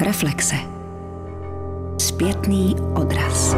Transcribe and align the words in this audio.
Reflexe. 0.00 0.56
Zpětný 1.98 2.76
odraz. 2.94 3.54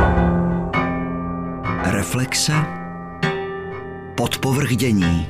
Reflexe. 1.84 2.52
Podpovrchdění. 4.17 5.26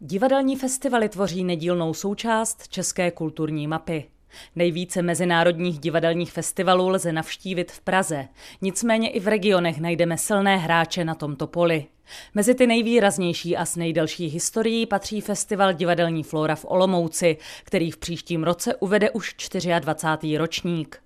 Divadelní 0.00 0.56
festivaly 0.56 1.08
tvoří 1.08 1.44
nedílnou 1.44 1.94
součást 1.94 2.68
české 2.68 3.10
kulturní 3.10 3.66
mapy. 3.66 4.10
Nejvíce 4.56 5.02
mezinárodních 5.02 5.78
divadelních 5.78 6.32
festivalů 6.32 6.88
lze 6.88 7.12
navštívit 7.12 7.72
v 7.72 7.80
Praze, 7.80 8.28
nicméně 8.60 9.10
i 9.10 9.20
v 9.20 9.28
regionech 9.28 9.80
najdeme 9.80 10.18
silné 10.18 10.56
hráče 10.56 11.04
na 11.04 11.14
tomto 11.14 11.46
poli. 11.46 11.86
Mezi 12.34 12.54
ty 12.54 12.66
nejvýraznější 12.66 13.56
a 13.56 13.64
s 13.64 13.76
nejdelší 13.76 14.26
historií 14.26 14.86
patří 14.86 15.20
festival 15.20 15.72
Divadelní 15.72 16.22
flora 16.22 16.54
v 16.54 16.66
Olomouci, 16.68 17.36
který 17.64 17.90
v 17.90 17.96
příštím 17.96 18.44
roce 18.44 18.74
uvede 18.74 19.10
už 19.10 19.34
24. 19.80 20.38
ročník. 20.38 21.02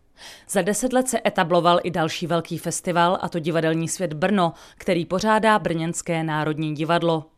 Za 0.48 0.62
deset 0.62 0.92
let 0.92 1.08
se 1.08 1.20
etabloval 1.26 1.80
i 1.82 1.90
další 1.90 2.26
velký 2.26 2.58
festival, 2.58 3.18
a 3.20 3.28
to 3.28 3.38
Divadelní 3.38 3.88
svět 3.88 4.12
Brno, 4.12 4.52
který 4.76 5.06
pořádá 5.06 5.58
Brněnské 5.58 6.24
národní 6.24 6.74
divadlo. 6.74 7.33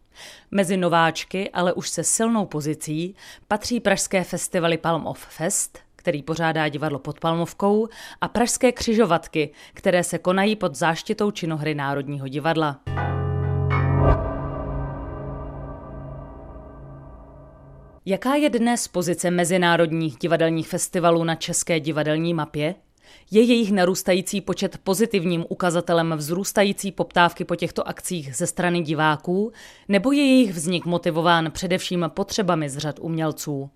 Mezi 0.50 0.76
nováčky, 0.76 1.50
ale 1.50 1.72
už 1.72 1.88
se 1.88 2.04
silnou 2.04 2.46
pozicí, 2.46 3.14
patří 3.48 3.80
pražské 3.80 4.24
festivaly 4.24 4.78
Palm 4.78 5.06
of 5.06 5.18
Fest, 5.18 5.78
který 5.96 6.22
pořádá 6.22 6.68
divadlo 6.68 6.98
pod 6.98 7.20
Palmovkou, 7.20 7.88
a 8.20 8.28
pražské 8.28 8.72
křižovatky, 8.72 9.50
které 9.74 10.04
se 10.04 10.18
konají 10.18 10.56
pod 10.56 10.74
záštitou 10.74 11.30
činohry 11.30 11.74
Národního 11.74 12.28
divadla. 12.28 12.80
Jaká 18.08 18.34
je 18.34 18.50
dnes 18.50 18.88
pozice 18.88 19.30
mezinárodních 19.30 20.16
divadelních 20.16 20.68
festivalů 20.68 21.24
na 21.24 21.34
české 21.34 21.80
divadelní 21.80 22.34
mapě? 22.34 22.74
Je 23.30 23.42
jejich 23.42 23.72
narůstající 23.72 24.40
počet 24.40 24.78
pozitivním 24.78 25.44
ukazatelem 25.48 26.14
vzrůstající 26.16 26.92
poptávky 26.92 27.44
po 27.44 27.56
těchto 27.56 27.88
akcích 27.88 28.36
ze 28.36 28.46
strany 28.46 28.80
diváků, 28.80 29.52
nebo 29.88 30.12
je 30.12 30.22
jejich 30.22 30.52
vznik 30.52 30.84
motivován 30.84 31.50
především 31.50 32.04
potřebami 32.08 32.70
z 32.70 32.78
řad 32.78 32.98
umělců? 33.00 33.70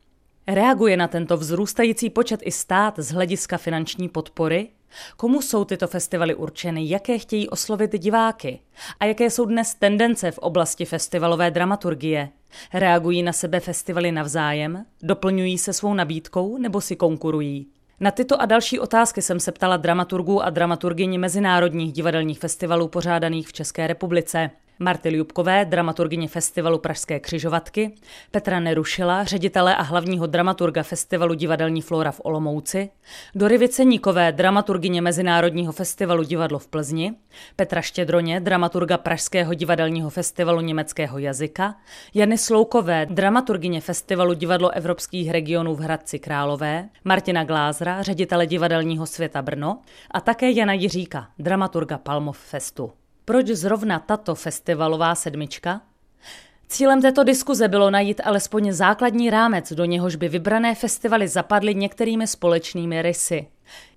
Reaguje 0.46 0.96
na 0.96 1.08
tento 1.08 1.36
vzrůstající 1.36 2.10
počet 2.10 2.40
i 2.42 2.52
stát 2.52 2.94
z 2.98 3.12
hlediska 3.12 3.58
finanční 3.58 4.08
podpory? 4.08 4.68
Komu 5.16 5.42
jsou 5.42 5.64
tyto 5.64 5.86
festivaly 5.86 6.34
určeny, 6.34 6.88
jaké 6.88 7.18
chtějí 7.18 7.48
oslovit 7.48 7.98
diváky? 7.98 8.60
A 9.00 9.04
jaké 9.04 9.30
jsou 9.30 9.44
dnes 9.44 9.74
tendence 9.74 10.30
v 10.30 10.38
oblasti 10.38 10.84
festivalové 10.84 11.50
dramaturgie? 11.50 12.28
Reagují 12.74 13.22
na 13.22 13.32
sebe 13.32 13.60
festivaly 13.60 14.12
navzájem? 14.12 14.84
Doplňují 15.02 15.58
se 15.58 15.72
svou 15.72 15.94
nabídkou 15.94 16.58
nebo 16.58 16.80
si 16.80 16.96
konkurují? 16.96 17.66
Na 18.02 18.10
tyto 18.10 18.42
a 18.42 18.46
další 18.46 18.78
otázky 18.78 19.22
jsem 19.22 19.40
se 19.40 19.52
ptala 19.52 19.76
dramaturgů 19.76 20.42
a 20.42 20.50
dramaturgyni 20.50 21.18
mezinárodních 21.18 21.92
divadelních 21.92 22.38
festivalů 22.38 22.88
pořádaných 22.88 23.48
v 23.48 23.52
České 23.52 23.86
republice. 23.86 24.50
Marty 24.82 25.08
Ljubkové, 25.08 25.64
dramaturgyně 25.64 26.28
festivalu 26.28 26.78
Pražské 26.78 27.20
křižovatky, 27.20 27.94
Petra 28.30 28.60
Nerušila, 28.60 29.24
ředitele 29.24 29.76
a 29.76 29.82
hlavního 29.82 30.26
dramaturga 30.26 30.82
festivalu 30.82 31.34
Divadelní 31.34 31.82
flora 31.82 32.10
v 32.10 32.20
Olomouci, 32.24 32.90
Dory 33.34 33.58
Viceníkové, 33.58 34.32
dramaturgyně 34.32 35.02
Mezinárodního 35.02 35.72
festivalu 35.72 36.22
Divadlo 36.22 36.58
v 36.58 36.66
Plzni, 36.66 37.14
Petra 37.56 37.80
Štědroně, 37.80 38.40
dramaturga 38.40 38.98
Pražského 38.98 39.54
divadelního 39.54 40.10
festivalu 40.10 40.60
německého 40.60 41.18
jazyka, 41.18 41.74
Jany 42.14 42.38
Sloukové, 42.38 43.06
dramaturgyně 43.10 43.80
festivalu 43.80 44.34
Divadlo 44.34 44.70
evropských 44.70 45.30
regionů 45.30 45.74
v 45.74 45.80
Hradci 45.80 46.18
Králové, 46.18 46.88
Martina 47.04 47.44
Glázra, 47.44 48.02
ředitele 48.02 48.46
divadelního 48.46 49.06
světa 49.06 49.42
Brno 49.42 49.78
a 50.10 50.20
také 50.20 50.50
Jana 50.50 50.72
Jiříka, 50.72 51.28
dramaturga 51.38 51.98
Palmov 51.98 52.38
Festu. 52.38 52.99
Proč 53.30 53.46
zrovna 53.46 53.98
tato 53.98 54.34
festivalová 54.34 55.14
sedmička? 55.14 55.80
Cílem 56.68 57.02
této 57.02 57.24
diskuze 57.24 57.68
bylo 57.68 57.90
najít 57.90 58.20
alespoň 58.24 58.72
základní 58.72 59.30
rámec, 59.30 59.72
do 59.72 59.84
něhož 59.84 60.16
by 60.16 60.28
vybrané 60.28 60.74
festivaly 60.74 61.28
zapadly 61.28 61.74
některými 61.74 62.26
společnými 62.26 63.02
rysy. 63.02 63.46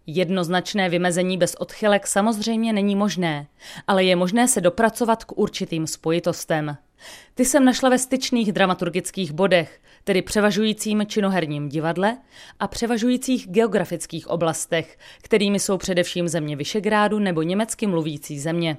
Jednoznačné 0.08 0.90
vymezení 0.90 1.38
bez 1.38 1.56
odchylek 1.56 2.08
samozřejmě 2.08 2.74
není 2.74 2.96
možné, 2.96 3.48
ale 3.88 4.04
je 4.04 4.16
možné 4.16 4.48
se 4.48 4.62
dopracovat 4.62 5.24
k 5.24 5.38
určitým 5.38 5.88
spojitostem. 5.88 6.78
Ty 7.36 7.46
jsem 7.46 7.66
našla 7.66 7.90
ve 7.90 8.00
styčných 8.00 8.52
dramaturgických 8.52 9.32
bodech, 9.32 9.80
tedy 10.04 10.22
převažujícím 10.22 11.06
činoherním 11.08 11.70
divadle 11.70 12.18
a 12.60 12.68
převažujících 12.68 13.48
geografických 13.48 14.28
oblastech, 14.28 14.98
kterými 15.22 15.60
jsou 15.60 15.78
především 15.78 16.28
země 16.28 16.56
Vyšegrádu 16.56 17.20
nebo 17.20 17.42
německy 17.42 17.88
mluvící 17.88 18.40
země. 18.40 18.78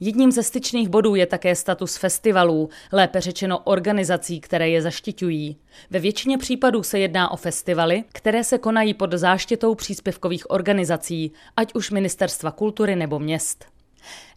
Jedním 0.00 0.32
ze 0.32 0.42
styčných 0.42 0.88
bodů 0.88 1.14
je 1.14 1.26
také 1.26 1.56
status 1.56 1.96
festivalů, 1.96 2.68
lépe 2.92 3.20
řečeno 3.20 3.58
organizací, 3.58 4.40
které 4.40 4.68
je 4.68 4.82
zaštiťují. 4.82 5.56
Ve 5.90 5.98
většině 5.98 6.38
případů 6.38 6.82
se 6.82 6.98
jedná 6.98 7.30
o 7.30 7.36
festivaly, 7.36 8.04
které 8.12 8.44
se 8.44 8.58
konají 8.58 8.94
pod 8.94 9.12
záštitou 9.12 9.74
příspěvkových 9.74 10.50
organizací, 10.50 11.32
ať 11.56 11.74
už 11.74 11.90
Ministerstva 11.90 12.50
kultury 12.50 12.96
nebo 12.96 13.18
měst. 13.18 13.64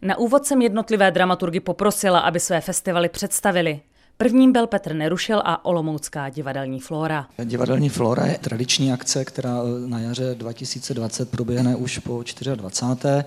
Na 0.02 0.18
úvod 0.18 0.46
jsem 0.46 0.62
jednotlivé 0.62 1.10
dramaturgy 1.10 1.60
poprosila, 1.60 2.18
aby 2.18 2.40
své 2.40 2.60
festivaly 2.60 3.08
představili. 3.08 3.80
Prvním 4.16 4.52
byl 4.52 4.66
Petr 4.66 4.94
Nerušil 4.94 5.42
a 5.44 5.64
Olomoucká 5.64 6.28
divadelní 6.28 6.80
flora. 6.80 7.26
Divadelní 7.44 7.88
flora 7.88 8.26
je 8.26 8.38
tradiční 8.38 8.92
akce, 8.92 9.24
která 9.24 9.54
na 9.86 9.98
jaře 9.98 10.34
2020 10.34 11.30
proběhne 11.30 11.76
už 11.76 11.98
po 11.98 12.22
24. 12.54 13.24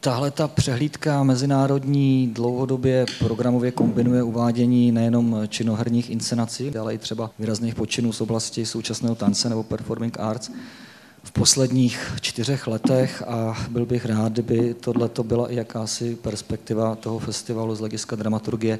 Tahle 0.00 0.30
ta 0.30 0.48
přehlídka 0.48 1.22
mezinárodní 1.22 2.26
dlouhodobě 2.26 3.06
programově 3.18 3.70
kombinuje 3.70 4.22
uvádění 4.22 4.92
nejenom 4.92 5.42
činoherních 5.48 6.10
inscenací, 6.10 6.76
ale 6.76 6.94
i 6.94 6.98
třeba 6.98 7.30
výrazných 7.38 7.74
počinů 7.74 8.12
z 8.12 8.20
oblasti 8.20 8.66
současného 8.66 9.14
tance 9.14 9.48
nebo 9.48 9.62
performing 9.62 10.20
arts 10.20 10.50
v 11.22 11.32
posledních 11.32 12.12
čtyřech 12.20 12.66
letech 12.66 13.22
a 13.26 13.56
byl 13.70 13.86
bych 13.86 14.06
rád, 14.06 14.32
kdyby 14.32 14.74
tohle 14.74 15.10
byla 15.22 15.52
i 15.52 15.56
jakási 15.56 16.16
perspektiva 16.16 16.94
toho 16.94 17.18
festivalu 17.18 17.74
z 17.74 17.78
hlediska 17.78 18.16
dramaturgie 18.16 18.78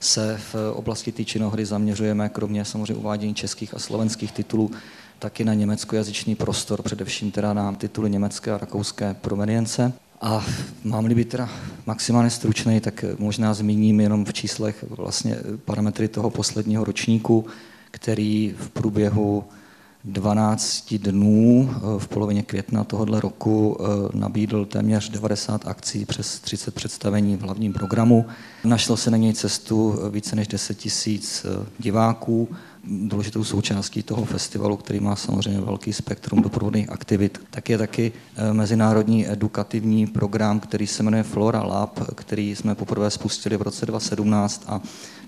se 0.00 0.40
v 0.52 0.72
oblasti 0.74 1.12
té 1.12 1.24
činohry 1.24 1.66
zaměřujeme, 1.66 2.28
kromě 2.28 2.64
samozřejmě 2.64 2.94
uvádění 2.94 3.34
českých 3.34 3.74
a 3.74 3.78
slovenských 3.78 4.32
titulů, 4.32 4.70
taky 5.18 5.44
na 5.44 5.54
německojazyčný 5.54 6.34
prostor, 6.34 6.82
především 6.82 7.30
teda 7.30 7.52
na 7.52 7.72
tituly 7.72 8.10
německé 8.10 8.52
a 8.52 8.58
rakouské 8.58 9.14
provenience. 9.14 9.92
A 10.20 10.44
mám-li 10.84 11.14
být 11.14 11.28
teda 11.28 11.48
maximálně 11.86 12.30
stručný, 12.30 12.80
tak 12.80 13.04
možná 13.18 13.54
zmíním 13.54 14.00
jenom 14.00 14.24
v 14.24 14.32
číslech 14.32 14.84
vlastně 14.88 15.36
parametry 15.64 16.08
toho 16.08 16.30
posledního 16.30 16.84
ročníku, 16.84 17.46
který 17.90 18.54
v 18.58 18.70
průběhu 18.70 19.44
12 20.12 20.94
dnů 20.94 21.70
v 21.98 22.08
polovině 22.08 22.42
května 22.42 22.84
tohoto 22.84 23.20
roku 23.20 23.76
eh, 23.80 24.18
nabídl 24.18 24.64
téměř 24.64 25.10
90 25.10 25.68
akcí 25.68 26.04
přes 26.04 26.40
30 26.40 26.74
představení 26.74 27.36
v 27.36 27.40
hlavním 27.40 27.72
programu. 27.72 28.26
Našlo 28.64 28.96
se 28.96 29.10
na 29.10 29.16
něj 29.16 29.34
cestu 29.34 29.98
více 30.10 30.36
než 30.36 30.48
10 30.48 30.78
tisíc 30.78 31.44
eh, 31.44 31.66
diváků 31.78 32.48
důležitou 32.84 33.44
součástí 33.44 34.02
toho 34.02 34.24
festivalu, 34.24 34.76
který 34.76 35.00
má 35.00 35.16
samozřejmě 35.16 35.60
velký 35.60 35.92
spektrum 35.92 36.42
doprovodných 36.42 36.90
aktivit, 36.90 37.40
tak 37.50 37.68
je 37.68 37.78
taky 37.78 38.12
eh, 38.36 38.52
mezinárodní 38.52 39.30
edukativní 39.30 40.06
program, 40.06 40.60
který 40.60 40.86
se 40.86 41.02
jmenuje 41.02 41.22
Flora 41.22 41.62
Lab, 41.62 42.00
který 42.14 42.56
jsme 42.56 42.74
poprvé 42.74 43.10
spustili 43.10 43.56
v 43.56 43.62
roce 43.62 43.86
2017 43.86 44.64
a 44.66 44.80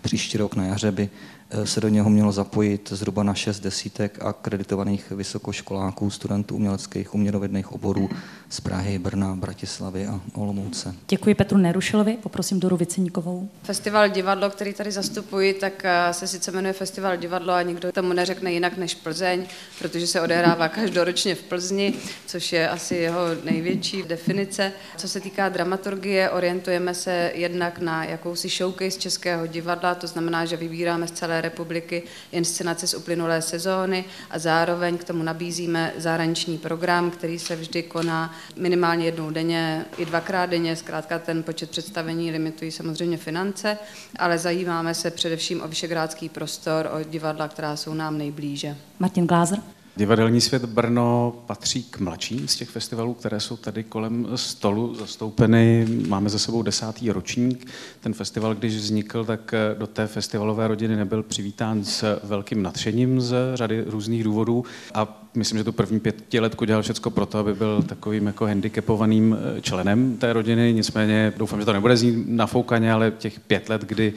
příští 0.02 0.38
rok 0.38 0.54
na 0.54 0.64
jaře 0.64 0.92
by 0.92 1.10
Eh, 1.52 1.66
se 1.66 1.80
do 1.80 1.88
něho 1.88 2.10
mělo 2.10 2.32
zapojit 2.32 2.92
zhruba 2.92 3.22
na 3.22 3.34
šest 3.34 3.60
desítek 3.60 4.18
akreditovaných 4.22 5.10
vysokoškoláků, 5.10 6.10
studentů 6.10 6.54
uměleckých 6.54 7.14
uměrovědných 7.14 7.72
oborů 7.72 8.10
z 8.48 8.60
Prahy, 8.60 8.98
Brna, 8.98 9.34
Bratislavy 9.34 10.06
a 10.06 10.20
Olomouce. 10.34 10.94
Děkuji 11.08 11.34
Petru 11.34 11.58
Nerušilovi, 11.58 12.18
poprosím 12.22 12.60
Doru 12.60 12.76
Viceníkovou. 12.76 13.48
Festival 13.62 14.08
divadlo, 14.08 14.50
který 14.50 14.74
tady 14.74 14.92
zastupuji, 14.92 15.54
tak 15.54 15.84
eh, 15.84 16.12
se 16.12 16.26
sice 16.26 16.52
jmenuje 16.52 16.72
Festival 16.72 17.16
divadlo 17.16 17.52
a 17.52 17.62
nikdo 17.62 17.92
tomu 17.92 18.12
neřekne 18.12 18.52
jinak 18.52 18.76
než 18.76 18.94
Plzeň, 18.94 19.46
protože 19.78 20.06
se 20.06 20.20
odehrává 20.20 20.68
každoročně 20.68 21.34
v 21.34 21.42
Plzni, 21.42 21.94
což 22.26 22.52
je 22.52 22.68
asi 22.68 22.94
jeho 22.94 23.20
největší 23.44 24.02
definice. 24.02 24.72
Co 24.96 25.08
se 25.08 25.20
týká 25.20 25.48
dramaturgie, 25.48 26.30
orientujeme 26.30 26.94
se 26.94 27.32
jednak 27.34 27.78
na 27.78 28.04
jakousi 28.04 28.48
showcase 28.48 28.98
českého 28.98 29.46
divadla, 29.46 29.89
divadla, 29.90 30.00
to 30.00 30.06
znamená, 30.06 30.44
že 30.44 30.56
vybíráme 30.56 31.06
z 31.06 31.12
celé 31.12 31.40
republiky 31.40 32.02
inscenace 32.32 32.86
z 32.86 32.94
uplynulé 32.94 33.42
sezóny 33.42 34.04
a 34.30 34.38
zároveň 34.38 34.98
k 34.98 35.04
tomu 35.04 35.22
nabízíme 35.22 35.92
zahraniční 35.96 36.58
program, 36.58 37.10
který 37.10 37.38
se 37.38 37.56
vždy 37.56 37.82
koná 37.82 38.30
minimálně 38.56 39.04
jednou 39.04 39.30
denně, 39.30 39.84
i 39.98 40.04
dvakrát 40.04 40.50
denně, 40.50 40.76
zkrátka 40.76 41.18
ten 41.18 41.42
počet 41.42 41.70
představení 41.70 42.30
limitují 42.30 42.70
samozřejmě 42.70 43.16
finance, 43.16 43.78
ale 44.18 44.38
zajímáme 44.38 44.94
se 44.94 45.10
především 45.10 45.62
o 45.62 45.68
vyšegrádský 45.68 46.28
prostor, 46.28 46.90
o 46.92 47.04
divadla, 47.04 47.48
která 47.48 47.76
jsou 47.76 47.94
nám 47.94 48.18
nejblíže. 48.18 48.76
Martin 48.98 49.26
Glázer. 49.26 49.58
Divadelní 49.96 50.40
svět 50.40 50.64
Brno 50.64 51.34
patří 51.46 51.82
k 51.82 51.98
mladším 51.98 52.48
z 52.48 52.56
těch 52.56 52.68
festivalů, 52.68 53.14
které 53.14 53.40
jsou 53.40 53.56
tady 53.56 53.84
kolem 53.84 54.28
stolu 54.34 54.94
zastoupeny. 54.94 55.86
Máme 56.08 56.30
za 56.30 56.38
sebou 56.38 56.62
desátý 56.62 57.10
ročník. 57.10 57.70
Ten 58.00 58.14
festival, 58.14 58.54
když 58.54 58.76
vznikl, 58.76 59.24
tak 59.24 59.54
do 59.78 59.86
té 59.86 60.06
festivalové 60.06 60.68
rodiny 60.68 60.96
nebyl 60.96 61.22
přivítán 61.22 61.84
s 61.84 62.20
velkým 62.22 62.62
nadšením 62.62 63.20
z 63.20 63.34
řady 63.54 63.84
různých 63.86 64.24
důvodů 64.24 64.64
a 64.94 65.29
myslím, 65.34 65.58
že 65.58 65.64
tu 65.64 65.72
první 65.72 66.00
pětiletku 66.00 66.64
dělal 66.64 66.82
všechno 66.82 67.10
pro 67.10 67.26
to, 67.26 67.38
aby 67.38 67.54
byl 67.54 67.82
takovým 67.82 68.26
jako 68.26 68.46
handicapovaným 68.46 69.36
členem 69.60 70.16
té 70.16 70.32
rodiny. 70.32 70.72
Nicméně 70.72 71.32
doufám, 71.36 71.60
že 71.60 71.66
to 71.66 71.72
nebude 71.72 71.96
znít 71.96 72.28
nafoukaně, 72.28 72.92
ale 72.92 73.10
těch 73.10 73.40
pět 73.40 73.68
let, 73.68 73.82
kdy 73.82 74.12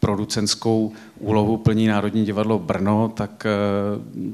producentskou 0.00 0.92
úlohu 1.18 1.56
plní 1.56 1.86
Národní 1.86 2.24
divadlo 2.24 2.58
Brno, 2.58 3.12
tak 3.16 3.46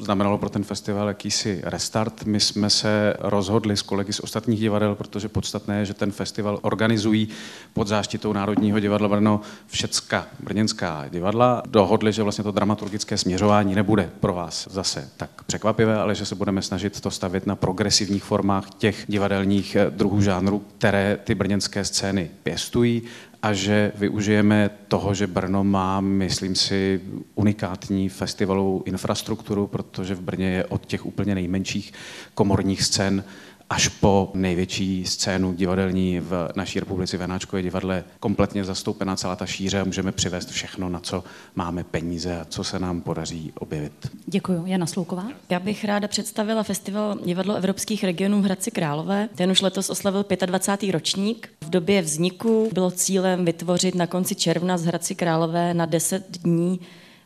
znamenalo 0.01 0.39
pro 0.39 0.51
ten 0.51 0.65
festival 0.65 1.09
jakýsi 1.09 1.61
restart. 1.65 2.25
My 2.25 2.41
jsme 2.41 2.71
se 2.71 3.15
rozhodli 3.19 3.77
s 3.77 3.83
kolegy 3.83 4.13
z 4.13 4.21
ostatních 4.21 4.61
divadel, 4.61 4.95
protože 4.95 5.29
podstatné 5.29 5.79
je, 5.79 5.85
že 5.85 5.95
ten 5.95 6.13
festival 6.13 6.59
organizují 6.63 7.29
pod 7.73 7.89
záštitou 7.89 8.33
Národního 8.33 8.81
divadla 8.81 9.09
Brno 9.09 9.41
všecka 9.67 10.27
brněnská 10.41 11.05
divadla. 11.09 11.63
Dohodli, 11.69 12.13
že 12.13 12.23
vlastně 12.23 12.45
to 12.45 12.51
dramaturgické 12.51 13.19
směřování 13.19 13.75
nebude 13.75 14.11
pro 14.21 14.35
vás 14.35 14.69
zase 14.71 15.09
tak 15.17 15.31
překvapivé, 15.47 15.97
ale 15.97 16.15
že 16.15 16.24
se 16.25 16.35
budeme 16.35 16.63
snažit 16.63 17.01
to 17.01 17.11
stavit 17.11 17.47
na 17.47 17.57
progresivních 17.57 18.25
formách 18.25 18.71
těch 18.79 19.05
divadelních 19.09 19.77
druhů 19.91 20.21
žánrů, 20.21 20.63
které 20.79 21.19
ty 21.25 21.35
brněnské 21.35 21.85
scény 21.85 22.31
pěstují 22.43 23.03
a 23.43 23.53
že 23.53 23.93
využijeme 23.95 24.71
toho, 24.89 25.15
že 25.15 25.27
Brno 25.27 25.65
má, 25.65 26.01
myslím 26.01 26.55
si, 26.55 27.01
unikátní 27.35 28.09
festivalovou 28.09 28.83
infrastrukturu, 28.87 29.67
protože 29.67 30.15
v 30.15 30.21
Brně 30.21 30.51
je 30.51 30.65
od 30.65 30.87
těch 30.87 31.07
úplně 31.07 31.35
nejmenších 31.35 31.93
komorních 32.35 32.83
scén 32.83 33.25
až 33.71 33.89
po 33.89 34.31
největší 34.35 35.05
scénu 35.07 35.53
divadelní 35.53 36.21
v 36.21 36.49
naší 36.57 36.81
republice 36.81 37.17
v 37.17 37.21
Janáčkově 37.21 37.63
divadle 37.63 38.05
kompletně 38.21 38.65
zastoupená 38.65 39.17
celá 39.17 39.37
ta 39.37 39.47
šíře 39.47 39.81
a 39.81 39.85
můžeme 39.85 40.13
přivést 40.13 40.51
všechno, 40.51 40.89
na 40.89 41.01
co 41.01 41.25
máme 41.55 41.85
peníze 41.85 42.41
a 42.41 42.45
co 42.45 42.65
se 42.65 42.79
nám 42.79 43.01
podaří 43.01 43.53
objevit. 43.59 43.93
Děkuji. 44.27 44.63
Jana 44.67 44.87
Slouková. 44.87 45.29
Já 45.51 45.61
bych 45.61 45.85
ráda 45.85 46.09
představila 46.09 46.63
festival 46.63 47.19
Divadlo 47.25 47.55
evropských 47.55 48.05
regionů 48.05 48.43
v 48.43 48.45
Hradci 48.45 48.71
Králové. 48.71 49.29
Ten 49.35 49.51
už 49.51 49.61
letos 49.61 49.91
oslavil 49.91 50.25
25. 50.47 50.93
ročník. 50.93 51.49
V 51.61 51.71
době 51.71 52.03
vzniku 52.03 52.71
bylo 52.73 52.91
cílem 52.91 53.45
vytvořit 53.45 53.95
na 53.95 54.07
konci 54.07 54.35
června 54.35 54.79
z 54.79 54.85
Hradci 54.85 55.15
Králové 55.15 55.75
na 55.75 55.87
10 55.87 56.39
dní 56.39 56.81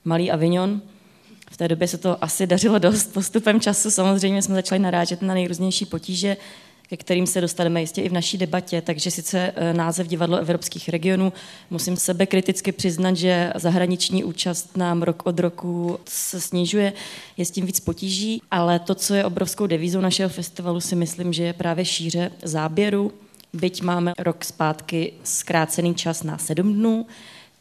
malý 0.04 0.30
Avignon, 0.30 0.80
v 1.50 1.56
té 1.56 1.68
době 1.68 1.88
se 1.88 1.98
to 1.98 2.24
asi 2.24 2.46
dařilo 2.46 2.78
dost. 2.78 3.06
Postupem 3.12 3.60
času 3.60 3.90
samozřejmě 3.90 4.42
jsme 4.42 4.54
začali 4.54 4.78
narážet 4.78 5.22
na 5.22 5.34
nejrůznější 5.34 5.86
potíže, 5.86 6.36
ke 6.88 6.96
kterým 6.96 7.26
se 7.26 7.40
dostaneme 7.40 7.80
jistě 7.80 8.02
i 8.02 8.08
v 8.08 8.12
naší 8.12 8.38
debatě. 8.38 8.82
Takže 8.82 9.10
sice 9.10 9.52
název 9.72 10.06
Divadlo 10.06 10.38
evropských 10.38 10.88
regionů, 10.88 11.32
musím 11.70 11.96
sebe 11.96 12.26
kriticky 12.26 12.72
přiznat, 12.72 13.16
že 13.16 13.52
zahraniční 13.56 14.24
účast 14.24 14.76
nám 14.76 15.02
rok 15.02 15.22
od 15.26 15.40
roku 15.40 15.98
se 16.08 16.40
snižuje, 16.40 16.92
je 17.36 17.44
s 17.44 17.50
tím 17.50 17.66
víc 17.66 17.80
potíží, 17.80 18.42
ale 18.50 18.78
to, 18.78 18.94
co 18.94 19.14
je 19.14 19.24
obrovskou 19.24 19.66
devízou 19.66 20.00
našeho 20.00 20.28
festivalu, 20.28 20.80
si 20.80 20.96
myslím, 20.96 21.32
že 21.32 21.42
je 21.44 21.52
právě 21.52 21.84
šíře 21.84 22.32
záběru. 22.42 23.12
Byť 23.52 23.82
máme 23.82 24.12
rok 24.18 24.44
zpátky 24.44 25.12
zkrácený 25.24 25.94
čas 25.94 26.22
na 26.22 26.38
sedm 26.38 26.74
dnů, 26.74 27.06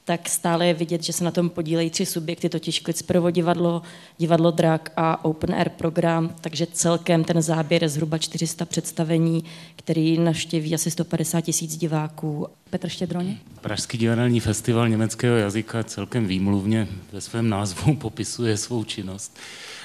tak 0.07 0.29
stále 0.29 0.67
je 0.67 0.73
vidět, 0.73 1.03
že 1.03 1.13
se 1.13 1.23
na 1.23 1.31
tom 1.31 1.49
podílejí 1.49 1.89
tři 1.89 2.05
subjekty, 2.05 2.49
totiž 2.49 2.79
Klicperovo 2.79 3.31
divadlo, 3.31 3.81
divadlo 4.17 4.51
Drak 4.51 4.91
a 4.97 5.25
Open 5.25 5.55
Air 5.55 5.69
program, 5.69 6.35
takže 6.41 6.67
celkem 6.71 7.23
ten 7.23 7.41
záběr 7.41 7.83
je 7.83 7.89
zhruba 7.89 8.17
400 8.17 8.65
představení, 8.65 9.43
který 9.75 10.17
naštěví 10.17 10.75
asi 10.75 10.91
150 10.91 11.41
tisíc 11.41 11.77
diváků. 11.77 12.47
Petr 12.69 12.89
Štědroně? 12.89 13.37
Pražský 13.61 13.97
divadelní 13.97 14.39
festival 14.39 14.89
německého 14.89 15.35
jazyka 15.35 15.83
celkem 15.83 16.27
výmluvně 16.27 16.87
ve 17.11 17.21
svém 17.21 17.49
názvu 17.49 17.95
popisuje 18.01 18.57
svou 18.57 18.83
činnost. 18.83 19.37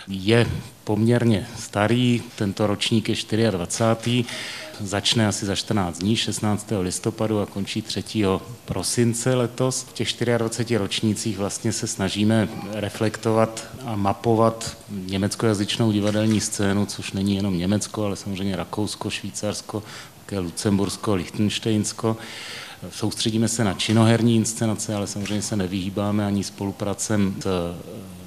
Je 0.08 0.46
poměrně 0.84 1.46
starý, 1.58 2.22
tento 2.36 2.66
ročník 2.66 3.08
je 3.08 3.16
24 3.50 4.24
začne 4.80 5.26
asi 5.26 5.46
za 5.46 5.54
14 5.54 5.98
dní, 5.98 6.16
16. 6.16 6.72
listopadu 6.80 7.40
a 7.40 7.46
končí 7.46 7.82
3. 7.82 8.04
prosince 8.64 9.34
letos. 9.34 9.82
V 9.82 9.92
těch 9.92 10.08
24 10.38 10.76
ročnících 10.76 11.38
vlastně 11.38 11.72
se 11.72 11.86
snažíme 11.86 12.48
reflektovat 12.72 13.66
a 13.84 13.96
mapovat 13.96 14.76
německojazyčnou 14.90 15.92
divadelní 15.92 16.40
scénu, 16.40 16.86
což 16.86 17.12
není 17.12 17.36
jenom 17.36 17.58
Německo, 17.58 18.04
ale 18.04 18.16
samozřejmě 18.16 18.56
Rakousko, 18.56 19.10
Švýcarsko, 19.10 19.82
také 20.24 20.38
Lucembursko, 20.38 21.14
Liechtensteinsko. 21.14 22.16
Soustředíme 22.90 23.48
se 23.48 23.64
na 23.64 23.74
činoherní 23.74 24.36
inscenace, 24.36 24.94
ale 24.94 25.06
samozřejmě 25.06 25.42
se 25.42 25.56
nevyhýbáme 25.56 26.26
ani 26.26 26.44
spolupracem 26.44 27.34
s 27.42 27.74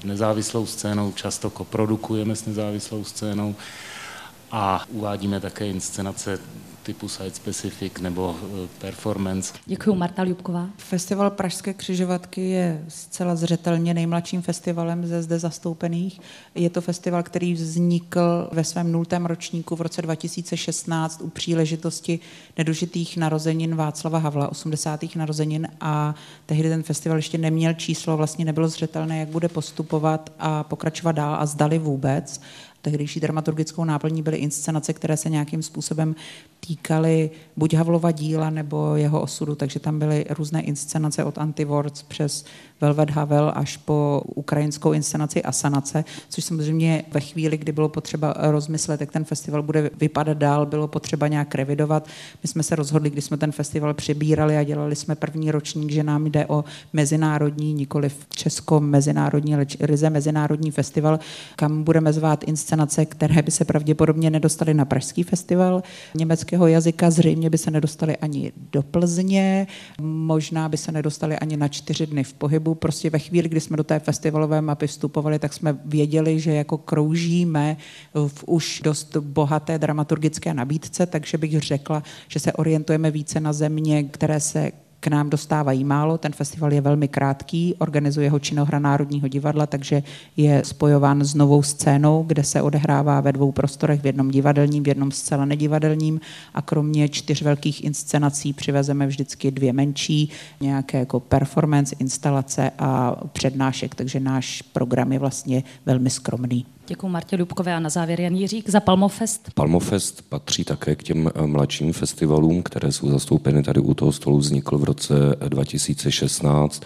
nezávislou 0.04 0.66
scénou, 0.66 1.12
často 1.12 1.50
koprodukujeme 1.50 2.36
s 2.36 2.46
nezávislou 2.46 3.04
scénou 3.04 3.56
a 4.52 4.86
uvádíme 4.90 5.40
také 5.40 5.68
inscenace 5.68 6.40
typu 6.86 7.08
site 7.08 7.36
specific 7.36 8.00
nebo 8.02 8.36
performance. 8.80 9.54
Děkuji, 9.66 9.96
Marta 9.96 10.24
Ljubková. 10.24 10.70
Festival 10.78 11.30
Pražské 11.30 11.74
křižovatky 11.74 12.50
je 12.50 12.86
zcela 12.88 13.36
zřetelně 13.36 13.94
nejmladším 13.94 14.42
festivalem 14.42 15.08
ze 15.08 15.24
zde 15.24 15.40
zastoupených. 15.40 16.20
Je 16.56 16.70
to 16.70 16.82
festival, 16.82 17.24
který 17.24 17.54
vznikl 17.54 18.50
ve 18.52 18.64
svém 18.64 18.92
nultém 18.92 19.26
ročníku 19.26 19.76
v 19.76 19.82
roce 19.82 20.02
2016 20.02 21.22
u 21.22 21.30
příležitosti 21.30 22.20
nedožitých 22.58 23.18
narozenin 23.18 23.76
Václava 23.76 24.20
Havla, 24.20 24.50
80. 24.50 25.16
narozenin 25.16 25.68
a 25.82 26.16
tehdy 26.46 26.70
ten 26.70 26.84
festival 26.84 27.18
ještě 27.18 27.38
neměl 27.38 27.74
číslo, 27.74 28.18
vlastně 28.18 28.46
nebylo 28.46 28.68
zřetelné, 28.68 29.20
jak 29.20 29.30
bude 29.30 29.48
postupovat 29.48 30.30
a 30.40 30.64
pokračovat 30.64 31.12
dál 31.12 31.36
a 31.40 31.46
zdali 31.46 31.80
vůbec 31.80 32.42
tehdejší 32.86 33.20
dramaturgickou 33.20 33.84
náplní 33.84 34.22
byly 34.22 34.38
inscenace, 34.38 34.94
které 34.94 35.18
se 35.18 35.30
nějakým 35.30 35.64
způsobem 35.64 36.16
týkaly 36.68 37.30
buď 37.58 37.74
Havlova 37.74 38.12
díla 38.12 38.50
nebo 38.50 38.96
jeho 38.96 39.22
osudu, 39.22 39.56
takže 39.56 39.80
tam 39.80 40.00
byly 40.00 40.26
různé 40.30 40.62
inscenace 40.62 41.24
od 41.24 41.38
Antiwords 41.38 42.04
přes 42.04 42.46
Velvet 42.82 43.10
Havel 43.10 43.52
až 43.56 43.78
po 43.78 44.22
ukrajinskou 44.36 44.94
inscenaci 44.94 45.44
Asanace, 45.44 46.06
což 46.30 46.44
samozřejmě 46.44 47.04
ve 47.12 47.20
chvíli, 47.20 47.58
kdy 47.58 47.72
bylo 47.72 47.90
potřeba 47.90 48.34
rozmyslet, 48.38 49.02
jak 49.02 49.12
ten 49.12 49.24
festival 49.24 49.64
bude 49.64 49.92
vypadat 50.00 50.38
dál, 50.38 50.66
bylo 50.66 50.88
potřeba 50.88 51.28
nějak 51.28 51.56
revidovat. 51.56 52.08
My 52.44 52.48
jsme 52.50 52.64
se 52.64 52.76
rozhodli, 52.76 53.10
když 53.10 53.26
jsme 53.26 53.38
ten 53.38 53.52
festival 53.52 53.94
přebírali 53.94 54.58
a 54.58 54.64
dělali 54.64 54.96
jsme 54.96 55.16
první 55.16 55.52
ročník, 55.52 55.92
že 55.92 56.04
nám 56.04 56.28
jde 56.28 56.46
o 56.46 56.64
mezinárodní, 56.94 57.74
nikoli 57.74 58.10
v 58.10 58.28
česko-mezinárodní, 58.30 59.56
ale 59.56 59.66
ryze 59.80 60.10
mezinárodní 60.10 60.72
festival, 60.72 61.20
kam 61.56 61.84
budeme 61.84 62.14
zvát 62.14 62.44
inscenace, 62.44 63.06
které 63.06 63.42
by 63.42 63.52
se 63.52 63.66
pravděpodobně 63.66 64.30
nedostaly 64.30 64.74
na 64.74 64.86
Pražský 64.86 65.24
festival 65.24 65.84
německého 66.16 66.55
jazyka, 66.68 67.12
zřejmě 67.12 67.50
by 67.50 67.58
se 67.58 67.72
nedostaly 67.72 68.18
ani 68.18 68.52
do 68.72 68.84
Plzně, 68.84 69.68
možná 70.02 70.70
by 70.70 70.78
se 70.78 70.92
nedostaly 70.92 71.40
ani 71.40 71.58
na 71.58 71.68
čtyři 71.68 72.08
dny 72.08 72.24
v 72.24 72.34
pohybu, 72.34 72.76
prostě 72.76 73.10
ve 73.10 73.20
chvíli, 73.20 73.50
kdy 73.50 73.60
jsme 73.60 73.78
do 73.78 73.84
té 73.84 74.00
festivalové 74.00 74.62
mapy 74.62 74.88
vstupovali, 74.88 75.40
tak 75.40 75.54
jsme 75.54 75.78
věděli, 75.86 76.40
že 76.40 76.54
jako 76.54 76.78
kroužíme 76.78 77.78
v 78.28 78.44
už 78.48 78.82
dost 78.84 79.18
bohaté 79.18 79.80
dramaturgické 79.80 80.54
nabídce, 80.54 81.06
takže 81.06 81.38
bych 81.38 81.60
řekla, 81.60 82.04
že 82.28 82.40
se 82.40 82.54
orientujeme 82.54 83.12
více 83.12 83.40
na 83.40 83.54
země, 83.54 84.04
které 84.04 84.40
se 84.40 84.72
k 85.06 85.08
nám 85.08 85.30
dostávají 85.30 85.84
málo. 85.84 86.18
Ten 86.18 86.32
festival 86.32 86.74
je 86.74 86.82
velmi 86.82 87.08
krátký, 87.08 87.76
organizuje 87.78 88.30
ho 88.30 88.40
činohra 88.40 88.80
Národního 88.80 89.28
divadla, 89.28 89.66
takže 89.66 90.04
je 90.38 90.62
spojován 90.66 91.24
s 91.24 91.36
novou 91.36 91.64
scénou, 91.64 92.24
kde 92.24 92.44
se 92.44 92.62
odehrává 92.62 93.22
ve 93.22 93.32
dvou 93.32 93.52
prostorech, 93.52 94.02
v 94.02 94.06
jednom 94.06 94.32
divadelním, 94.32 94.84
v 94.84 94.88
jednom 94.88 95.12
zcela 95.12 95.46
nedivadelním 95.46 96.20
a 96.54 96.62
kromě 96.62 97.10
čtyř 97.10 97.42
velkých 97.42 97.84
inscenací 97.84 98.54
přivezeme 98.54 99.08
vždycky 99.08 99.52
dvě 99.52 99.74
menší, 99.74 100.30
nějaké 100.62 101.00
jako 101.00 101.20
performance, 101.20 101.96
instalace 102.00 102.72
a 102.80 103.16
přednášek, 103.34 103.96
takže 103.96 104.20
náš 104.20 104.62
program 104.62 105.12
je 105.12 105.20
vlastně 105.20 105.64
velmi 105.86 106.10
skromný. 106.10 106.66
Děkuji 106.88 107.08
Martě 107.08 107.38
Dubkové 107.38 107.76
a 107.76 107.80
na 107.80 107.90
závěr 107.90 108.22
Jan 108.22 108.36
Jiřík 108.36 108.70
za 108.70 108.80
Palmofest. 108.80 109.52
Palmofest 109.54 110.22
patří 110.30 110.64
také 110.64 110.96
k 110.96 111.04
těm 111.04 111.30
mladším 111.46 111.94
festivalům, 111.94 112.64
které 112.64 112.92
jsou 112.92 113.10
zastoupeny 113.10 113.64
tady 113.64 113.80
u 113.80 113.94
toho 113.94 114.12
stolu, 114.12 114.38
vznikl 114.38 114.78
v 114.78 114.84
roce 114.84 115.14
2016 115.48 116.84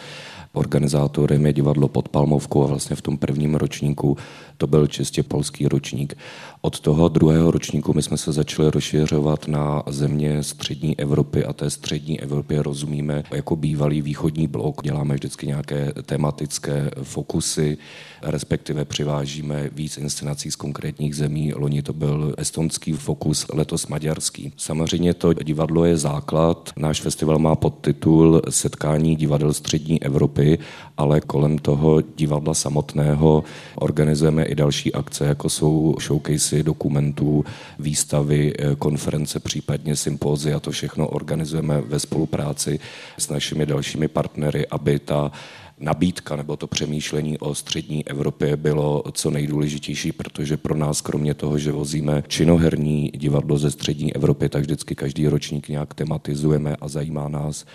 Organizátorem 0.54 1.46
je 1.46 1.54
divadlo 1.54 1.88
pod 1.88 2.10
Palmovkou 2.10 2.64
a 2.64 2.68
vlastně 2.68 2.96
v 2.96 3.02
tom 3.02 3.18
prvním 3.18 3.56
ročníku 3.56 4.18
to 4.60 4.68
byl 4.68 4.88
čistě 4.88 5.24
polský 5.24 5.68
ročník. 5.68 6.18
Od 6.62 6.80
toho 6.80 7.10
druhého 7.10 7.52
ročníku 7.52 7.94
my 7.94 8.02
jsme 8.02 8.18
se 8.18 8.32
začali 8.32 8.72
rozšiřovat 8.72 9.48
na 9.48 9.84
země 9.88 10.44
střední 10.44 11.00
Evropy 11.00 11.46
a 11.46 11.54
té 11.54 11.70
střední 11.70 12.20
Evropě 12.20 12.64
rozumíme 12.64 13.24
jako 13.32 13.56
bývalý 13.56 14.02
východní 14.02 14.48
blok. 14.48 14.84
Děláme 14.84 15.16
vždycky 15.16 15.48
nějaké 15.48 15.94
tematické 16.06 16.92
fokusy, 17.04 17.78
respektive 18.22 18.86
přivážíme 18.86 19.70
víc 19.74 19.98
inscenací 19.98 20.52
z 20.52 20.56
konkrétních 20.56 21.16
zemí. 21.16 21.54
Loni 21.54 21.82
to 21.82 21.94
byl 21.94 22.34
estonský 22.38 22.94
fokus, 22.94 23.46
letos 23.54 23.88
maďarský. 23.88 24.54
Samozřejmě 24.58 25.14
to 25.14 25.34
divadlo 25.34 25.86
je 25.86 25.98
základ. 25.98 26.70
Náš 26.78 27.02
festival 27.02 27.40
má 27.40 27.56
podtitul 27.56 28.42
Setkání 28.50 29.16
divadel 29.16 29.54
střední 29.54 30.04
Evropy, 30.04 30.60
ale 30.98 31.22
kolem 31.22 31.58
toho 31.58 32.02
divadla 32.02 32.54
samotného 32.54 33.44
organizujeme 33.76 34.49
i 34.50 34.56
další 34.56 34.94
akce, 34.94 35.26
jako 35.26 35.50
jsou 35.50 35.96
showcasy 36.00 36.64
dokumentů, 36.64 37.46
výstavy, 37.80 38.54
eh, 38.60 38.76
konference, 38.76 39.40
případně 39.40 39.96
sympózia. 39.96 40.60
To 40.60 40.72
všechno 40.72 41.08
organizujeme 41.08 41.82
ve 41.82 42.00
spolupráci 42.00 42.80
s 43.18 43.30
našimi 43.30 43.66
dalšími 43.66 44.08
partnery, 44.08 44.68
aby 44.68 45.00
ta 45.00 45.32
nabídka 45.80 46.36
nebo 46.36 46.58
to 46.58 46.68
přemýšlení 46.68 47.38
o 47.38 47.56
střední 47.56 48.08
Evropě 48.08 48.58
bylo 48.58 49.04
co 49.12 49.32
nejdůležitější, 49.32 50.12
protože 50.12 50.58
pro 50.58 50.76
nás, 50.76 51.02
kromě 51.02 51.34
toho, 51.34 51.58
že 51.58 51.72
vozíme 51.72 52.24
činoherní 52.28 53.12
divadlo 53.16 53.58
ze 53.58 53.72
střední 53.72 54.16
Evropy, 54.16 54.50
tak 54.50 54.62
vždycky 54.62 54.96
každý 54.96 55.28
ročník 55.28 55.70
nějak 55.70 55.94
tematizujeme 55.94 56.76
a 56.76 56.88
zajímá 56.88 57.28
nás 57.28 57.66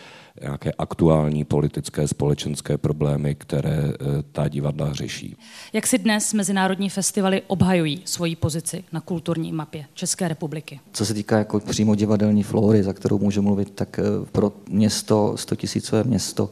nějaké 0.40 0.72
aktuální 0.78 1.44
politické, 1.44 2.08
společenské 2.08 2.78
problémy, 2.78 3.34
které 3.34 3.92
eh, 3.92 3.94
ta 4.32 4.48
divadla 4.48 4.92
řeší. 4.92 5.36
Jak 5.72 5.86
si 5.86 5.98
dnes 5.98 6.32
mezinárodní 6.32 6.90
festivaly 6.90 7.42
obhajují 7.46 8.02
svoji 8.04 8.36
pozici 8.36 8.84
na 8.92 9.00
kulturní 9.00 9.52
mapě 9.52 9.84
České 9.94 10.28
republiky? 10.28 10.80
Co 10.92 11.06
se 11.06 11.14
týká 11.14 11.38
jako 11.38 11.60
přímo 11.60 11.94
divadelní 11.94 12.42
flory, 12.42 12.82
za 12.82 12.92
kterou 12.92 13.18
můžu 13.18 13.42
mluvit, 13.42 13.70
tak 13.70 13.98
eh, 13.98 14.02
pro 14.32 14.52
město, 14.68 15.36
100 15.36 15.56
tisícové 15.56 16.04
město, 16.04 16.50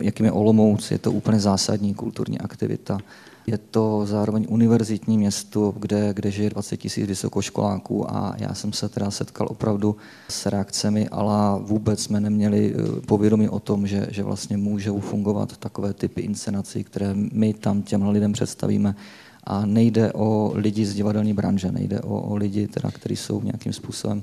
jakým 0.00 0.26
je 0.26 0.32
Olomouc, 0.32 0.90
je 0.90 0.98
to 0.98 1.12
úplně 1.12 1.40
zásadní 1.40 1.94
kulturní 1.94 2.38
aktivita. 2.38 2.98
Je 3.50 3.58
to 3.58 4.06
zároveň 4.06 4.46
univerzitní 4.48 5.18
město, 5.18 5.74
kde, 5.78 6.14
kde 6.14 6.30
žije 6.30 6.50
20 6.50 6.76
tisíc 6.76 7.06
vysokoškoláků 7.06 8.10
a 8.10 8.34
já 8.38 8.54
jsem 8.54 8.72
se 8.72 8.88
teda 8.88 9.10
setkal 9.10 9.46
opravdu 9.50 9.96
s 10.28 10.46
reakcemi, 10.46 11.08
ale 11.08 11.60
vůbec 11.60 12.02
jsme 12.02 12.20
neměli 12.20 12.74
eh, 12.74 13.00
povědomí 13.00 13.48
o 13.48 13.60
tom, 13.60 13.86
že, 13.86 14.06
že 14.10 14.22
vlastně 14.22 14.56
můžou 14.56 15.00
fungovat 15.00 15.56
takové 15.56 15.92
typy 15.92 16.20
inscenací, 16.20 16.84
které 16.84 17.14
my 17.14 17.54
tam 17.54 17.82
těm 17.82 18.08
lidem 18.08 18.32
představíme. 18.32 18.94
A 19.44 19.66
nejde 19.66 20.12
o 20.12 20.52
lidi 20.54 20.86
z 20.86 20.94
divadelní 20.94 21.32
branže, 21.32 21.72
nejde 21.72 22.00
o, 22.00 22.20
o 22.20 22.36
lidi, 22.36 22.68
teda, 22.68 22.90
kteří 22.90 23.16
jsou 23.16 23.42
nějakým 23.42 23.72
způsobem 23.72 24.22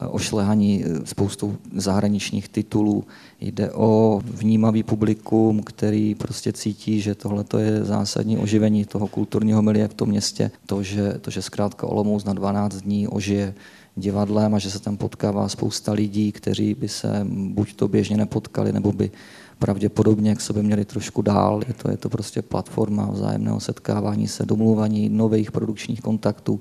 ošlehaní 0.00 0.84
eh, 0.84 1.06
spoustou 1.06 1.56
zahraničních 1.74 2.48
titulů. 2.48 3.04
Jde 3.40 3.72
o 3.72 4.20
vnímavý 4.24 4.82
publikum, 4.82 5.62
který 5.62 6.14
prostě 6.14 6.52
cítí, 6.52 7.00
že 7.00 7.14
tohle 7.14 7.44
je 7.58 7.84
zásadní 7.84 8.38
oživení 8.38 8.84
toho 8.84 9.08
kulturního 9.08 9.62
milie 9.62 9.88
v 9.88 9.94
tom 9.94 10.08
městě. 10.08 10.50
To, 10.66 10.82
že, 10.82 11.18
to, 11.20 11.30
že 11.30 11.42
zkrátka 11.42 11.86
Olomouc 11.86 12.24
na 12.24 12.32
12 12.32 12.74
dní 12.74 13.08
ožije 13.08 13.54
divadlem 13.96 14.54
a 14.54 14.58
že 14.58 14.70
se 14.70 14.78
tam 14.78 14.96
potkává 14.96 15.48
spousta 15.48 15.92
lidí, 15.92 16.32
kteří 16.32 16.74
by 16.74 16.88
se 16.88 17.26
buď 17.30 17.74
to 17.74 17.88
běžně 17.88 18.16
nepotkali, 18.16 18.72
nebo 18.72 18.92
by 18.92 19.10
pravděpodobně 19.58 20.34
k 20.34 20.40
sobě 20.40 20.62
měli 20.62 20.84
trošku 20.84 21.22
dál. 21.22 21.62
Je 21.68 21.74
to, 21.74 21.90
je 21.90 21.96
to 21.96 22.08
prostě 22.08 22.42
platforma 22.42 23.10
vzájemného 23.10 23.60
setkávání 23.60 24.28
se, 24.28 24.46
domluvání 24.46 25.08
nových 25.08 25.52
produkčních 25.52 26.00
kontaktů 26.00 26.60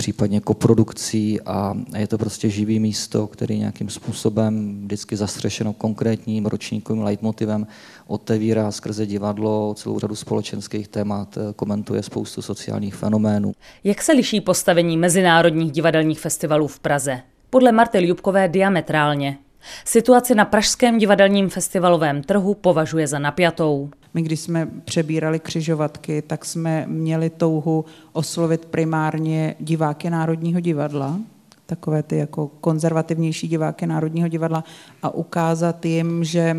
případně 0.00 0.40
koprodukcí 0.40 1.40
a 1.40 1.74
je 1.96 2.06
to 2.06 2.18
prostě 2.18 2.50
živý 2.50 2.80
místo, 2.80 3.26
který 3.26 3.58
nějakým 3.58 3.88
způsobem 3.88 4.80
vždycky 4.84 5.16
zastřešeno 5.16 5.72
konkrétním 5.72 6.46
ročníkovým 6.46 7.02
leitmotivem 7.02 7.66
otevírá 8.06 8.70
skrze 8.70 9.06
divadlo 9.06 9.74
celou 9.74 9.98
řadu 9.98 10.14
společenských 10.16 10.88
témat, 10.88 11.38
komentuje 11.56 12.02
spoustu 12.02 12.42
sociálních 12.42 12.94
fenoménů. 12.94 13.52
Jak 13.84 14.02
se 14.02 14.12
liší 14.12 14.40
postavení 14.40 14.96
mezinárodních 14.96 15.72
divadelních 15.72 16.20
festivalů 16.20 16.66
v 16.66 16.80
Praze? 16.80 17.20
Podle 17.50 17.72
Marty 17.72 17.98
Ljubkové 17.98 18.48
diametrálně. 18.48 19.38
Situaci 19.84 20.34
na 20.34 20.44
Pražském 20.44 20.98
divadelním 20.98 21.48
festivalovém 21.48 22.22
trhu 22.22 22.54
považuje 22.54 23.06
za 23.06 23.18
napjatou. 23.18 23.90
My, 24.14 24.22
když 24.22 24.40
jsme 24.40 24.68
přebírali 24.84 25.38
křižovatky, 25.38 26.22
tak 26.22 26.44
jsme 26.44 26.84
měli 26.86 27.30
touhu 27.30 27.84
oslovit 28.12 28.64
primárně 28.64 29.54
diváky 29.60 30.10
Národního 30.10 30.60
divadla, 30.60 31.20
takové 31.66 32.02
ty 32.02 32.16
jako 32.16 32.48
konzervativnější 32.48 33.48
diváky 33.48 33.86
Národního 33.86 34.28
divadla 34.28 34.64
a 35.02 35.14
ukázat 35.14 35.84
jim, 35.86 36.24
že 36.24 36.56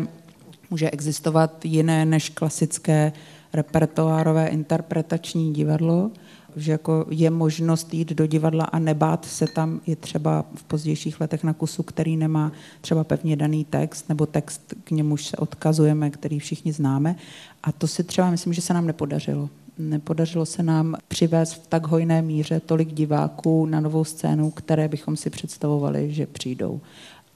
může 0.70 0.90
existovat 0.90 1.64
jiné 1.64 2.04
než 2.04 2.28
klasické 2.28 3.12
repertoárové 3.52 4.46
interpretační 4.46 5.52
divadlo, 5.52 6.10
že 6.56 6.72
jako 6.72 7.06
je 7.10 7.30
možnost 7.30 7.94
jít 7.94 8.12
do 8.12 8.26
divadla 8.26 8.64
a 8.64 8.78
nebát 8.78 9.24
se 9.24 9.46
tam 9.46 9.80
i 9.86 9.96
třeba 9.96 10.44
v 10.54 10.64
pozdějších 10.64 11.20
letech 11.20 11.44
na 11.44 11.52
kusu, 11.52 11.82
který 11.82 12.16
nemá 12.16 12.52
třeba 12.80 13.04
pevně 13.04 13.36
daný 13.36 13.64
text, 13.64 14.08
nebo 14.08 14.26
text, 14.26 14.74
k 14.84 14.90
němuž 14.90 15.26
se 15.26 15.36
odkazujeme, 15.36 16.10
který 16.10 16.38
všichni 16.38 16.72
známe. 16.72 17.16
A 17.62 17.72
to 17.72 17.86
si 17.86 18.04
třeba 18.04 18.30
myslím, 18.30 18.52
že 18.52 18.60
se 18.60 18.74
nám 18.74 18.86
nepodařilo. 18.86 19.48
Nepodařilo 19.78 20.46
se 20.46 20.62
nám 20.62 20.96
přivést 21.08 21.52
v 21.52 21.66
tak 21.66 21.86
hojné 21.86 22.22
míře 22.22 22.60
tolik 22.60 22.92
diváků 22.92 23.66
na 23.66 23.80
novou 23.80 24.04
scénu, 24.04 24.50
které 24.50 24.88
bychom 24.88 25.16
si 25.16 25.30
představovali, 25.30 26.12
že 26.12 26.26
přijdou. 26.26 26.80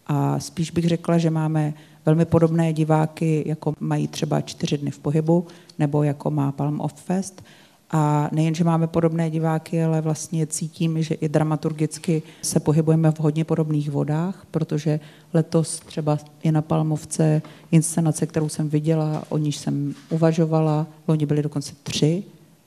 A 0.07 0.41
spíš 0.41 0.71
bych 0.71 0.89
řekla, 0.89 1.19
že 1.19 1.31
máme 1.31 1.75
velmi 2.07 2.25
podobné 2.25 2.73
diváky, 2.73 3.45
jako 3.47 3.75
mají 3.81 4.09
třeba 4.09 4.41
čtyři 4.41 4.79
dny 4.79 4.91
v 4.91 4.99
pohybu, 4.99 5.47
nebo 5.79 6.03
jako 6.03 6.31
má 6.31 6.53
Palm 6.53 6.81
of 6.81 6.93
Fest, 6.95 7.43
a 7.91 8.29
nejen, 8.33 8.55
že 8.55 8.65
máme 8.65 8.87
podobné 8.87 9.31
diváky, 9.31 9.85
ale 9.85 10.01
vlastně 10.01 10.47
cítím, 10.47 11.03
že 11.03 11.15
i 11.15 11.29
dramaturgicky 11.29 12.23
se 12.43 12.61
pohybujeme 12.61 13.13
v 13.13 13.21
hodně 13.21 13.45
podobných 13.45 13.91
vodách, 13.91 14.47
protože 14.51 15.01
letos 15.35 15.81
třeba 15.81 16.19
je 16.45 16.53
na 16.53 16.63
Palmovce 16.63 17.43
inscenace, 17.73 18.27
kterou 18.27 18.49
jsem 18.49 18.69
viděla, 18.69 19.23
o 19.29 19.39
níž 19.39 19.57
jsem 19.57 19.95
uvažovala, 20.11 20.87
oni 21.07 21.27
byli 21.27 21.43
dokonce 21.43 21.75
tři, 21.83 22.23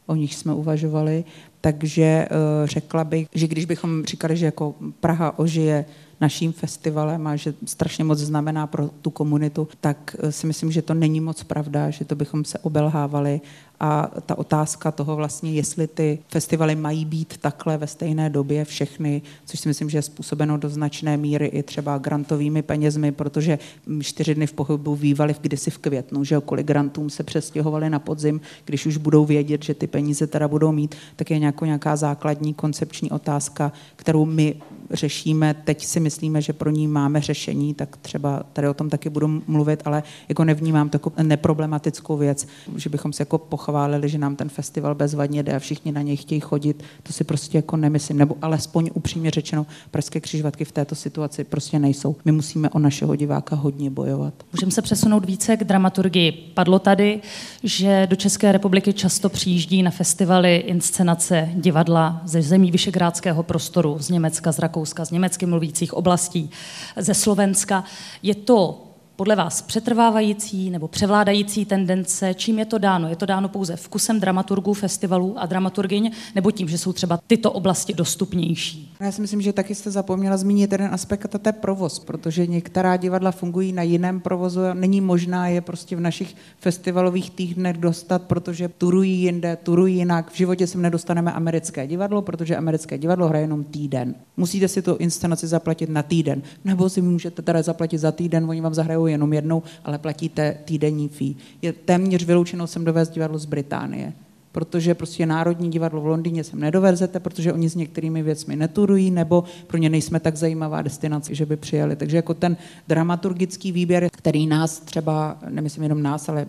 o 0.06 0.16
nich 0.16 0.36
jsme 0.36 0.54
uvažovali, 0.54 1.24
takže 1.62 2.04
eh, 2.04 2.28
řekla 2.64 3.04
bych, 3.04 3.28
že 3.34 3.48
když 3.48 3.66
bychom 3.66 4.06
říkali, 4.06 4.38
že 4.38 4.46
jako 4.46 4.76
Praha 5.00 5.40
ožije 5.40 5.86
naším 6.22 6.54
festivalem 6.54 7.28
a 7.28 7.36
že 7.36 7.54
strašně 7.66 8.04
moc 8.04 8.20
znamená 8.20 8.68
pro 8.68 8.90
tu 9.02 9.10
komunitu, 9.10 9.68
tak 9.82 10.16
eh, 10.20 10.32
si 10.32 10.48
myslím, 10.48 10.72
že 10.72 10.82
to 10.82 10.94
není 10.94 11.22
moc 11.22 11.44
pravda, 11.44 11.90
že 11.90 12.06
to 12.06 12.16
bychom 12.16 12.46
se 12.46 12.60
obelhávali. 12.60 13.42
A 13.82 14.12
ta 14.26 14.38
otázka 14.38 14.92
toho 14.92 15.16
vlastně, 15.16 15.52
jestli 15.52 15.88
ty 15.88 16.20
festivaly 16.28 16.76
mají 16.76 17.06
být 17.06 17.38
takhle 17.38 17.78
ve 17.78 17.88
stejné 17.88 18.30
době 18.30 18.66
všechny, 18.66 19.22
což 19.46 19.60
si 19.60 19.68
myslím, 19.68 19.90
že 19.90 19.98
je 19.98 20.02
způsobeno 20.02 20.58
do 20.58 20.70
značné 20.70 21.18
míry 21.18 21.46
i 21.46 21.64
třeba 21.64 21.98
grantovými 21.98 22.62
penězmi, 22.62 23.12
protože 23.12 23.60
čtyři 24.02 24.36
dny 24.36 24.48
v 24.48 24.54
pohybu 24.54 24.96
vývaly 24.96 25.36
kdysi 25.42 25.72
v 25.72 25.78
květnu, 25.78 26.24
že 26.24 26.42
kolik 26.46 26.68
grantům 26.68 27.10
se 27.10 27.24
přestěhovali 27.24 27.90
na 27.90 28.00
podzim, 28.00 28.42
když 28.66 28.86
už 28.86 28.98
budou 28.98 29.26
vědět, 29.26 29.64
že 29.64 29.74
ty 29.74 29.88
peníze 29.88 30.28
teda 30.28 30.48
budou 30.48 30.72
mít, 30.72 30.96
tak 31.16 31.32
je 31.32 31.40
nějakou, 31.40 31.66
nějaká 31.66 31.96
základní 31.96 32.54
koncepční 32.54 33.12
otázka, 33.12 33.72
kterou 33.96 34.26
my 34.26 34.56
řešíme. 34.92 35.56
Teď 35.64 35.86
si 35.86 36.00
myslíme, 36.00 36.42
že 36.42 36.54
pro 36.54 36.70
ní 36.70 36.88
máme 36.88 37.22
řešení, 37.22 37.74
tak 37.74 37.98
třeba 37.98 38.44
tady 38.54 38.68
o 38.68 38.74
tom 38.74 38.90
taky 38.90 39.10
budu 39.10 39.42
mluvit, 39.48 39.82
ale 39.86 40.04
jako 40.30 40.44
nevnímám 40.44 40.90
takovou 40.90 41.16
neproblematickou 41.24 42.18
věc, 42.18 42.48
že 42.76 42.90
bychom 42.90 43.14
se 43.14 43.22
jako 43.22 43.38
pochválili, 43.38 44.10
že 44.10 44.18
nám 44.18 44.36
ten 44.36 44.50
festival 44.50 44.96
bezvadně 44.96 45.44
jde 45.44 45.56
a 45.56 45.60
všichni 45.60 45.92
na 45.92 46.02
něj 46.02 46.18
chtějí 46.18 46.42
chodit. 46.42 46.84
To 47.04 47.14
si 47.14 47.24
prostě 47.24 47.58
jako 47.58 47.78
nemyslím, 47.78 48.18
nebo 48.18 48.36
alespoň 48.42 48.90
upřímně 48.94 49.32
řečeno, 49.32 49.66
pražské 49.92 50.20
křižovatky 50.20 50.66
v 50.66 50.72
této 50.72 50.96
situaci 50.96 51.44
prostě 51.44 51.80
nejsou. 51.80 52.16
My 52.26 52.32
musíme 52.32 52.70
o 52.70 52.80
našeho 52.80 53.16
diváka 53.16 53.56
hodně 53.56 53.90
bojovat. 53.90 54.34
Můžeme 54.54 54.72
se 54.72 54.82
přesunout 54.82 55.26
více 55.26 55.58
k 55.58 55.64
dramaturgii. 55.64 56.32
Padlo 56.32 56.80
tady, 56.80 57.22
že 57.64 58.08
do 58.10 58.16
České 58.16 58.52
republiky 58.52 58.94
často 58.94 59.30
přijíždí 59.30 59.84
na 59.84 59.92
festivaly 59.92 60.56
inscenace 60.56 61.50
divadla 61.54 62.22
ze 62.26 62.42
zemí 62.42 62.72
Vyšegrádského 62.72 63.44
prostoru, 63.44 63.98
z 64.00 64.10
Německa, 64.10 64.52
z 64.52 64.60
Rakouska, 64.60 64.79
Rakouska, 64.80 65.06
z 65.06 65.12
německy 65.12 65.46
mluvících 65.46 65.94
oblastí, 65.94 66.50
ze 66.96 67.14
Slovenska. 67.14 67.84
Je 68.24 68.36
to 68.36 68.89
podle 69.20 69.36
vás 69.36 69.62
přetrvávající 69.62 70.70
nebo 70.70 70.88
převládající 70.88 71.66
tendence? 71.66 72.34
Čím 72.34 72.60
je 72.60 72.66
to 72.66 72.78
dáno? 72.78 73.10
Je 73.10 73.16
to 73.16 73.26
dáno 73.26 73.50
pouze 73.50 73.76
vkusem 73.76 74.20
dramaturgů, 74.20 74.74
festivalů 74.74 75.36
a 75.38 75.46
dramaturgyň, 75.46 76.12
nebo 76.36 76.52
tím, 76.52 76.68
že 76.68 76.78
jsou 76.78 76.94
třeba 76.94 77.20
tyto 77.28 77.52
oblasti 77.52 77.94
dostupnější? 77.94 78.96
Já 79.00 79.12
si 79.12 79.22
myslím, 79.22 79.42
že 79.42 79.54
taky 79.54 79.76
jste 79.76 79.92
zapomněla 79.92 80.38
zmínit 80.38 80.72
jeden 80.72 80.94
aspekt, 80.94 81.26
a 81.26 81.38
to 81.38 81.50
je 81.50 81.54
provoz, 81.54 82.00
protože 82.00 82.48
některá 82.48 82.98
divadla 82.98 83.32
fungují 83.32 83.74
na 83.74 83.84
jiném 83.84 84.20
provozu 84.20 84.66
a 84.66 84.74
není 84.74 85.02
možná 85.02 85.48
je 85.48 85.62
prostě 85.62 85.96
v 85.96 86.00
našich 86.00 86.36
festivalových 86.60 87.32
týdnech 87.32 87.78
dostat, 87.78 88.22
protože 88.22 88.68
turují 88.68 89.22
jinde, 89.22 89.58
turují 89.64 89.96
jinak. 89.96 90.32
V 90.32 90.38
životě 90.38 90.68
sem 90.68 90.82
nedostaneme 90.82 91.32
americké 91.32 91.88
divadlo, 91.88 92.22
protože 92.22 92.58
americké 92.58 92.98
divadlo 92.98 93.28
hraje 93.28 93.44
jenom 93.44 93.64
týden. 93.64 94.16
Musíte 94.38 94.68
si 94.68 94.82
tu 94.82 94.96
inscenaci 94.96 95.48
zaplatit 95.48 95.90
na 95.90 96.04
týden, 96.04 96.42
nebo 96.66 96.90
si 96.90 97.02
můžete 97.02 97.42
teda 97.42 97.62
zaplatit 97.62 97.98
za 97.98 98.12
týden, 98.12 98.50
oni 98.50 98.62
vám 98.62 98.74
zahrajou 98.74 99.09
jenom 99.10 99.34
jednou, 99.34 99.64
ale 99.84 99.98
platíte 99.98 100.58
týdenní 100.66 101.10
fee. 101.10 101.36
Je 101.62 101.74
téměř 101.74 102.26
vyloučeno 102.26 102.68
sem 102.68 102.86
dovést 102.86 103.14
divadlo 103.14 103.38
z 103.38 103.46
Británie 103.46 104.14
protože 104.52 104.96
prostě 104.96 105.26
Národní 105.26 105.70
divadlo 105.70 106.02
v 106.02 106.08
Londýně 106.08 106.44
sem 106.44 106.60
nedovezete, 106.60 107.20
protože 107.20 107.54
oni 107.54 107.70
s 107.70 107.76
některými 107.76 108.24
věcmi 108.24 108.56
neturují, 108.56 109.12
nebo 109.12 109.44
pro 109.68 109.78
ně 109.78 109.90
nejsme 109.90 110.20
tak 110.20 110.36
zajímavá 110.36 110.82
destinace, 110.82 111.36
že 111.36 111.46
by 111.46 111.58
přijeli. 111.58 111.96
Takže 111.96 112.18
jako 112.18 112.34
ten 112.34 112.58
dramaturgický 112.88 113.72
výběr, 113.72 114.10
který 114.12 114.48
nás 114.48 114.80
třeba, 114.80 115.38
nemyslím 115.50 115.84
jenom 115.84 116.04
nás, 116.04 116.30
ale 116.30 116.46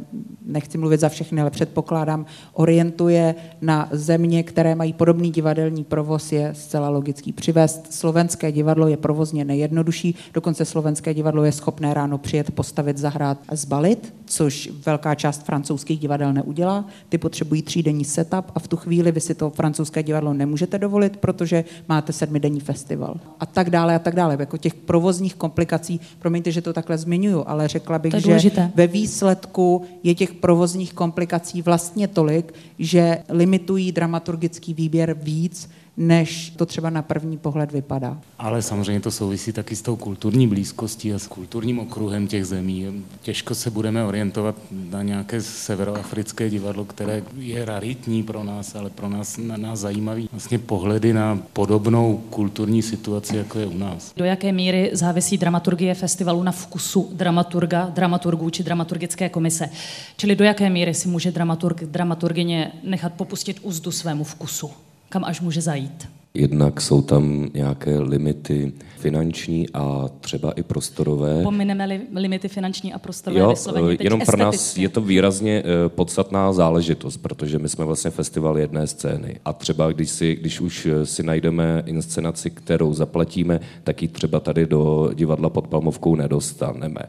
nechci 0.47 0.78
mluvit 0.78 1.00
za 1.00 1.09
všechny, 1.09 1.40
ale 1.40 1.50
předpokládám, 1.50 2.26
orientuje 2.52 3.35
na 3.61 3.88
země, 3.92 4.42
které 4.42 4.75
mají 4.75 4.92
podobný 4.92 5.30
divadelní 5.30 5.85
provoz, 5.85 6.33
je 6.33 6.50
zcela 6.54 6.88
logický. 6.88 7.33
Přivést 7.33 7.92
slovenské 7.92 8.52
divadlo 8.52 8.88
je 8.88 8.97
provozně 8.97 9.45
nejjednodušší, 9.45 10.14
dokonce 10.35 10.64
slovenské 10.64 11.14
divadlo 11.14 11.45
je 11.45 11.52
schopné 11.52 11.95
ráno 11.95 12.19
přijet, 12.19 12.50
postavit, 12.50 12.99
zahrát 12.99 13.38
a 13.49 13.57
zbalit, 13.57 14.14
což 14.25 14.71
velká 14.87 15.14
část 15.14 15.42
francouzských 15.42 15.99
divadel 15.99 16.33
neudělá. 16.33 16.85
Ty 17.09 17.19
potřebují 17.19 17.62
třídenní 17.90 18.04
setup 18.04 18.44
a 18.54 18.59
v 18.59 18.68
tu 18.68 18.76
chvíli 18.76 19.12
vy 19.12 19.20
si 19.20 19.35
to 19.35 19.50
francouzské 19.50 20.02
divadlo 20.02 20.35
nemůžete 20.35 20.78
dovolit, 20.78 21.16
protože 21.16 21.64
máte 21.88 22.12
sedmidenní 22.12 22.61
festival. 22.61 23.20
A 23.40 23.47
tak 23.47 23.70
dále 23.70 23.94
a 23.94 23.99
tak 23.99 24.14
dále. 24.14 24.37
Jako 24.40 24.56
těch 24.56 24.75
provozních 24.75 25.35
komplikací, 25.35 26.00
promiňte, 26.18 26.50
že 26.50 26.62
to 26.62 26.73
takhle 26.73 26.99
zmiňuju, 26.99 27.44
ale 27.47 27.68
řekla 27.68 27.99
bych, 27.99 28.14
že 28.14 28.50
ve 28.75 28.87
výsledku 28.87 29.82
je 30.02 30.14
těch 30.14 30.35
provozních 30.35 30.92
komplikací 30.92 31.62
vlastně 31.62 32.09
tolik, 32.09 32.54
že 32.78 33.18
limitují 33.28 33.92
dramaturgický 33.92 34.75
výběr 34.75 35.16
víc, 35.23 35.68
než 36.00 36.50
to 36.50 36.66
třeba 36.66 36.90
na 36.90 37.02
první 37.02 37.38
pohled 37.38 37.73
vypadá. 37.73 38.19
Ale 38.38 38.62
samozřejmě 38.62 39.00
to 39.00 39.11
souvisí 39.11 39.52
taky 39.52 39.76
s 39.76 39.83
tou 39.83 39.97
kulturní 39.97 40.49
blízkostí 40.49 41.12
a 41.12 41.19
s 41.19 41.26
kulturním 41.26 41.78
okruhem 41.78 42.26
těch 42.26 42.47
zemí. 42.47 43.04
Těžko 43.23 43.54
se 43.54 43.71
budeme 43.71 44.04
orientovat 44.04 44.57
na 44.90 45.02
nějaké 45.02 45.42
severoafrické 45.42 46.50
divadlo, 46.50 46.85
které 46.85 47.23
je 47.38 47.64
raritní 47.64 48.23
pro 48.23 48.45
nás, 48.45 48.75
ale 48.75 48.90
pro 48.90 49.09
nás, 49.09 49.37
na 49.37 49.57
nás 49.57 49.78
zajímavý 49.78 50.28
vlastně 50.33 50.59
pohledy 50.59 51.12
na 51.12 51.38
podobnou 51.52 52.16
kulturní 52.30 52.83
situaci, 52.83 53.37
jako 53.37 53.59
je 53.59 53.66
u 53.66 53.78
nás. 53.78 54.12
Do 54.16 54.25
jaké 54.25 54.52
míry 54.52 54.90
závisí 54.92 55.38
dramaturgie 55.38 55.95
festivalu 55.95 56.42
na 56.42 56.52
vkusu 56.52 57.11
dramaturga, 57.12 57.90
dramaturgů 57.95 58.50
či 58.50 58.62
dramaturgické 58.62 59.28
komise? 59.28 59.69
Čili 60.16 60.37
do 60.37 60.45
jaké 60.45 60.71
míry 60.71 60.95
si 60.95 61.09
může 61.09 61.33
dramaturg, 61.33 61.85
dramaturgině 61.85 62.73
nechat 62.83 63.12
popustit 63.12 63.59
úzdu 63.62 63.90
svému 63.90 64.25
vkusu? 64.25 64.71
Kam 65.11 65.25
až 65.25 65.40
může 65.40 65.61
zajít? 65.61 66.09
Jednak 66.35 66.81
jsou 66.81 67.02
tam 67.02 67.49
nějaké 67.55 67.99
limity 67.99 68.73
finanční 68.99 69.67
a 69.75 70.09
třeba 70.21 70.52
i 70.52 70.62
prostorové. 70.62 71.43
Pomineme 71.43 71.87
li, 71.87 72.00
limity 72.14 72.49
finanční 72.49 72.93
a 72.93 72.99
prostorové 72.99 73.40
jo, 73.40 73.50
vysloveně. 73.50 73.88
Teď 73.88 74.05
jenom 74.05 74.21
pro 74.21 74.37
nás 74.37 74.76
je 74.76 74.88
to 74.88 75.00
výrazně 75.00 75.62
eh, 75.67 75.88
podstatná 75.88 76.52
záležitost, 76.52 77.17
protože 77.17 77.59
my 77.59 77.69
jsme 77.69 77.85
vlastně 77.85 78.11
festival 78.11 78.59
jedné 78.59 78.87
scény. 78.87 79.40
A 79.45 79.52
třeba 79.52 79.93
když, 79.93 80.11
si, 80.11 80.35
když 80.35 80.61
už 80.61 80.87
eh, 80.87 81.07
si 81.07 81.23
najdeme 81.23 81.83
inscenaci, 81.87 82.50
kterou 82.50 82.95
zaplatíme, 82.95 83.61
tak 83.85 84.02
ji 84.02 84.09
třeba 84.09 84.40
tady 84.40 84.67
do 84.67 85.11
divadla 85.14 85.50
pod 85.50 85.67
Palmovkou 85.67 86.14
nedostaneme. 86.14 87.00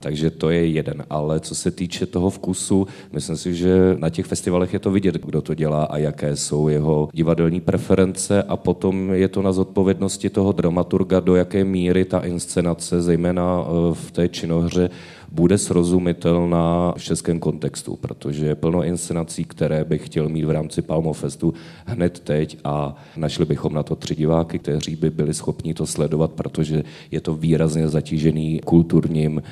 Takže 0.00 0.30
to 0.30 0.50
je 0.50 0.66
jeden. 0.66 1.04
Ale 1.10 1.40
co 1.40 1.54
se 1.54 1.70
týče 1.70 2.06
toho 2.06 2.30
vkusu, 2.30 2.86
myslím 3.12 3.36
si, 3.36 3.54
že 3.54 3.96
na 3.98 4.10
těch 4.10 4.26
festivalech 4.26 4.72
je 4.72 4.78
to 4.78 4.90
vidět, 4.90 5.14
kdo 5.14 5.42
to 5.42 5.54
dělá 5.54 5.84
a 5.84 5.98
jaké 5.98 6.36
jsou 6.36 6.68
jeho 6.68 7.08
divadelní 7.12 7.60
preference 7.60 8.42
a 8.42 8.56
potom 8.56 9.12
je 9.12 9.28
to 9.28 9.42
na 9.42 9.52
zodpovědnosti 9.52 10.30
toho 10.30 10.52
dramaturga, 10.52 11.20
do 11.20 11.36
jaké 11.36 11.64
míry 11.64 12.04
ta 12.04 12.20
inscenace, 12.20 13.02
zejména 13.02 13.64
eh, 13.64 13.94
v 13.94 14.10
té 14.10 14.28
činohře, 14.28 14.90
bude 15.32 15.58
srozumitelná 15.58 16.94
v 16.96 17.02
českém 17.02 17.40
kontextu, 17.40 17.96
protože 17.96 18.46
je 18.46 18.54
plno 18.54 18.84
inscenací, 18.84 19.44
které 19.44 19.84
bych 19.84 20.06
chtěl 20.06 20.28
mít 20.28 20.44
v 20.44 20.50
rámci 20.50 20.82
Palmofestu 20.82 21.54
hned 21.86 22.20
teď 22.20 22.58
a 22.64 22.96
našli 23.16 23.44
bychom 23.44 23.74
na 23.74 23.82
to 23.82 23.96
tři 23.96 24.14
diváky, 24.14 24.58
kteří 24.58 24.96
by 24.96 25.10
byli 25.10 25.34
schopni 25.34 25.74
to 25.74 25.86
sledovat, 25.86 26.32
protože 26.32 26.82
je 27.10 27.20
to 27.20 27.34
výrazně 27.34 27.88
zatížený 27.88 28.60
kulturním 28.64 29.42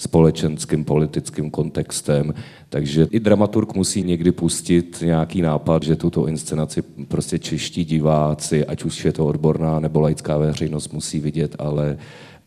společenským, 0.00 0.84
politickým 0.84 1.50
kontextem. 1.50 2.34
Takže 2.68 3.08
i 3.10 3.20
dramaturg 3.20 3.74
musí 3.74 4.02
někdy 4.02 4.32
pustit 4.32 5.02
nějaký 5.04 5.42
nápad, 5.42 5.82
že 5.82 5.96
tuto 5.96 6.26
inscenaci 6.26 6.82
prostě 6.82 7.38
čeští 7.38 7.84
diváci, 7.84 8.66
ať 8.66 8.84
už 8.84 9.04
je 9.04 9.12
to 9.12 9.26
odborná 9.26 9.80
nebo 9.80 10.00
laická 10.00 10.38
veřejnost, 10.38 10.92
musí 10.92 11.20
vidět, 11.20 11.56
ale 11.58 11.98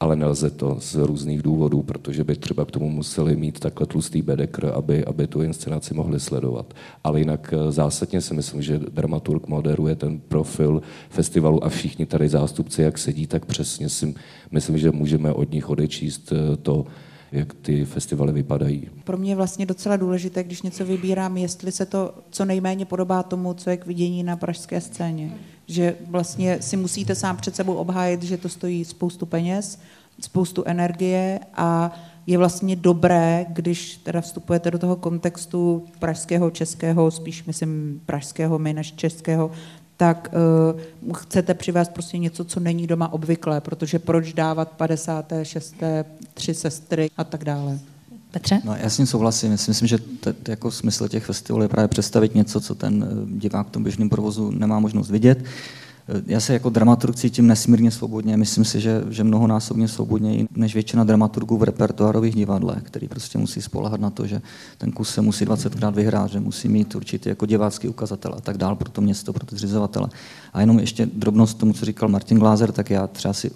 ale 0.03 0.15
nelze 0.15 0.49
to 0.49 0.77
z 0.79 0.95
různých 0.95 1.41
důvodů, 1.41 1.81
protože 1.83 2.23
by 2.23 2.35
třeba 2.35 2.65
k 2.65 2.71
tomu 2.71 2.89
museli 2.89 3.35
mít 3.35 3.59
takhle 3.59 3.87
tlustý 3.87 4.21
bedekr, 4.21 4.71
aby, 4.75 5.05
aby 5.05 5.27
tu 5.27 5.41
inscenaci 5.41 5.93
mohli 5.93 6.19
sledovat. 6.19 6.73
Ale 7.03 7.19
jinak 7.19 7.53
eh, 7.53 7.71
zásadně 7.71 8.21
si 8.21 8.33
myslím, 8.33 8.61
že 8.61 8.79
dramaturg 8.79 9.47
moderuje 9.47 9.95
ten 9.95 10.19
profil 10.19 10.81
festivalu 11.09 11.63
a 11.63 11.69
všichni 11.69 12.05
tady 12.05 12.29
zástupci, 12.29 12.81
jak 12.81 12.97
sedí, 12.97 13.27
tak 13.27 13.45
přesně 13.45 13.89
si 13.89 14.15
myslím, 14.51 14.77
že 14.77 14.91
můžeme 14.91 15.33
od 15.33 15.51
nich 15.51 15.69
odečíst 15.69 16.31
eh, 16.31 16.57
to, 16.57 16.85
jak 17.31 17.53
ty 17.53 17.85
festivaly 17.85 18.33
vypadají. 18.33 18.89
Pro 19.03 19.17
mě 19.17 19.31
je 19.31 19.35
vlastně 19.35 19.65
docela 19.65 19.97
důležité, 19.97 20.43
když 20.43 20.61
něco 20.61 20.85
vybírám, 20.85 21.37
jestli 21.37 21.71
se 21.71 21.85
to 21.85 22.13
co 22.29 22.45
nejméně 22.45 22.85
podobá 22.85 23.23
tomu, 23.23 23.53
co 23.53 23.69
je 23.69 23.77
k 23.77 23.85
vidění 23.85 24.23
na 24.23 24.35
pražské 24.35 24.81
scéně. 24.81 25.31
Že 25.67 25.95
vlastně 26.09 26.61
si 26.61 26.77
musíte 26.77 27.15
sám 27.15 27.37
před 27.37 27.55
sebou 27.55 27.73
obhájit, 27.73 28.23
že 28.23 28.37
to 28.37 28.49
stojí 28.49 28.85
spoustu 28.85 29.25
peněz, 29.25 29.79
spoustu 30.19 30.63
energie 30.65 31.39
a 31.53 31.91
je 32.27 32.37
vlastně 32.37 32.75
dobré, 32.75 33.45
když 33.49 33.97
teda 33.97 34.21
vstupujete 34.21 34.71
do 34.71 34.79
toho 34.79 34.95
kontextu 34.95 35.85
pražského, 35.99 36.51
českého, 36.51 37.11
spíš 37.11 37.45
myslím 37.45 38.01
pražského 38.05 38.59
my 38.59 38.73
než 38.73 38.93
českého, 38.93 39.51
tak 39.97 40.33
uh, 41.05 41.13
chcete 41.13 41.53
přivést 41.53 41.91
prostě 41.91 42.17
něco, 42.17 42.45
co 42.45 42.59
není 42.59 42.87
doma 42.87 43.13
obvyklé, 43.13 43.61
protože 43.61 43.99
proč 43.99 44.33
dávat 44.33 44.71
56. 44.71 45.75
tři 46.33 46.53
sestry 46.53 47.09
a 47.17 47.23
tak 47.23 47.43
dále. 47.43 47.79
Petře? 48.33 48.61
No, 48.63 48.75
já 48.75 48.89
s 48.89 48.97
tím 48.97 49.05
souhlasím. 49.05 49.51
Já 49.51 49.57
si 49.57 49.71
myslím, 49.71 49.87
že 49.87 49.97
t- 49.97 50.35
jako 50.47 50.71
smysl 50.71 51.07
těch 51.07 51.25
festivalů 51.25 51.63
je 51.63 51.69
právě 51.69 51.87
představit 51.87 52.35
něco, 52.35 52.61
co 52.61 52.75
ten 52.75 53.05
eh, 53.09 53.39
divák 53.39 53.67
v 53.67 53.71
tom 53.71 53.83
běžném 53.83 54.09
provozu 54.09 54.51
nemá 54.51 54.79
možnost 54.79 55.09
vidět. 55.09 55.43
Já 56.27 56.39
se 56.39 56.53
jako 56.53 56.69
dramaturg 56.69 57.15
cítím 57.15 57.47
nesmírně 57.47 57.91
svobodně. 57.91 58.37
Myslím 58.37 58.65
si, 58.65 58.81
že, 58.81 59.03
že 59.09 59.23
mnohonásobně 59.23 59.87
svobodněji 59.87 60.47
než 60.55 60.73
většina 60.73 61.03
dramaturgů 61.03 61.57
v 61.57 61.63
repertoárových 61.63 62.35
divadlech, 62.35 62.83
který 62.83 63.07
prostě 63.07 63.37
musí 63.37 63.61
spolehat 63.61 64.01
na 64.01 64.09
to, 64.09 64.27
že 64.27 64.41
ten 64.77 64.91
kus 64.91 65.09
se 65.09 65.21
musí 65.21 65.45
20krát 65.45 65.93
vyhrát, 65.93 66.31
že 66.31 66.39
musí 66.39 66.69
mít 66.69 66.95
určitý 66.95 67.29
jako 67.29 67.45
divácký 67.45 67.87
ukazatel 67.87 68.33
a 68.37 68.41
tak 68.41 68.57
dál 68.57 68.75
pro 68.75 68.89
to 68.89 69.01
město, 69.01 69.33
pro 69.33 69.45
ty 69.45 69.55
zřizovatele. 69.55 70.09
A 70.53 70.61
jenom 70.61 70.79
ještě 70.79 71.05
drobnost 71.05 71.57
tomu, 71.57 71.73
co 71.73 71.85
říkal 71.85 72.09
Martin 72.09 72.39
Glázer, 72.39 72.71
tak 72.71 72.89
já 72.89 73.07
třeba 73.07 73.33
si 73.33 73.51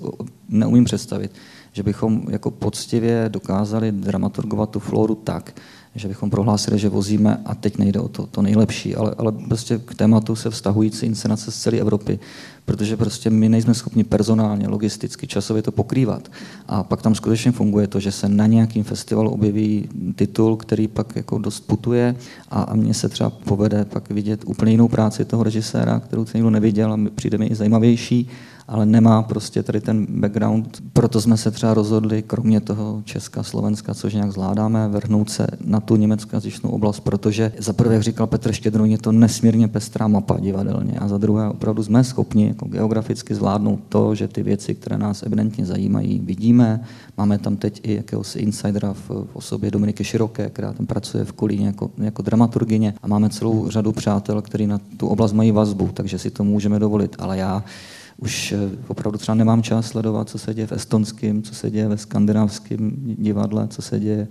neumím 0.50 0.84
představit, 0.84 1.32
že 1.78 1.84
bychom 1.84 2.22
jako 2.30 2.52
poctivě 2.52 3.26
dokázali 3.30 3.92
dramaturgovat 3.92 4.70
tu 4.70 4.80
floru 4.80 5.16
tak, 5.16 5.54
že 5.96 6.08
bychom 6.08 6.30
prohlásili, 6.30 6.80
že 6.80 6.90
vozíme, 6.90 7.42
a 7.46 7.56
teď 7.56 7.78
nejde 7.78 8.00
o 8.00 8.08
to, 8.08 8.26
to 8.28 8.42
nejlepší, 8.42 8.96
ale, 8.96 9.16
ale 9.18 9.32
prostě 9.32 9.78
k 9.78 9.96
tématu 9.96 10.36
se 10.36 10.50
vztahující 10.50 11.06
inscenace 11.06 11.52
z 11.52 11.62
celé 11.62 11.78
Evropy, 11.78 12.20
protože 12.66 12.98
prostě 12.98 13.30
my 13.30 13.50
nejsme 13.50 13.74
schopni 13.74 14.04
personálně, 14.04 14.68
logisticky, 14.68 15.28
časově 15.28 15.62
to 15.62 15.72
pokrývat. 15.72 16.32
A 16.68 16.84
pak 16.84 17.02
tam 17.02 17.16
skutečně 17.16 17.52
funguje 17.52 17.88
to, 17.88 18.00
že 18.00 18.12
se 18.12 18.30
na 18.30 18.48
nějakým 18.48 18.84
festivalu 18.84 19.30
objeví 19.30 19.90
titul, 20.16 20.58
který 20.58 20.88
pak 20.88 21.16
jako 21.16 21.38
dost 21.38 21.60
putuje 21.60 22.16
a, 22.50 22.62
a 22.62 22.76
mně 22.76 22.94
se 22.94 23.10
třeba 23.10 23.30
povede 23.30 23.86
pak 23.86 24.10
vidět 24.10 24.42
úplně 24.46 24.72
jinou 24.72 24.88
práci 24.88 25.26
toho 25.26 25.44
režiséra, 25.44 26.00
kterou 26.00 26.26
se 26.26 26.38
nikdo 26.38 26.50
neviděl 26.50 26.94
a 26.94 27.00
přijde 27.16 27.38
mi 27.38 27.46
i 27.46 27.56
zajímavější 27.56 28.30
ale 28.68 28.86
nemá 28.86 29.24
prostě 29.24 29.64
tady 29.64 29.82
ten 29.82 30.08
background. 30.10 30.84
Proto 30.94 31.22
jsme 31.22 31.38
se 31.38 31.52
třeba 31.52 31.74
rozhodli, 31.74 32.22
kromě 32.22 32.62
toho 32.62 33.02
Česka, 33.06 33.44
Slovenska, 33.44 33.94
což 33.94 34.14
nějak 34.14 34.32
zvládáme, 34.32 34.88
vrhnout 34.88 35.30
se 35.30 35.48
na 35.66 35.80
tu 35.80 35.96
německojazyčnou 35.96 36.70
oblast, 36.70 37.00
protože 37.00 37.52
za 37.58 37.74
prvé, 37.74 37.94
jak 37.94 38.04
říkal 38.04 38.28
Petr 38.28 38.52
Štědrun, 38.52 38.90
je 38.90 38.98
to 38.98 39.12
nesmírně 39.12 39.68
pestrá 39.68 40.08
mapa 40.08 40.40
divadelně 40.40 41.00
a 41.00 41.08
za 41.08 41.18
druhé 41.18 41.50
opravdu 41.50 41.84
jsme 41.84 42.04
schopni 42.04 42.48
jako 42.48 42.66
geograficky 42.66 43.36
zvládnout 43.36 43.80
to, 43.90 44.16
že 44.16 44.28
ty 44.28 44.44
věci, 44.44 44.76
které 44.76 44.98
nás 44.98 45.24
evidentně 45.24 45.66
zajímají, 45.66 46.20
vidíme. 46.20 46.84
Máme 47.18 47.38
tam 47.38 47.56
teď 47.56 47.82
i 47.84 47.96
jakéhosi 47.96 48.40
insidera 48.40 48.94
v, 48.94 49.10
v 49.10 49.28
osobě 49.34 49.72
Dominiky 49.72 50.04
Široké, 50.04 50.50
která 50.50 50.74
tam 50.74 50.86
pracuje 50.86 51.26
v 51.26 51.32
Kolíně 51.32 51.68
jako, 51.68 51.92
jako 51.98 52.22
dramaturgině 52.22 52.94
a 53.04 53.08
máme 53.08 53.30
celou 53.30 53.70
řadu 53.70 53.92
přátel, 53.92 54.42
kteří 54.42 54.68
na 54.68 54.80
tu 54.98 55.08
oblast 55.08 55.34
mají 55.34 55.52
vazbu, 55.52 55.90
takže 55.94 56.20
si 56.20 56.30
to 56.30 56.44
můžeme 56.44 56.80
dovolit. 56.80 57.16
Ale 57.20 57.38
já 57.38 57.64
už 58.18 58.52
eh, 58.52 58.58
opravdu 58.88 59.18
třeba 59.18 59.36
nemám 59.36 59.64
čas 59.64 59.88
sledovat, 59.88 60.30
co 60.30 60.38
se 60.38 60.54
děje 60.54 60.68
v 60.68 60.72
estonském, 60.72 61.44
co 61.44 61.56
se 61.56 61.72
děje 61.72 61.88
ve 61.88 61.98
skandinávském 61.98 62.92
divadle, 63.18 63.68
co 63.68 63.82
se 63.82 64.00
děje 64.00 64.28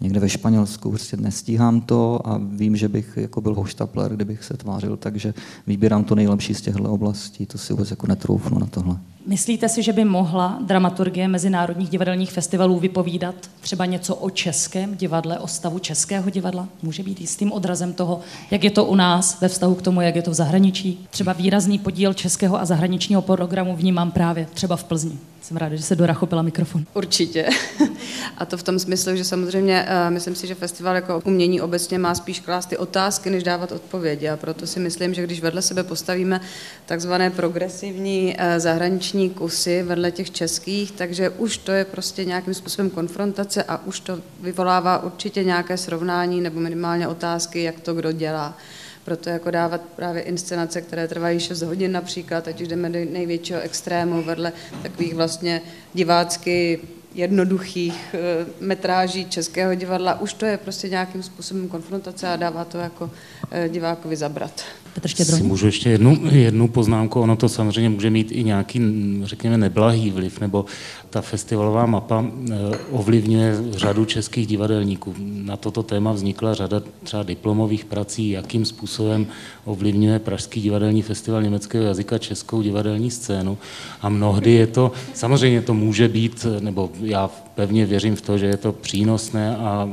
někde 0.00 0.20
ve 0.20 0.28
Španělsku, 0.28 0.90
prostě 0.90 1.16
nestíhám 1.16 1.80
to 1.80 2.20
a 2.24 2.40
vím, 2.42 2.76
že 2.76 2.88
bych 2.88 3.16
jako 3.16 3.40
byl 3.40 3.54
hoštapler, 3.54 4.14
kdybych 4.16 4.44
se 4.44 4.56
tvářil, 4.56 4.96
takže 4.96 5.34
vybírám 5.66 6.04
to 6.04 6.14
nejlepší 6.14 6.54
z 6.54 6.60
těchto 6.60 6.92
oblastí, 6.92 7.46
to 7.46 7.58
si 7.58 7.72
vůbec 7.72 7.90
jako 7.90 8.06
netroufnu 8.06 8.58
na 8.58 8.66
tohle. 8.66 8.96
Myslíte 9.28 9.68
si, 9.68 9.82
že 9.82 9.92
by 9.92 10.04
mohla 10.04 10.58
dramaturgie 10.60 11.28
mezinárodních 11.28 11.88
divadelních 11.88 12.32
festivalů 12.32 12.78
vypovídat 12.78 13.34
třeba 13.60 13.84
něco 13.84 14.14
o 14.14 14.30
českém 14.30 14.96
divadle, 14.96 15.38
o 15.38 15.46
stavu 15.46 15.78
českého 15.78 16.30
divadla? 16.30 16.68
Může 16.82 17.02
být 17.02 17.20
jistým 17.20 17.52
odrazem 17.52 17.92
toho, 17.92 18.20
jak 18.50 18.64
je 18.64 18.70
to 18.70 18.84
u 18.84 18.94
nás 18.94 19.40
ve 19.40 19.48
vztahu 19.48 19.74
k 19.74 19.82
tomu, 19.82 20.00
jak 20.00 20.16
je 20.16 20.22
to 20.22 20.30
v 20.30 20.34
zahraničí? 20.34 21.06
Třeba 21.10 21.32
výrazný 21.32 21.78
podíl 21.78 22.14
českého 22.14 22.60
a 22.60 22.64
zahraničního 22.64 23.22
programu 23.22 23.76
vnímám 23.76 24.10
právě 24.10 24.46
třeba 24.54 24.76
v 24.76 24.84
Plzni. 24.84 25.18
Jsem 25.46 25.56
ráda, 25.56 25.76
že 25.76 25.82
se 25.82 25.96
Dora 25.96 26.14
chopila 26.14 26.42
mikrofon. 26.42 26.84
Určitě. 26.94 27.48
A 28.38 28.46
to 28.46 28.56
v 28.56 28.62
tom 28.62 28.78
smyslu, 28.78 29.16
že 29.16 29.24
samozřejmě 29.24 29.86
uh, 29.88 30.14
myslím 30.14 30.34
si, 30.34 30.46
že 30.46 30.54
festival 30.54 30.94
jako 30.94 31.22
umění 31.24 31.60
obecně 31.60 31.98
má 31.98 32.14
spíš 32.14 32.40
klást 32.40 32.66
ty 32.66 32.76
otázky, 32.76 33.30
než 33.30 33.42
dávat 33.42 33.72
odpovědi. 33.72 34.28
A 34.28 34.36
proto 34.36 34.66
si 34.66 34.80
myslím, 34.80 35.14
že 35.14 35.22
když 35.22 35.40
vedle 35.40 35.62
sebe 35.62 35.84
postavíme 35.84 36.40
takzvané 36.86 37.30
progresivní 37.30 38.26
uh, 38.34 38.58
zahraniční 38.58 39.15
kusy 39.30 39.82
vedle 39.82 40.10
těch 40.10 40.30
českých, 40.30 40.92
takže 40.92 41.30
už 41.30 41.58
to 41.58 41.72
je 41.72 41.84
prostě 41.84 42.24
nějakým 42.24 42.54
způsobem 42.54 42.90
konfrontace 42.90 43.62
a 43.62 43.86
už 43.86 44.00
to 44.00 44.18
vyvolává 44.40 45.02
určitě 45.02 45.44
nějaké 45.44 45.76
srovnání 45.76 46.40
nebo 46.40 46.60
minimálně 46.60 47.08
otázky, 47.08 47.62
jak 47.62 47.80
to 47.80 47.94
kdo 47.94 48.12
dělá. 48.12 48.58
Proto 49.04 49.30
jako 49.30 49.50
dávat 49.50 49.80
právě 49.96 50.22
inscenace, 50.22 50.80
které 50.80 51.08
trvají 51.08 51.40
6 51.40 51.62
hodin 51.62 51.92
například, 51.92 52.48
ať 52.48 52.60
už 52.60 52.68
jdeme 52.68 52.90
do 52.90 52.98
největšího 53.10 53.60
extrému 53.60 54.22
vedle 54.22 54.52
takových 54.82 55.14
vlastně 55.14 55.62
divácky 55.94 56.80
jednoduchých 57.14 58.14
eh, 58.14 58.46
metráží 58.60 59.24
českého 59.24 59.74
divadla, 59.74 60.20
už 60.20 60.32
to 60.32 60.46
je 60.46 60.56
prostě 60.56 60.88
nějakým 60.88 61.22
způsobem 61.22 61.68
konfrontace 61.68 62.28
a 62.28 62.36
dává 62.36 62.64
to 62.64 62.78
jako 62.78 63.10
eh, 63.50 63.68
divákovi 63.68 64.16
zabrat. 64.16 64.64
Petr 64.96 65.08
Štědroň. 65.08 65.44
Můžu 65.44 65.66
ještě 65.66 65.90
jednu, 65.90 66.18
jednu 66.30 66.68
poznámku, 66.68 67.20
ono 67.20 67.36
to 67.36 67.48
samozřejmě 67.48 67.88
může 67.88 68.10
mít 68.10 68.32
i 68.32 68.44
nějaký, 68.44 68.80
řekněme, 69.24 69.58
neblahý 69.58 70.10
vliv, 70.10 70.40
nebo 70.40 70.64
ta 71.10 71.20
festivalová 71.20 71.86
mapa 71.86 72.24
eh, 72.24 72.54
ovlivňuje 72.90 73.56
řadu 73.70 74.04
českých 74.04 74.46
divadelníků. 74.46 75.14
Na 75.18 75.56
toto 75.56 75.82
téma 75.82 76.12
vznikla 76.12 76.54
řada 76.54 76.82
třeba 77.02 77.22
diplomových 77.22 77.84
prací, 77.84 78.30
jakým 78.30 78.64
způsobem 78.64 79.26
ovlivňuje 79.64 80.18
Pražský 80.18 80.60
divadelní 80.60 81.02
festival 81.02 81.42
německého 81.42 81.84
jazyka 81.84 82.18
českou 82.18 82.62
divadelní 82.62 83.10
scénu. 83.10 83.58
A 84.00 84.08
mnohdy 84.08 84.52
je 84.52 84.66
to, 84.66 84.92
samozřejmě 85.14 85.62
to 85.62 85.74
může 85.74 86.08
být, 86.08 86.46
nebo 86.60 86.90
já 87.00 87.30
pevně 87.56 87.86
věřím 87.86 88.16
v 88.16 88.20
to, 88.20 88.38
že 88.38 88.46
je 88.46 88.56
to 88.56 88.72
přínosné, 88.72 89.56
a, 89.56 89.88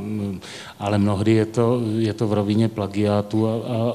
ale 0.78 0.98
mnohdy 0.98 1.32
je 1.32 1.46
to, 1.46 1.80
je 1.98 2.12
to 2.12 2.28
v 2.28 2.32
rovině 2.32 2.68
plagiátu 2.68 3.48
a, 3.48 3.52
a 3.52 3.94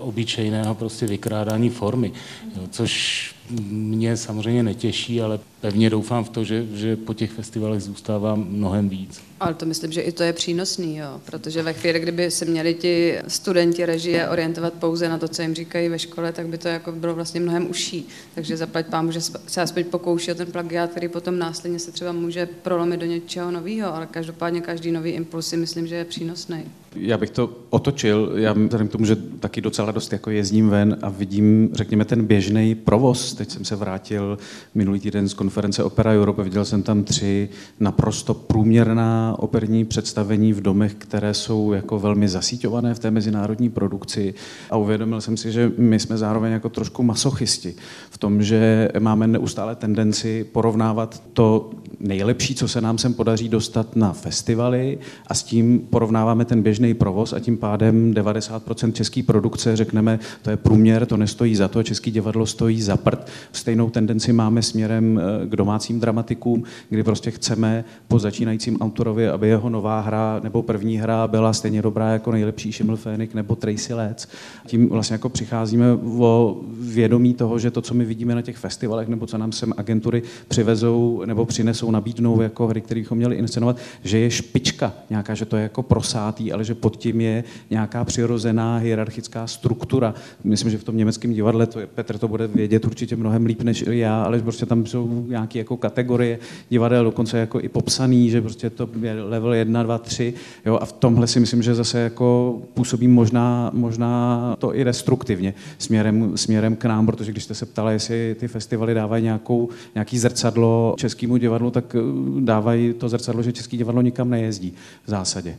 obyčejného 0.00 0.74
prostě 0.74 1.06
vykrádání 1.06 1.70
formy, 1.70 2.12
jo, 2.56 2.62
což 2.70 3.34
mě 3.70 4.16
samozřejmě 4.16 4.62
netěší, 4.62 5.22
ale 5.22 5.40
pevně 5.60 5.90
doufám 5.90 6.24
v 6.24 6.28
to, 6.28 6.44
že, 6.44 6.66
že 6.74 6.96
po 6.96 7.14
těch 7.14 7.30
festivalech 7.30 7.80
zůstává 7.80 8.34
mnohem 8.34 8.88
víc. 8.88 9.22
Ale 9.40 9.54
to 9.54 9.66
myslím, 9.66 9.92
že 9.92 10.00
i 10.00 10.12
to 10.12 10.22
je 10.22 10.32
přínosný, 10.32 10.96
jo, 10.96 11.20
protože 11.24 11.62
ve 11.62 11.72
chvíli, 11.72 12.00
kdyby 12.00 12.30
se 12.30 12.44
měli 12.44 12.74
ti 12.74 13.18
studenti 13.28 13.86
režie 13.86 14.28
orientovat 14.28 14.72
pouze 14.72 15.08
na 15.08 15.18
to, 15.18 15.28
co 15.28 15.42
jim 15.42 15.54
říkají 15.54 15.88
ve 15.88 15.98
škole, 15.98 16.32
tak 16.32 16.46
by 16.46 16.58
to 16.58 16.68
jako 16.68 16.92
bylo 16.92 17.14
vlastně 17.14 17.40
mnohem 17.40 17.70
užší. 17.70 18.08
Takže 18.34 18.56
zaplať 18.56 18.86
pán, 18.86 19.12
že 19.12 19.20
se 19.46 19.62
aspoň 19.62 19.84
pokouší 19.84 20.32
o 20.32 20.34
ten 20.34 20.46
plagiát, 20.46 20.90
který 20.90 21.08
potom 21.08 21.38
následně 21.38 21.78
se 21.78 21.92
třeba 21.92 22.12
může 22.12 22.46
prolomit 22.46 23.00
do 23.00 23.06
něčeho 23.06 23.50
nového, 23.50 23.94
ale 23.94 24.06
každopádně 24.06 24.60
každý 24.60 24.90
nový 24.92 25.10
impuls 25.10 25.46
si 25.46 25.56
myslím, 25.56 25.86
že 25.86 25.94
je 25.94 26.04
přínosný. 26.04 26.64
Já 26.96 27.18
bych 27.18 27.30
to 27.30 27.50
otočil, 27.70 28.32
já 28.36 28.52
vzhledem 28.52 28.88
k 28.88 28.92
tomu, 28.92 29.04
že 29.04 29.16
taky 29.16 29.60
docela 29.60 29.92
dost 29.92 30.12
jako 30.12 30.30
jezdím 30.30 30.68
ven 30.68 30.98
a 31.02 31.08
vidím, 31.08 31.70
řekněme, 31.72 32.04
ten 32.04 32.24
běžný 32.24 32.74
provoz. 32.74 33.34
Teď 33.34 33.50
jsem 33.50 33.64
se 33.64 33.76
vrátil 33.76 34.38
minulý 34.74 35.00
týden 35.00 35.28
z 35.28 35.34
konference 35.34 35.84
Opera 35.84 36.12
Europe, 36.12 36.42
viděl 36.42 36.64
jsem 36.64 36.82
tam 36.82 37.04
tři 37.04 37.48
naprosto 37.80 38.34
průměrná 38.34 39.36
operní 39.38 39.84
představení 39.84 40.52
v 40.52 40.60
domech, 40.60 40.94
které 40.94 41.34
jsou 41.34 41.72
jako 41.72 41.98
velmi 41.98 42.28
zasíťované 42.28 42.94
v 42.94 42.98
té 42.98 43.10
mezinárodní 43.10 43.70
produkci 43.70 44.34
a 44.70 44.76
uvědomil 44.76 45.20
jsem 45.20 45.36
si, 45.36 45.52
že 45.52 45.72
my 45.78 45.98
jsme 45.98 46.18
zároveň 46.18 46.52
jako 46.52 46.68
trošku 46.68 47.02
masochisti 47.02 47.74
v 48.10 48.18
tom, 48.18 48.42
že 48.42 48.88
máme 48.98 49.26
neustále 49.26 49.76
tendenci 49.76 50.44
porovnávat 50.52 51.22
to 51.32 51.70
nejlepší, 52.00 52.54
co 52.54 52.68
se 52.68 52.80
nám 52.80 52.98
sem 52.98 53.14
podaří 53.14 53.48
dostat 53.48 53.96
na 53.96 54.12
festivaly 54.12 54.98
a 55.26 55.34
s 55.34 55.42
tím 55.42 55.80
porovnáváme 55.90 56.44
ten 56.44 56.62
běžný 56.62 56.81
provoz 56.94 57.32
a 57.32 57.40
tím 57.40 57.56
pádem 57.56 58.14
90% 58.14 58.92
české 58.92 59.22
produkce 59.22 59.76
řekneme, 59.76 60.18
to 60.42 60.50
je 60.50 60.56
průměr, 60.56 61.06
to 61.06 61.16
nestojí 61.16 61.56
za 61.56 61.68
to, 61.68 61.82
český 61.82 62.10
divadlo 62.10 62.46
stojí 62.46 62.82
za 62.82 62.96
prd. 62.96 63.26
Stejnou 63.52 63.90
tendenci 63.90 64.32
máme 64.32 64.62
směrem 64.62 65.20
eh, 65.20 65.46
k 65.46 65.56
domácím 65.56 66.00
dramatikům, 66.00 66.64
kdy 66.88 67.02
prostě 67.02 67.30
chceme 67.30 67.84
po 68.08 68.18
začínajícím 68.18 68.78
autorovi, 68.80 69.28
aby 69.28 69.48
jeho 69.48 69.70
nová 69.70 70.00
hra 70.00 70.40
nebo 70.42 70.62
první 70.62 70.96
hra 70.96 71.28
byla 71.28 71.52
stejně 71.52 71.82
dobrá 71.82 72.08
jako 72.08 72.32
nejlepší 72.32 72.72
Šiml 72.72 72.96
Fénik 72.96 73.34
nebo 73.34 73.56
Tracy 73.56 73.94
Letts. 73.94 74.28
Tím 74.66 74.88
vlastně 74.88 75.14
jako 75.14 75.28
přicházíme 75.28 75.92
o 76.18 76.60
vědomí 76.80 77.34
toho, 77.34 77.58
že 77.58 77.70
to, 77.70 77.82
co 77.82 77.94
my 77.94 78.04
vidíme 78.04 78.34
na 78.34 78.42
těch 78.42 78.56
festivalech 78.56 79.08
nebo 79.08 79.26
co 79.26 79.38
nám 79.38 79.52
sem 79.52 79.72
agentury 79.76 80.22
přivezou 80.48 81.22
nebo 81.26 81.44
přinesou, 81.44 81.90
nabídnou 81.90 82.40
jako 82.40 82.66
hry, 82.66 82.80
které 82.80 83.00
bychom 83.00 83.18
měli 83.18 83.36
inscenovat, 83.36 83.76
že 84.04 84.18
je 84.18 84.30
špička 84.30 84.92
nějaká, 85.10 85.34
že 85.34 85.44
to 85.44 85.56
je 85.56 85.62
jako 85.62 85.82
prosátý, 85.82 86.52
ale 86.52 86.64
že 86.64 86.71
pod 86.74 86.96
tím 86.96 87.20
je 87.20 87.44
nějaká 87.70 88.04
přirozená 88.04 88.76
hierarchická 88.76 89.46
struktura. 89.46 90.14
Myslím, 90.44 90.70
že 90.70 90.78
v 90.78 90.84
tom 90.84 90.96
německém 90.96 91.32
divadle, 91.32 91.66
to 91.66 91.80
je, 91.80 91.86
Petr 91.86 92.18
to 92.18 92.28
bude 92.28 92.46
vědět 92.46 92.84
určitě 92.84 93.16
mnohem 93.16 93.46
líp 93.46 93.62
než 93.62 93.84
já, 93.90 94.22
ale 94.22 94.38
prostě 94.38 94.66
tam 94.66 94.86
jsou 94.86 95.24
nějaké 95.28 95.58
jako 95.58 95.76
kategorie 95.76 96.38
divadel, 96.68 97.04
dokonce 97.04 97.38
jako 97.38 97.60
i 97.60 97.68
popsaný, 97.68 98.30
že 98.30 98.40
prostě 98.40 98.70
to 98.70 98.88
je 99.00 99.22
level 99.22 99.54
1, 99.54 99.82
2, 99.82 99.98
3. 99.98 100.34
Jo, 100.66 100.78
a 100.82 100.84
v 100.84 100.92
tomhle 100.92 101.26
si 101.26 101.40
myslím, 101.40 101.62
že 101.62 101.74
zase 101.74 101.98
jako 101.98 102.58
působí 102.74 103.08
možná, 103.08 103.70
možná 103.74 104.56
to 104.58 104.76
i 104.76 104.84
destruktivně 104.84 105.54
směrem, 105.78 106.32
směrem 106.36 106.76
k 106.76 106.84
nám, 106.84 107.06
protože 107.06 107.32
když 107.32 107.44
jste 107.44 107.54
se 107.54 107.66
ptala, 107.66 107.90
jestli 107.90 108.36
ty 108.40 108.48
festivaly 108.48 108.94
dávají 108.94 109.24
nějakou, 109.24 109.68
nějaký 109.94 110.18
zrcadlo 110.18 110.94
českému 110.98 111.36
divadlu, 111.36 111.70
tak 111.70 111.96
eh, 111.96 112.00
dávají 112.40 112.92
to 112.92 113.08
zrcadlo, 113.08 113.42
že 113.42 113.52
český 113.52 113.76
divadlo 113.76 114.02
nikam 114.02 114.30
nejezdí 114.30 114.74
v 115.04 115.10
zásadě 115.10 115.56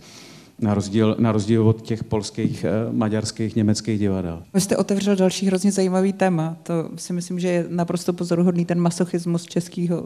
na 0.59 0.73
rozdíl, 0.73 1.15
na 1.19 1.31
rozdíl 1.31 1.67
od 1.67 1.81
těch 1.81 2.03
polských, 2.03 2.63
eh, 2.63 2.93
maďarských, 2.93 3.55
německých 3.55 3.99
divadel. 3.99 4.43
Vy 4.53 4.61
jste 4.61 4.77
otevřel 4.77 5.15
další 5.15 5.45
hrozně 5.45 5.71
zajímavý 5.71 6.13
téma. 6.13 6.57
To 6.63 6.73
si 6.95 7.13
myslím, 7.13 7.39
že 7.39 7.47
je 7.47 7.65
naprosto 7.69 8.13
pozoruhodný 8.13 8.65
ten 8.65 8.79
masochismus 8.79 9.43
českého 9.43 10.03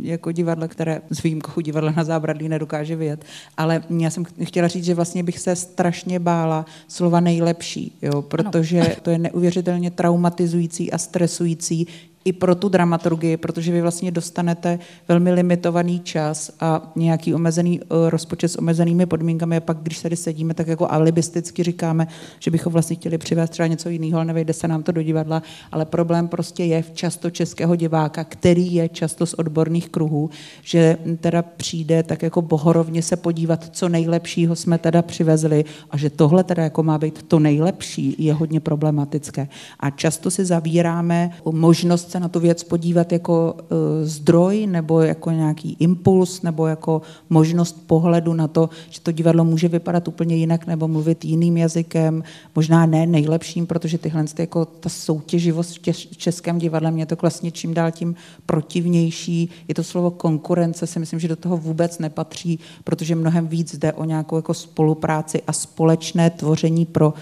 jako 0.00 0.32
divadla, 0.32 0.68
které 0.68 1.00
s 1.10 1.22
výjimkou 1.22 1.60
divadla 1.60 1.92
na 1.96 2.04
zábradlí 2.04 2.48
nedokáže 2.48 2.96
vyjet. 2.96 3.24
Ale 3.56 3.82
já 3.98 4.10
jsem 4.10 4.24
chtěla 4.42 4.68
říct, 4.68 4.84
že 4.84 4.94
vlastně 4.94 5.22
bych 5.22 5.38
se 5.38 5.56
strašně 5.56 6.18
bála 6.18 6.66
slova 6.88 7.20
nejlepší, 7.20 7.92
jo, 8.02 8.22
protože 8.22 8.80
ano. 8.80 8.94
to 9.02 9.10
je 9.10 9.18
neuvěřitelně 9.18 9.90
traumatizující 9.90 10.92
a 10.92 10.98
stresující 10.98 11.86
i 12.26 12.32
pro 12.32 12.54
tu 12.54 12.68
dramaturgii, 12.68 13.36
protože 13.36 13.72
vy 13.72 13.82
vlastně 13.82 14.10
dostanete 14.10 14.78
velmi 15.08 15.32
limitovaný 15.32 16.00
čas 16.00 16.50
a 16.60 16.92
nějaký 16.96 17.34
omezený 17.34 17.80
eh, 17.80 18.10
rozpočet 18.10 18.48
s 18.48 18.58
omezenými 18.58 19.06
podmínkami 19.06 19.56
a 19.56 19.60
pak, 19.60 19.78
když 19.82 20.00
tady 20.00 20.16
sedíme, 20.16 20.54
tak 20.54 20.66
jako 20.66 20.90
alibisticky 20.90 21.62
říkáme, 21.62 22.06
že 22.38 22.50
bychom 22.50 22.72
vlastně 22.72 22.96
chtěli 22.96 23.18
přivést 23.18 23.50
třeba 23.50 23.66
něco 23.66 23.88
jiného, 23.88 24.16
ale 24.16 24.24
nevejde 24.24 24.52
se 24.52 24.68
nám 24.68 24.82
to 24.82 24.92
do 24.92 25.02
divadla, 25.02 25.42
ale 25.72 25.84
problém 25.84 26.28
prostě 26.28 26.64
je 26.64 26.82
v 26.82 26.90
často 26.90 27.30
českého 27.30 27.76
diváka, 27.76 28.24
který 28.24 28.74
je 28.74 28.88
často 28.88 29.26
z 29.26 29.34
odborných 29.34 29.88
kruhů, 29.88 30.30
že 30.62 30.96
teda 31.20 31.42
přijde 31.42 32.02
tak 32.02 32.22
jako 32.22 32.42
bohorovně 32.42 33.02
se 33.02 33.16
podívat, 33.16 33.68
co 33.76 33.88
nejlepšího 33.88 34.56
jsme 34.56 34.78
teda 34.78 35.02
přivezli 35.02 35.64
a 35.90 35.96
že 35.96 36.10
tohle 36.10 36.44
teda 36.44 36.62
jako 36.62 36.82
má 36.82 36.98
být 36.98 37.22
to 37.22 37.38
nejlepší, 37.38 38.16
je 38.18 38.34
hodně 38.34 38.60
problematické. 38.60 39.48
A 39.80 39.90
často 39.90 40.30
si 40.30 40.44
zavíráme 40.44 41.30
možnost 41.50 42.15
se 42.16 42.20
na 42.20 42.28
tu 42.28 42.40
věc 42.40 42.64
podívat 42.64 43.12
jako 43.12 43.54
e, 43.58 44.06
zdroj 44.06 44.66
nebo 44.66 45.00
jako 45.00 45.30
nějaký 45.30 45.76
impuls 45.80 46.42
nebo 46.42 46.66
jako 46.66 47.02
možnost 47.30 47.86
pohledu 47.86 48.34
na 48.34 48.48
to, 48.48 48.70
že 48.90 49.00
to 49.00 49.12
divadlo 49.12 49.44
může 49.44 49.68
vypadat 49.68 50.08
úplně 50.08 50.36
jinak 50.36 50.66
nebo 50.66 50.88
mluvit 50.88 51.24
jiným 51.24 51.56
jazykem, 51.56 52.24
možná 52.54 52.86
ne 52.86 53.06
nejlepším, 53.06 53.66
protože 53.66 53.98
tyhle 53.98 54.24
jako 54.38 54.64
ta 54.64 54.88
soutěživost 54.88 55.78
v 56.12 56.16
českém 56.16 56.58
divadle 56.58 56.90
mě 56.90 57.06
to 57.06 57.16
vlastně 57.20 57.50
čím 57.50 57.74
dál 57.74 57.90
tím 57.90 58.14
protivnější. 58.46 59.50
Je 59.68 59.74
to 59.74 59.84
slovo 59.84 60.10
konkurence, 60.10 60.86
si 60.86 60.98
myslím, 60.98 61.20
že 61.20 61.28
do 61.28 61.36
toho 61.36 61.56
vůbec 61.56 61.98
nepatří, 61.98 62.58
protože 62.84 63.14
mnohem 63.14 63.46
víc 63.46 63.76
jde 63.78 63.92
o 63.92 64.04
nějakou 64.04 64.36
jako 64.36 64.54
spolupráci 64.54 65.42
a 65.46 65.52
společné 65.52 66.30
tvoření 66.30 66.86
pro 66.86 67.14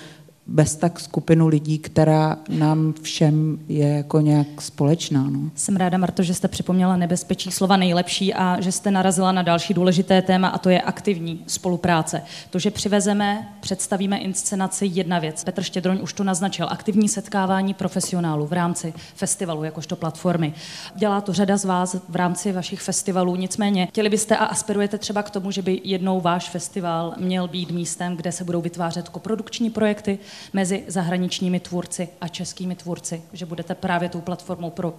bez 0.47 0.77
tak 0.77 1.01
skupinu 1.01 1.49
lidí, 1.49 1.79
která 1.79 2.37
nám 2.49 2.95
všem 3.03 3.59
je 3.69 3.89
jako 3.89 4.21
nějak 4.21 4.63
společná. 4.63 5.31
No. 5.31 5.41
Jsem 5.55 5.77
ráda, 5.77 5.99
Marto, 5.99 6.23
že 6.23 6.35
jste 6.35 6.49
připomněla 6.49 6.97
nebezpečí 6.97 7.51
slova 7.51 7.77
nejlepší 7.77 8.35
a 8.35 8.61
že 8.61 8.73
jste 8.73 8.91
narazila 8.91 9.33
na 9.33 9.43
další 9.43 9.75
důležité 9.75 10.23
téma 10.23 10.49
a 10.49 10.59
to 10.59 10.71
je 10.71 10.81
aktivní 10.81 11.45
spolupráce. 11.47 12.23
To, 12.51 12.59
že 12.59 12.71
přivezeme, 12.71 13.49
představíme 13.61 14.19
inscenaci, 14.19 14.91
jedna 14.93 15.19
věc. 15.19 15.45
Petr 15.45 15.63
Štědroň 15.63 15.99
už 16.03 16.13
to 16.13 16.25
naznačil. 16.25 16.67
Aktivní 16.71 17.09
setkávání 17.09 17.75
profesionálů 17.75 18.47
v 18.47 18.53
rámci 18.53 18.95
festivalu, 19.15 19.65
jakožto 19.65 19.97
platformy. 19.97 20.55
Dělá 20.97 21.21
to 21.21 21.33
řada 21.33 21.57
z 21.57 21.65
vás 21.65 21.97
v 22.09 22.17
rámci 22.17 22.53
vašich 22.53 22.81
festivalů, 22.81 23.37
nicméně 23.37 23.87
chtěli 23.87 24.09
byste 24.09 24.37
a 24.37 24.45
aspirujete 24.45 24.99
třeba 24.99 25.23
k 25.23 25.31
tomu, 25.31 25.51
že 25.51 25.63
by 25.63 25.81
jednou 25.85 26.21
váš 26.21 26.51
festival 26.51 27.15
měl 27.19 27.49
být 27.49 27.71
místem, 27.71 28.17
kde 28.17 28.33
se 28.33 28.45
budou 28.45 28.61
vytvářet 28.61 29.09
koprodukční 29.09 29.71
projekty, 29.71 30.19
mezi 30.53 30.85
zahraničními 30.88 31.61
tvůrci 31.61 32.09
a 32.20 32.29
českými 32.29 32.75
tvůrci, 32.75 33.23
že 33.33 33.47
budete 33.47 33.75
právě 33.75 34.09
tou 34.09 34.20
platformou 34.20 34.70
pro 34.70 34.94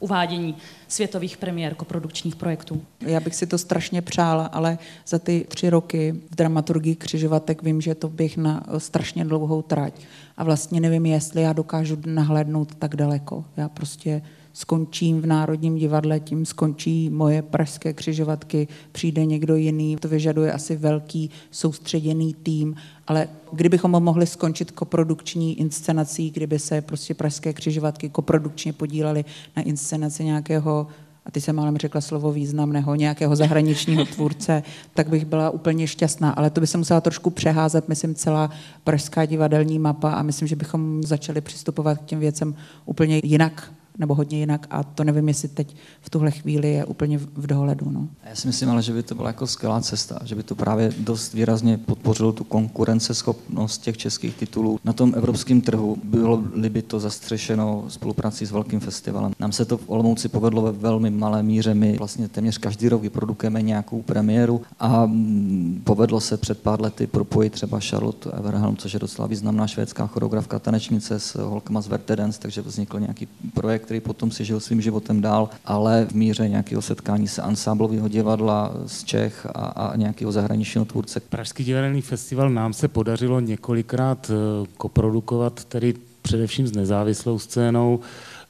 uvádění 0.00 0.56
světových 0.88 1.36
premiér 1.36 1.74
koprodukčních 1.74 2.36
projektů. 2.36 2.82
Já 3.00 3.20
bych 3.20 3.34
si 3.34 3.46
to 3.46 3.58
strašně 3.58 4.02
přála, 4.02 4.46
ale 4.46 4.78
za 5.06 5.18
ty 5.18 5.46
tři 5.48 5.70
roky 5.70 6.14
v 6.30 6.36
dramaturgii 6.36 6.94
křižovatek 6.94 7.62
vím, 7.62 7.80
že 7.80 7.94
to 7.94 8.08
bych 8.08 8.36
na 8.36 8.64
strašně 8.78 9.24
dlouhou 9.24 9.62
trať. 9.62 9.94
A 10.36 10.44
vlastně 10.44 10.80
nevím, 10.80 11.06
jestli 11.06 11.42
já 11.42 11.52
dokážu 11.52 11.98
nahlédnout 12.06 12.74
tak 12.74 12.96
daleko. 12.96 13.44
Já 13.56 13.68
prostě 13.68 14.22
skončím 14.52 15.20
v 15.20 15.26
Národním 15.26 15.76
divadle, 15.76 16.20
tím 16.20 16.46
skončí 16.46 17.10
moje 17.10 17.42
pražské 17.42 17.92
křižovatky, 17.92 18.68
přijde 18.92 19.26
někdo 19.26 19.56
jiný. 19.56 19.96
To 19.96 20.08
vyžaduje 20.08 20.52
asi 20.52 20.76
velký 20.76 21.30
soustředěný 21.50 22.34
tým, 22.34 22.74
ale 23.06 23.28
kdybychom 23.52 23.90
mohli 23.90 24.26
skončit 24.26 24.70
koprodukční 24.70 25.60
inscenací, 25.60 26.30
kdyby 26.30 26.58
se 26.58 26.80
prostě 26.80 27.14
pražské 27.14 27.52
křižovatky 27.52 28.08
koprodukčně 28.08 28.72
podílely 28.72 29.24
na 29.56 29.62
inscenaci 29.62 30.24
nějakého 30.24 30.86
a 31.26 31.30
ty 31.30 31.40
jsem 31.40 31.56
málem 31.56 31.76
řekla 31.76 32.00
slovo 32.00 32.32
významného, 32.32 32.94
nějakého 32.94 33.36
zahraničního 33.36 34.04
tvůrce, 34.04 34.62
tak 34.94 35.08
bych 35.08 35.24
byla 35.24 35.50
úplně 35.50 35.86
šťastná. 35.86 36.30
Ale 36.30 36.50
to 36.50 36.60
by 36.60 36.66
se 36.66 36.78
musela 36.78 37.00
trošku 37.00 37.30
přeházet, 37.30 37.88
myslím, 37.88 38.14
celá 38.14 38.50
pražská 38.84 39.24
divadelní 39.24 39.78
mapa 39.78 40.12
a 40.12 40.22
myslím, 40.22 40.48
že 40.48 40.56
bychom 40.56 41.02
začali 41.02 41.40
přistupovat 41.40 41.98
k 41.98 42.04
těm 42.04 42.18
věcem 42.20 42.54
úplně 42.84 43.20
jinak, 43.24 43.72
nebo 44.00 44.14
hodně 44.14 44.38
jinak 44.38 44.66
a 44.70 44.82
to 44.82 45.04
nevím, 45.04 45.28
jestli 45.28 45.48
teď 45.48 45.76
v 46.00 46.10
tuhle 46.10 46.30
chvíli 46.30 46.72
je 46.72 46.84
úplně 46.84 47.18
v 47.18 47.46
dohledu. 47.46 47.90
No. 47.90 48.08
Já 48.28 48.34
si 48.34 48.46
myslím 48.46 48.70
ale, 48.70 48.82
že 48.82 48.92
by 48.92 49.02
to 49.02 49.14
byla 49.14 49.28
jako 49.28 49.46
skvělá 49.46 49.80
cesta, 49.80 50.18
že 50.24 50.34
by 50.34 50.42
to 50.42 50.54
právě 50.54 50.92
dost 50.98 51.34
výrazně 51.34 51.78
podpořilo 51.78 52.32
tu 52.32 52.44
konkurenceschopnost 52.44 53.82
těch 53.82 53.96
českých 53.96 54.34
titulů 54.34 54.80
na 54.84 54.92
tom 54.92 55.12
evropském 55.16 55.60
trhu. 55.60 55.98
Bylo 56.04 56.36
by 56.68 56.82
to 56.82 57.00
zastřešeno 57.00 57.84
spoluprací 57.88 58.46
s 58.46 58.52
velkým 58.52 58.80
festivalem. 58.80 59.32
Nám 59.40 59.52
se 59.52 59.64
to 59.64 59.76
v 59.76 59.84
Olomouci 59.86 60.28
povedlo 60.28 60.62
ve 60.62 60.72
velmi 60.72 61.10
malé 61.10 61.42
míře. 61.42 61.74
My 61.74 61.96
vlastně 61.98 62.28
téměř 62.28 62.58
každý 62.58 62.88
rok 62.88 63.02
vyprodukujeme 63.02 63.62
nějakou 63.62 64.02
premiéru 64.02 64.62
a 64.78 65.06
mm, 65.06 65.80
povedlo 65.84 66.20
se 66.20 66.36
před 66.36 66.58
pár 66.62 66.80
lety 66.80 67.06
propojit 67.06 67.52
třeba 67.52 67.80
Charlotte 67.80 68.30
Everhelm, 68.30 68.76
což 68.76 68.92
je 68.92 69.00
docela 69.00 69.28
významná 69.28 69.66
švédská 69.66 70.06
choreografka 70.06 70.58
tanečnice 70.58 71.20
s 71.20 71.34
holkama 71.34 71.80
z 71.80 71.88
Vertedance, 71.88 72.40
takže 72.40 72.62
vznikl 72.62 73.00
nějaký 73.00 73.28
projekt 73.54 73.89
který 73.90 74.00
potom 74.00 74.30
si 74.30 74.44
žil 74.44 74.60
svým 74.60 74.80
životem 74.80 75.20
dál, 75.20 75.48
ale 75.64 76.06
v 76.10 76.14
míře 76.14 76.48
nějakého 76.48 76.82
setkání 76.82 77.28
se 77.28 77.42
ansáblového 77.42 78.08
divadla 78.08 78.72
z 78.86 79.04
Čech 79.04 79.46
a, 79.46 79.50
a 79.50 79.96
nějakého 79.96 80.32
zahraničního 80.32 80.84
tvůrce. 80.84 81.20
Pražský 81.20 81.64
divadelní 81.64 82.02
festival 82.02 82.50
nám 82.50 82.72
se 82.72 82.88
podařilo 82.88 83.40
několikrát 83.40 84.30
eh, 84.30 84.66
koprodukovat, 84.76 85.64
tedy 85.64 85.94
především 86.22 86.66
s 86.66 86.72
nezávislou 86.72 87.38
scénou, 87.38 88.00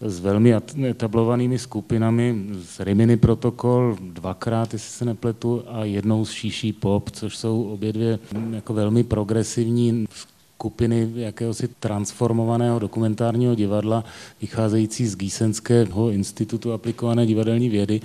s 0.00 0.20
velmi 0.20 0.55
etablovanými 0.90 1.59
skupinami, 1.59 2.44
z 2.62 2.81
Rimini 2.81 3.16
Protokol 3.16 3.96
dvakrát, 4.00 4.72
jestli 4.72 4.90
se 4.90 5.05
nepletu, 5.05 5.62
a 5.68 5.85
jednou 5.85 6.24
z 6.24 6.31
Šíší 6.31 6.72
Pop, 6.72 7.11
což 7.11 7.37
jsou 7.37 7.62
obě 7.62 7.92
dvě 7.92 8.18
jako 8.50 8.74
velmi 8.74 9.05
progresivní 9.05 10.07
skupiny 10.60 11.08
jakéhosi 11.14 11.68
transformovaného 11.68 12.78
dokumentárního 12.78 13.54
divadla, 13.54 14.04
vycházející 14.40 15.06
z 15.06 15.16
Gísenského 15.16 16.10
institutu 16.10 16.72
aplikované 16.72 17.26
divadelní 17.26 17.68
vědy. 17.68 18.00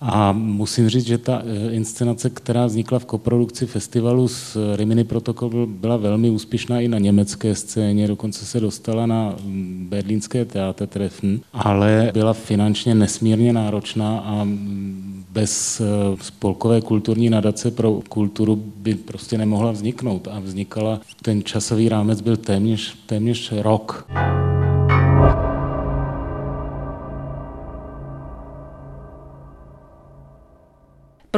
A 0.00 0.32
musím 0.32 0.88
říct, 0.88 1.06
že 1.06 1.18
ta 1.18 1.42
eh, 1.44 1.70
inscenace, 1.72 2.30
která 2.30 2.66
vznikla 2.66 2.98
v 2.98 3.04
koprodukci 3.04 3.66
festivalu 3.66 4.28
s 4.28 4.74
Rimini 4.76 5.04
Protokol, 5.04 5.66
byla 5.66 5.96
velmi 5.96 6.30
úspěšná 6.30 6.80
i 6.80 6.88
na 6.88 6.98
německé 6.98 7.54
scéně, 7.54 8.08
dokonce 8.08 8.46
se 8.46 8.60
dostala 8.60 9.06
na 9.06 9.34
mm, 9.44 9.86
berlínské 9.90 10.46
Treffen, 10.86 11.40
ale 11.52 12.10
byla 12.14 12.32
finančně 12.32 12.94
nesmírně 12.94 13.52
náročná 13.52 14.18
a 14.18 14.44
mm, 14.44 15.24
bez 15.30 15.80
eh, 15.80 15.84
spolkové 16.22 16.80
kulturní 16.80 17.30
nadace 17.30 17.70
pro 17.70 18.00
kulturu 18.08 18.62
by 18.76 18.94
prostě 18.94 19.38
nemohla 19.38 19.72
vzniknout 19.72 20.28
a 20.28 20.40
vznikala, 20.40 21.00
ten 21.22 21.42
časový 21.42 21.88
rámec 21.88 22.20
byl 22.20 22.36
téměř, 22.36 22.96
téměř 23.06 23.52
rok. 23.56 24.08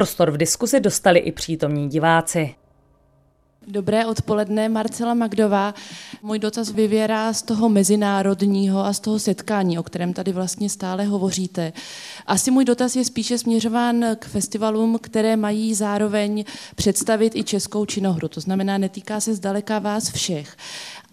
Prostor 0.00 0.30
v 0.30 0.36
diskuzi 0.36 0.80
dostali 0.80 1.18
i 1.18 1.32
přítomní 1.32 1.88
diváci. 1.88 2.54
Dobré 3.66 4.06
odpoledne, 4.06 4.68
Marcela 4.68 5.14
Magdová. 5.14 5.74
Můj 6.22 6.38
dotaz 6.38 6.70
vyvěrá 6.70 7.32
z 7.32 7.42
toho 7.42 7.68
mezinárodního 7.68 8.86
a 8.86 8.92
z 8.92 9.00
toho 9.00 9.18
setkání, 9.18 9.78
o 9.78 9.82
kterém 9.82 10.12
tady 10.12 10.32
vlastně 10.32 10.70
stále 10.70 11.04
hovoříte. 11.04 11.72
Asi 12.26 12.50
můj 12.50 12.64
dotaz 12.64 12.96
je 12.96 13.04
spíše 13.04 13.38
směřován 13.38 14.04
k 14.18 14.26
festivalům, 14.26 14.98
které 15.02 15.36
mají 15.36 15.74
zároveň 15.74 16.44
představit 16.74 17.36
i 17.36 17.44
českou 17.44 17.84
činohru. 17.84 18.28
To 18.28 18.40
znamená, 18.40 18.78
netýká 18.78 19.20
se 19.20 19.34
zdaleka 19.34 19.78
vás 19.78 20.10
všech. 20.10 20.56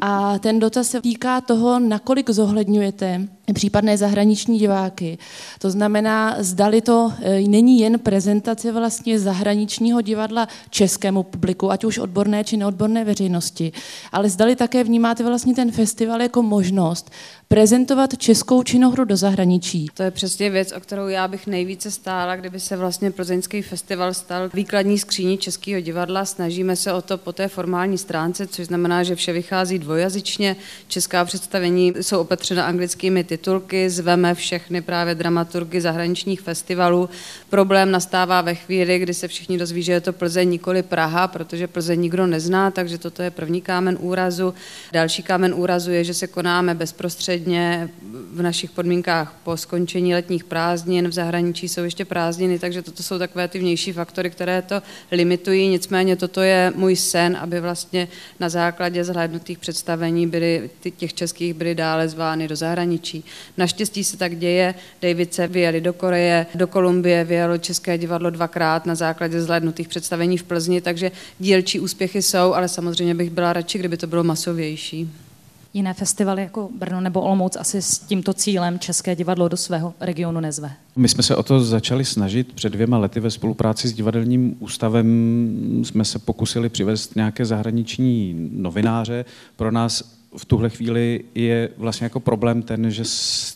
A 0.02 0.40
ten 0.40 0.60
dotaz 0.60 0.88
se 0.88 1.02
týká 1.02 1.42
toho, 1.42 1.80
nakolik 1.80 2.30
zohledňujete 2.30 3.28
případné 3.54 3.98
zahraniční 3.98 4.60
diváky. 4.60 5.18
To 5.60 5.72
znamená, 5.72 6.36
zdali 6.40 6.82
to 6.82 7.14
e, 7.22 7.42
není 7.42 7.80
jen 7.80 8.00
prezentace 8.00 8.72
vlastně 8.72 9.20
zahraničního 9.20 10.02
divadla 10.02 10.48
českému 10.70 11.24
publiku, 11.24 11.72
ať 11.72 11.84
už 11.84 11.98
odborné 11.98 12.44
či 12.44 12.58
neodborné 12.58 13.06
veřejnosti, 13.06 13.72
ale 14.12 14.30
zdali 14.30 14.56
také 14.56 14.84
vnímáte 14.84 15.24
vlastně 15.24 15.56
ten 15.56 15.72
festival 15.72 16.22
jako 16.22 16.42
možnost 16.42 17.12
prezentovat 17.48 18.18
českou 18.18 18.64
činohru 18.64 19.06
do 19.06 19.18
zahraničí. 19.18 19.88
To 19.94 20.04
je 20.04 20.12
přesně 20.12 20.50
věc, 20.50 20.74
o 20.78 20.80
kterou 20.80 21.08
já 21.08 21.28
bych 21.28 21.48
nejvíce 21.48 21.92
stála, 21.92 22.36
kdyby 22.36 22.60
se 22.60 22.78
vlastně 22.78 23.12
Plzeňský 23.12 23.62
festival 23.62 24.14
stal 24.14 24.50
výkladní 24.54 24.98
skříní 25.00 25.38
českého 25.38 25.82
divadla. 25.82 26.26
Snažíme 26.26 26.76
se 26.76 26.94
o 26.94 27.02
to 27.02 27.18
po 27.18 27.34
té 27.34 27.48
formální 27.48 27.98
stránce, 27.98 28.48
což 28.48 28.68
znamená, 28.68 29.04
že 29.04 29.16
vše 29.16 29.34
vychází 29.34 29.80
dvojazyčně. 29.80 30.56
Česká 30.88 31.26
představení 31.26 31.94
jsou 32.02 32.20
opatřena 32.20 32.66
anglickými 32.66 33.24
titulky, 33.38 33.90
zveme 33.90 34.36
všechny 34.36 34.82
právě 34.82 35.16
dramaturgy 35.16 35.82
zahraničních 35.82 36.42
festivalů. 36.42 37.10
Problém 37.50 37.92
nastává 37.92 38.42
ve 38.42 38.56
chvíli, 38.56 39.00
kdy 39.00 39.14
se 39.14 39.28
všichni 39.28 39.58
dozví, 39.58 39.84
že 39.84 39.92
je 39.92 40.02
to 40.02 40.14
Plzeň, 40.14 40.50
nikoli 40.50 40.84
Praha, 40.84 41.28
protože 41.28 41.68
Plzeň 41.68 42.02
nikdo 42.02 42.28
nezná, 42.28 42.72
takže 42.72 42.98
toto 42.98 43.22
je 43.22 43.32
první 43.32 43.62
kámen 43.62 43.98
úrazu. 44.00 44.54
Další 44.94 45.24
kámen 45.24 45.54
úrazu 45.54 45.92
je, 45.92 46.04
že 46.04 46.14
se 46.14 46.28
konáme 46.28 46.76
bezprostředně 46.76 47.90
v 48.34 48.42
našich 48.42 48.72
podmínkách 48.72 49.36
po 49.44 49.58
skončení 49.58 50.14
letních 50.14 50.44
prázdnin, 50.44 51.08
v 51.08 51.12
zahraničí 51.12 51.68
jsou 51.68 51.84
ještě 51.84 52.06
prázdniny, 52.06 52.60
takže 52.60 52.82
toto 52.82 53.04
jsou 53.04 53.20
takové 53.20 53.48
ty 53.48 53.60
vnější 53.60 53.94
faktory, 53.94 54.30
které 54.30 54.62
to 54.62 54.82
limitují. 55.12 55.68
Nicméně 55.68 56.16
toto 56.16 56.42
je 56.42 56.74
můj 56.76 56.96
sen, 56.96 57.38
aby 57.42 57.60
vlastně 57.60 58.08
na 58.40 58.50
základě 58.50 59.04
zhlédnutých 59.04 59.58
představení 59.58 60.28
byly, 60.28 60.70
těch 60.98 61.14
českých 61.14 61.54
byly 61.54 61.76
dále 61.76 62.10
zvány 62.10 62.48
do 62.48 62.56
zahraničí. 62.56 63.24
Naštěstí 63.58 64.04
se 64.04 64.18
tak 64.18 64.38
děje. 64.38 64.76
se 65.32 65.48
vyjeli 65.48 65.82
do 65.82 65.94
Koreje, 65.94 66.46
do 66.56 66.68
Kolumbie 66.68 67.24
vyjelo 67.24 67.58
České 67.58 67.98
divadlo 67.98 68.30
dvakrát 68.30 68.86
na 68.86 68.96
základě 68.96 69.42
zhlédnutých 69.42 69.88
představení 69.88 70.38
v 70.38 70.44
Plzni, 70.44 70.82
takže 70.82 71.12
dílčí 71.40 71.80
úspěchy 71.80 72.22
jsou, 72.22 72.54
ale 72.54 72.68
samozřejmě 72.68 73.16
bych 73.16 73.30
byla 73.30 73.54
radši, 73.54 73.78
kdyby 73.78 73.98
to 73.98 74.08
bylo 74.08 74.24
masovější. 74.24 75.10
Jiné 75.74 75.94
festivaly 75.94 76.42
jako 76.42 76.70
Brno 76.78 77.02
nebo 77.02 77.22
Olomouc 77.22 77.56
asi 77.56 77.82
s 77.82 78.00
tímto 78.00 78.34
cílem 78.34 78.80
České 78.80 79.16
divadlo 79.16 79.48
do 79.48 79.58
svého 79.58 79.94
regionu 80.00 80.40
nezve. 80.40 80.72
My 80.96 81.08
jsme 81.08 81.24
se 81.24 81.36
o 81.36 81.44
to 81.44 81.62
začali 81.62 82.06
snažit 82.06 82.54
před 82.54 82.74
dvěma 82.74 82.98
lety 82.98 83.20
ve 83.20 83.32
spolupráci 83.32 83.88
s 83.88 83.94
divadelním 83.94 84.56
ústavem. 84.60 85.08
Jsme 85.84 86.06
se 86.06 86.20
pokusili 86.20 86.70
přivést 86.70 87.16
nějaké 87.16 87.46
zahraniční 87.46 88.50
novináře. 88.52 89.26
Pro 89.56 89.72
nás 89.72 90.17
v 90.38 90.46
tuhle 90.46 90.70
chvíli 90.70 91.24
je 91.36 91.70
vlastně 91.78 92.06
jako 92.06 92.20
problém 92.20 92.62
ten, 92.62 92.92
že 92.92 93.04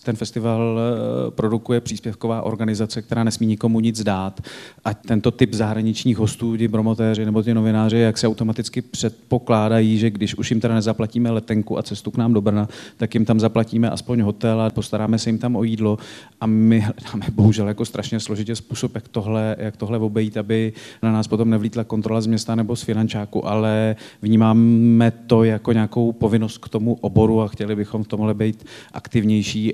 ten 0.03 0.15
festival 0.15 0.79
eh, 0.79 1.31
produkuje 1.31 1.81
příspěvková 1.81 2.41
organizace, 2.41 3.01
která 3.01 3.23
nesmí 3.23 3.47
nikomu 3.47 3.79
nic 3.79 4.03
dát. 4.03 4.41
A 4.86 4.93
tento 4.93 5.31
typ 5.31 5.53
zahraničních 5.53 6.17
hostů, 6.17 6.57
ti 6.57 6.67
promotéři 6.67 7.25
nebo 7.25 7.43
ti 7.43 7.53
novináři, 7.53 7.97
jak 7.97 8.17
se 8.17 8.27
automaticky 8.27 8.81
předpokládají, 8.81 9.97
že 9.97 10.10
když 10.10 10.36
už 10.36 10.51
jim 10.51 10.60
teda 10.60 10.75
nezaplatíme 10.75 11.31
letenku 11.31 11.77
a 11.77 11.84
cestu 11.84 12.12
k 12.12 12.17
nám 12.17 12.34
do 12.34 12.41
Brna, 12.41 12.67
tak 12.97 13.13
jim 13.13 13.25
tam 13.25 13.39
zaplatíme 13.39 13.89
aspoň 13.89 14.21
hotel 14.21 14.62
a 14.62 14.69
postaráme 14.69 15.19
se 15.19 15.29
jim 15.29 15.38
tam 15.38 15.55
o 15.55 15.63
jídlo. 15.63 15.97
A 16.41 16.45
my 16.45 16.79
hledáme 16.79 17.25
bohužel 17.31 17.67
jako 17.67 17.86
strašně 17.86 18.19
složitě 18.19 18.55
způsob, 18.55 18.95
jak 18.95 19.07
tohle, 19.07 19.55
jak 19.60 19.77
tohle 19.77 19.97
obejít, 19.97 20.38
aby 20.38 20.73
na 21.03 21.12
nás 21.12 21.27
potom 21.27 21.49
nevlítla 21.49 21.84
kontrola 21.84 22.21
z 22.21 22.27
města 22.27 22.55
nebo 22.55 22.75
z 22.75 22.81
finančáku, 22.81 23.47
ale 23.47 23.95
vnímáme 24.21 25.12
to 25.12 25.43
jako 25.43 25.73
nějakou 25.73 26.12
povinnost 26.12 26.61
k 26.62 26.69
tomu 26.69 26.97
oboru 27.02 27.41
a 27.41 27.47
chtěli 27.47 27.76
bychom 27.76 28.04
v 28.04 28.08
tomhle 28.08 28.34
být 28.34 28.65
aktivnější 28.93 29.74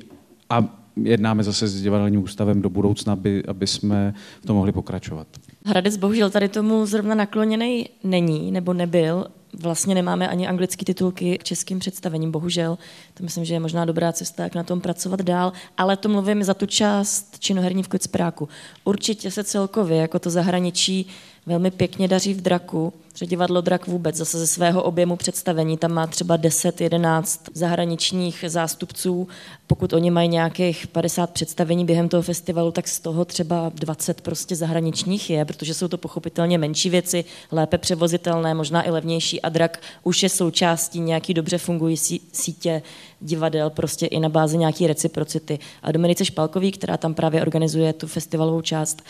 a 0.49 0.77
jednáme 1.03 1.43
zase 1.43 1.67
s 1.67 1.81
divadelním 1.81 2.23
ústavem 2.23 2.61
do 2.61 2.69
budoucna, 2.69 3.13
aby, 3.13 3.43
aby 3.47 3.67
jsme 3.67 4.13
v 4.41 4.45
tom 4.45 4.55
mohli 4.55 4.71
pokračovat. 4.71 5.27
Hradec 5.65 5.97
bohužel 5.97 6.29
tady 6.29 6.49
tomu 6.49 6.85
zrovna 6.85 7.15
nakloněný 7.15 7.89
není 8.03 8.51
nebo 8.51 8.73
nebyl. 8.73 9.27
Vlastně 9.59 9.95
nemáme 9.95 10.27
ani 10.27 10.47
anglické 10.47 10.85
titulky 10.85 11.37
k 11.37 11.43
českým 11.43 11.79
představením, 11.79 12.31
bohužel. 12.31 12.77
To 13.13 13.23
myslím, 13.23 13.45
že 13.45 13.53
je 13.53 13.59
možná 13.59 13.85
dobrá 13.85 14.11
cesta, 14.13 14.43
jak 14.43 14.55
na 14.55 14.63
tom 14.63 14.81
pracovat 14.81 15.21
dál, 15.21 15.53
ale 15.77 15.97
to 15.97 16.09
mluvím 16.09 16.43
za 16.43 16.53
tu 16.53 16.65
část 16.65 17.39
činoherní 17.39 17.83
v 17.83 17.87
Kocpráku. 17.87 18.49
Určitě 18.83 19.31
se 19.31 19.43
celkově, 19.43 19.97
jako 19.97 20.19
to 20.19 20.29
zahraničí, 20.29 21.07
velmi 21.47 21.71
pěkně 21.71 22.07
daří 22.07 22.33
v 22.33 22.41
draku, 22.41 22.93
že 23.15 23.25
divadlo 23.25 23.61
Drak 23.61 23.87
vůbec 23.87 24.15
zase 24.15 24.39
ze 24.39 24.47
svého 24.47 24.83
objemu 24.83 25.15
představení, 25.15 25.77
tam 25.77 25.91
má 25.91 26.07
třeba 26.07 26.37
10-11 26.37 27.39
zahraničních 27.53 28.45
zástupců, 28.47 29.27
pokud 29.67 29.93
oni 29.93 30.11
mají 30.11 30.29
nějakých 30.29 30.87
50 30.87 31.29
představení 31.29 31.85
během 31.85 32.09
toho 32.09 32.23
festivalu, 32.23 32.71
tak 32.71 32.87
z 32.87 32.99
toho 32.99 33.25
třeba 33.25 33.71
20 33.75 34.21
prostě 34.21 34.55
zahraničních 34.55 35.29
je, 35.29 35.45
protože 35.45 35.73
jsou 35.73 35.87
to 35.87 35.97
pochopitelně 35.97 36.57
menší 36.57 36.89
věci, 36.89 37.25
lépe 37.51 37.77
převozitelné, 37.77 38.53
možná 38.53 38.87
i 38.87 38.91
levnější 38.91 39.41
a 39.41 39.49
Drak 39.49 39.81
už 40.03 40.23
je 40.23 40.29
součástí 40.29 40.99
nějaký 40.99 41.33
dobře 41.33 41.57
fungující 41.57 42.21
sítě 42.33 42.81
divadel, 43.19 43.69
prostě 43.69 44.05
i 44.05 44.19
na 44.19 44.29
bázi 44.29 44.57
nějaký 44.57 44.87
reciprocity. 44.87 45.59
A 45.83 45.91
Dominice 45.91 46.25
Špalkový, 46.25 46.71
která 46.71 46.97
tam 46.97 47.13
právě 47.13 47.41
organizuje 47.41 47.93
tu 47.93 48.07
festivalovou 48.07 48.61
část, 48.61 49.01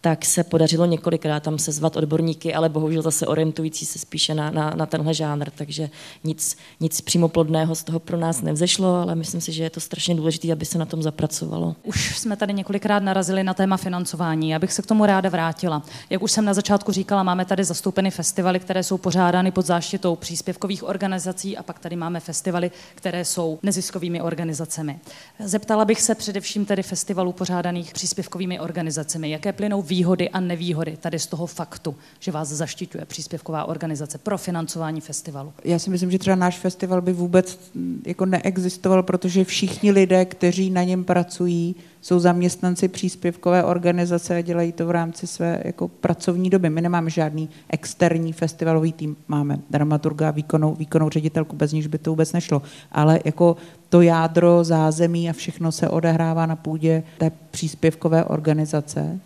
tak 0.00 0.24
se 0.24 0.44
podařilo 0.44 0.86
několikrát 0.86 1.42
tam 1.42 1.58
sezvat 1.58 1.96
odborníky, 1.96 2.54
ale 2.54 2.68
bohužel 2.68 3.02
zase 3.02 3.26
orientující 3.26 3.86
se 3.86 3.98
spíše 3.98 4.34
na, 4.34 4.50
na, 4.50 4.70
na 4.70 4.86
tenhle 4.86 5.14
žánr, 5.14 5.50
takže 5.50 5.90
nic, 6.24 6.56
nic 6.80 7.00
přímo 7.00 7.28
plodného 7.28 7.74
z 7.74 7.84
toho 7.84 7.98
pro 7.98 8.16
nás 8.16 8.42
nevzešlo, 8.42 8.94
ale 8.94 9.14
myslím 9.14 9.40
si, 9.40 9.52
že 9.52 9.62
je 9.62 9.70
to 9.70 9.80
strašně 9.80 10.14
důležité, 10.14 10.52
aby 10.52 10.64
se 10.64 10.78
na 10.78 10.84
tom 10.84 11.02
zapracovalo. 11.02 11.76
Už 11.82 12.18
jsme 12.18 12.36
tady 12.36 12.52
několikrát 12.52 13.02
narazili 13.02 13.44
na 13.44 13.54
téma 13.54 13.76
financování, 13.76 14.50
já 14.50 14.58
bych 14.58 14.72
se 14.72 14.82
k 14.82 14.86
tomu 14.86 15.06
ráda 15.06 15.28
vrátila. 15.28 15.82
Jak 16.10 16.22
už 16.22 16.32
jsem 16.32 16.44
na 16.44 16.54
začátku 16.54 16.92
říkala, 16.92 17.22
máme 17.22 17.44
tady 17.44 17.64
zastoupeny 17.64 18.10
festivaly, 18.10 18.60
které 18.60 18.82
jsou 18.82 18.98
pořádány 18.98 19.50
pod 19.50 19.66
záštitou 19.66 20.16
příspěvkových 20.16 20.84
organizací 20.84 21.56
a 21.56 21.62
pak 21.62 21.78
tady 21.78 21.96
máme 21.96 22.20
festivaly, 22.20 22.70
které 22.94 23.24
jsou 23.24 23.58
neziskovými 23.62 24.22
organizacemi. 24.22 24.98
Zeptala 25.44 25.84
bych 25.84 26.02
se 26.02 26.14
především 26.14 26.66
tedy 26.66 26.82
festivalů 26.82 27.32
pořádaných 27.32 27.92
příspěvkovými 27.92 28.60
organizacemi, 28.60 29.30
jaké 29.30 29.52
plynou 29.52 29.82
výhody 29.86 30.30
a 30.30 30.40
nevýhody 30.40 30.96
tady 31.00 31.18
z 31.18 31.26
toho 31.26 31.46
faktu, 31.46 31.94
že 32.20 32.32
vás 32.32 32.48
zaštiťuje 32.48 33.04
příspěvková 33.04 33.64
organizace 33.64 34.18
pro 34.18 34.38
financování 34.38 35.00
festivalu? 35.00 35.52
Já 35.64 35.78
si 35.78 35.90
myslím, 35.90 36.10
že 36.10 36.18
třeba 36.18 36.36
náš 36.36 36.58
festival 36.58 37.02
by 37.02 37.12
vůbec 37.12 37.58
mm, 37.74 38.02
jako 38.06 38.26
neexistoval, 38.26 39.02
protože 39.02 39.44
všichni 39.44 39.90
lidé, 39.90 40.24
kteří 40.24 40.70
na 40.70 40.82
něm 40.82 41.04
pracují, 41.04 41.76
jsou 42.00 42.18
zaměstnanci 42.18 42.88
příspěvkové 42.88 43.64
organizace 43.64 44.36
a 44.36 44.40
dělají 44.40 44.72
to 44.72 44.86
v 44.86 44.90
rámci 44.90 45.26
své 45.26 45.62
jako 45.64 45.88
pracovní 45.88 46.50
doby. 46.50 46.70
My 46.70 46.80
nemáme 46.80 47.10
žádný 47.10 47.48
externí 47.68 48.32
festivalový 48.32 48.92
tým, 48.92 49.16
máme 49.28 49.58
dramaturga, 49.70 50.30
výkonnou, 50.30 50.74
výkonnou 50.74 51.10
ředitelku, 51.10 51.56
bez 51.56 51.72
níž 51.72 51.86
by 51.86 51.98
to 51.98 52.10
vůbec 52.10 52.32
nešlo. 52.32 52.62
Ale 52.92 53.20
jako 53.24 53.56
to 53.88 54.00
jádro, 54.00 54.64
zázemí 54.64 55.30
a 55.30 55.32
všechno 55.32 55.72
se 55.72 55.88
odehrává 55.88 56.46
na 56.46 56.56
půdě 56.56 57.02
té 57.18 57.30
příspěvkové 57.50 58.24
organizace 58.24 59.20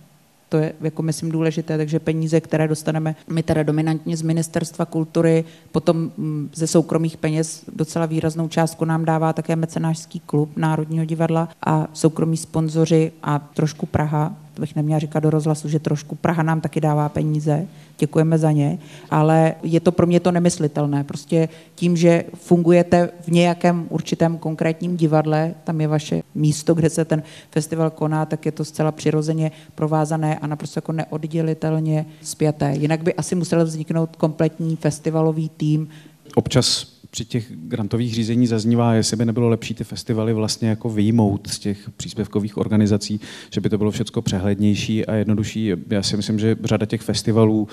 to 0.51 0.57
je, 0.57 0.73
jako 0.81 1.03
myslím, 1.03 1.31
důležité, 1.31 1.77
takže 1.77 1.99
peníze, 2.01 2.41
které 2.41 2.69
dostaneme 2.69 3.15
my 3.29 3.43
teda 3.43 3.63
dominantně 3.63 4.17
z 4.17 4.23
Ministerstva 4.23 4.85
kultury, 4.85 5.45
potom 5.73 5.97
mm, 6.17 6.51
ze 6.55 6.67
soukromých 6.67 7.17
peněz 7.17 7.65
docela 7.77 8.07
výraznou 8.07 8.49
částku 8.49 8.85
nám 8.85 9.05
dává 9.05 9.33
také 9.33 9.57
mecenářský 9.57 10.21
klub 10.21 10.51
Národního 10.57 11.05
divadla 11.05 11.49
a 11.67 11.89
soukromí 11.93 12.37
sponzoři 12.37 13.13
a 13.23 13.39
trošku 13.39 13.87
Praha, 13.87 14.35
to 14.61 14.63
bych 14.63 14.77
neměla 14.77 14.99
říkat 14.99 15.21
do 15.21 15.31
rozhlasu, 15.31 15.69
že 15.69 15.79
trošku 15.79 16.15
Praha 16.15 16.43
nám 16.43 16.61
taky 16.61 16.81
dává 16.81 17.09
peníze, 17.09 17.67
děkujeme 17.99 18.39
za 18.39 18.53
ně, 18.53 18.79
ale 19.11 19.55
je 19.63 19.81
to 19.81 19.93
pro 19.93 20.07
mě 20.07 20.21
to 20.21 20.33
nemyslitelné. 20.33 21.05
Prostě 21.05 21.49
tím, 21.75 21.97
že 21.97 22.25
fungujete 22.35 23.11
v 23.21 23.29
nějakém 23.29 23.87
určitém 23.89 24.39
konkrétním 24.39 24.97
divadle, 24.97 25.55
tam 25.65 25.81
je 25.81 25.89
vaše 25.89 26.23
místo, 26.35 26.75
kde 26.75 26.91
se 26.91 27.05
ten 27.05 27.23
festival 27.51 27.91
koná, 27.91 28.27
tak 28.27 28.47
je 28.47 28.53
to 28.53 28.65
zcela 28.65 28.93
přirozeně 28.93 29.51
provázané 29.75 30.39
a 30.39 30.47
naprosto 30.47 30.79
jako 30.79 30.93
neoddělitelně 30.93 32.07
spjaté. 32.23 32.75
Jinak 32.77 33.03
by 33.03 33.15
asi 33.15 33.35
musel 33.35 33.65
vzniknout 33.65 34.17
kompletní 34.17 34.77
festivalový 34.77 35.49
tým. 35.49 35.89
Občas 36.35 37.00
při 37.11 37.25
těch 37.25 37.53
grantových 37.53 38.15
řízení 38.15 38.47
zaznívá, 38.47 38.95
jestli 38.95 39.17
by 39.17 39.25
nebylo 39.25 39.49
lepší 39.49 39.75
ty 39.75 39.85
festivaly 39.85 40.33
vlastně 40.33 40.69
jako 40.69 40.91
vyjmout 40.91 41.47
z 41.47 41.59
těch 41.59 41.91
příspěvkových 41.91 42.57
organizací, 42.57 43.21
že 43.51 43.61
by 43.61 43.69
to 43.69 43.79
bylo 43.79 43.91
všechno 43.91 44.23
přehlednější 44.23 45.07
a 45.07 45.15
jednodušší. 45.15 45.73
Já 45.91 46.03
si 46.03 46.17
myslím, 46.17 46.39
že 46.39 46.57
řada 46.65 46.87
těch 46.87 47.01
festivalů, 47.01 47.69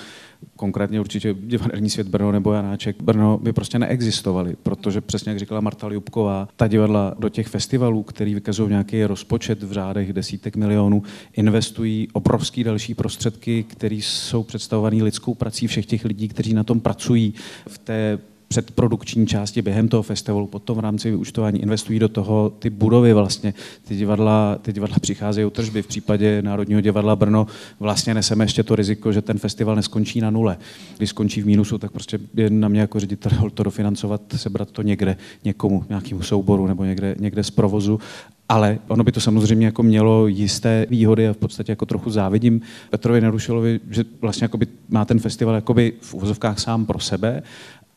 konkrétně 0.56 1.00
určitě 1.00 1.34
Divadelní 1.34 1.90
svět 1.90 2.08
Brno 2.08 2.32
nebo 2.32 2.52
Janáček 2.52 3.02
Brno, 3.02 3.38
by 3.42 3.52
prostě 3.52 3.78
neexistovaly, 3.78 4.56
protože 4.62 5.00
přesně 5.00 5.30
jak 5.30 5.38
říkala 5.38 5.60
Marta 5.60 5.88
Ljubková, 5.88 6.48
ta 6.56 6.68
divadla 6.68 7.14
do 7.18 7.28
těch 7.28 7.46
festivalů, 7.46 8.02
který 8.02 8.34
vykazují 8.34 8.70
nějaký 8.70 9.04
rozpočet 9.04 9.62
v 9.62 9.72
řádech 9.72 10.12
desítek 10.12 10.56
milionů, 10.56 11.02
investují 11.32 12.08
obrovský 12.12 12.64
další 12.64 12.94
prostředky, 12.94 13.62
které 13.62 13.96
jsou 13.96 14.42
představované 14.42 15.02
lidskou 15.02 15.34
prací 15.34 15.66
všech 15.66 15.86
těch 15.86 16.04
lidí, 16.04 16.28
kteří 16.28 16.54
na 16.54 16.64
tom 16.64 16.80
pracují 16.80 17.34
v 17.68 17.78
té 17.78 18.18
předprodukční 18.48 19.26
části 19.26 19.62
během 19.62 19.88
toho 19.88 20.02
festivalu, 20.02 20.46
potom 20.46 20.76
v 20.76 20.80
rámci 20.80 21.10
vyučtování 21.10 21.62
investují 21.62 21.98
do 21.98 22.08
toho 22.08 22.52
ty 22.58 22.70
budovy 22.70 23.12
vlastně. 23.12 23.54
Ty 23.88 23.96
divadla, 23.96 24.58
ty 24.62 24.72
divadla 24.72 24.96
přicházejí 24.98 25.44
o 25.44 25.50
tržby. 25.50 25.82
V 25.82 25.86
případě 25.86 26.42
Národního 26.42 26.80
divadla 26.80 27.16
Brno 27.16 27.46
vlastně 27.80 28.14
neseme 28.14 28.44
ještě 28.44 28.62
to 28.62 28.76
riziko, 28.76 29.12
že 29.12 29.22
ten 29.22 29.38
festival 29.38 29.76
neskončí 29.76 30.20
na 30.20 30.30
nule. 30.30 30.56
Když 30.96 31.10
skončí 31.10 31.42
v 31.42 31.46
mínusu, 31.46 31.78
tak 31.78 31.92
prostě 31.92 32.18
je 32.34 32.50
na 32.50 32.68
mě 32.68 32.80
jako 32.80 33.00
ředitel 33.00 33.50
to 33.54 33.62
dofinancovat, 33.62 34.22
sebrat 34.36 34.70
to 34.70 34.82
někde, 34.82 35.16
někomu, 35.44 35.84
nějakému 35.88 36.22
souboru 36.22 36.66
nebo 36.66 36.84
někde, 36.84 37.16
někde 37.18 37.44
z 37.44 37.50
provozu 37.50 38.00
ale 38.48 38.78
ono 38.88 39.04
by 39.04 39.12
to 39.12 39.20
samozřejmě 39.20 39.66
jako 39.66 39.82
mělo 39.82 40.26
jisté 40.26 40.86
výhody 40.90 41.28
a 41.28 41.32
v 41.32 41.36
podstatě 41.36 41.72
jako 41.72 41.86
trochu 41.86 42.10
závidím 42.10 42.60
Petrovi 42.90 43.20
Nerušilovi, 43.20 43.80
že 43.90 44.04
vlastně 44.20 44.44
jakoby 44.44 44.66
má 44.88 45.04
ten 45.04 45.18
festival 45.18 45.54
jakoby 45.54 45.92
v 46.00 46.14
uvozovkách 46.14 46.58
sám 46.58 46.86
pro 46.86 46.98
sebe 46.98 47.42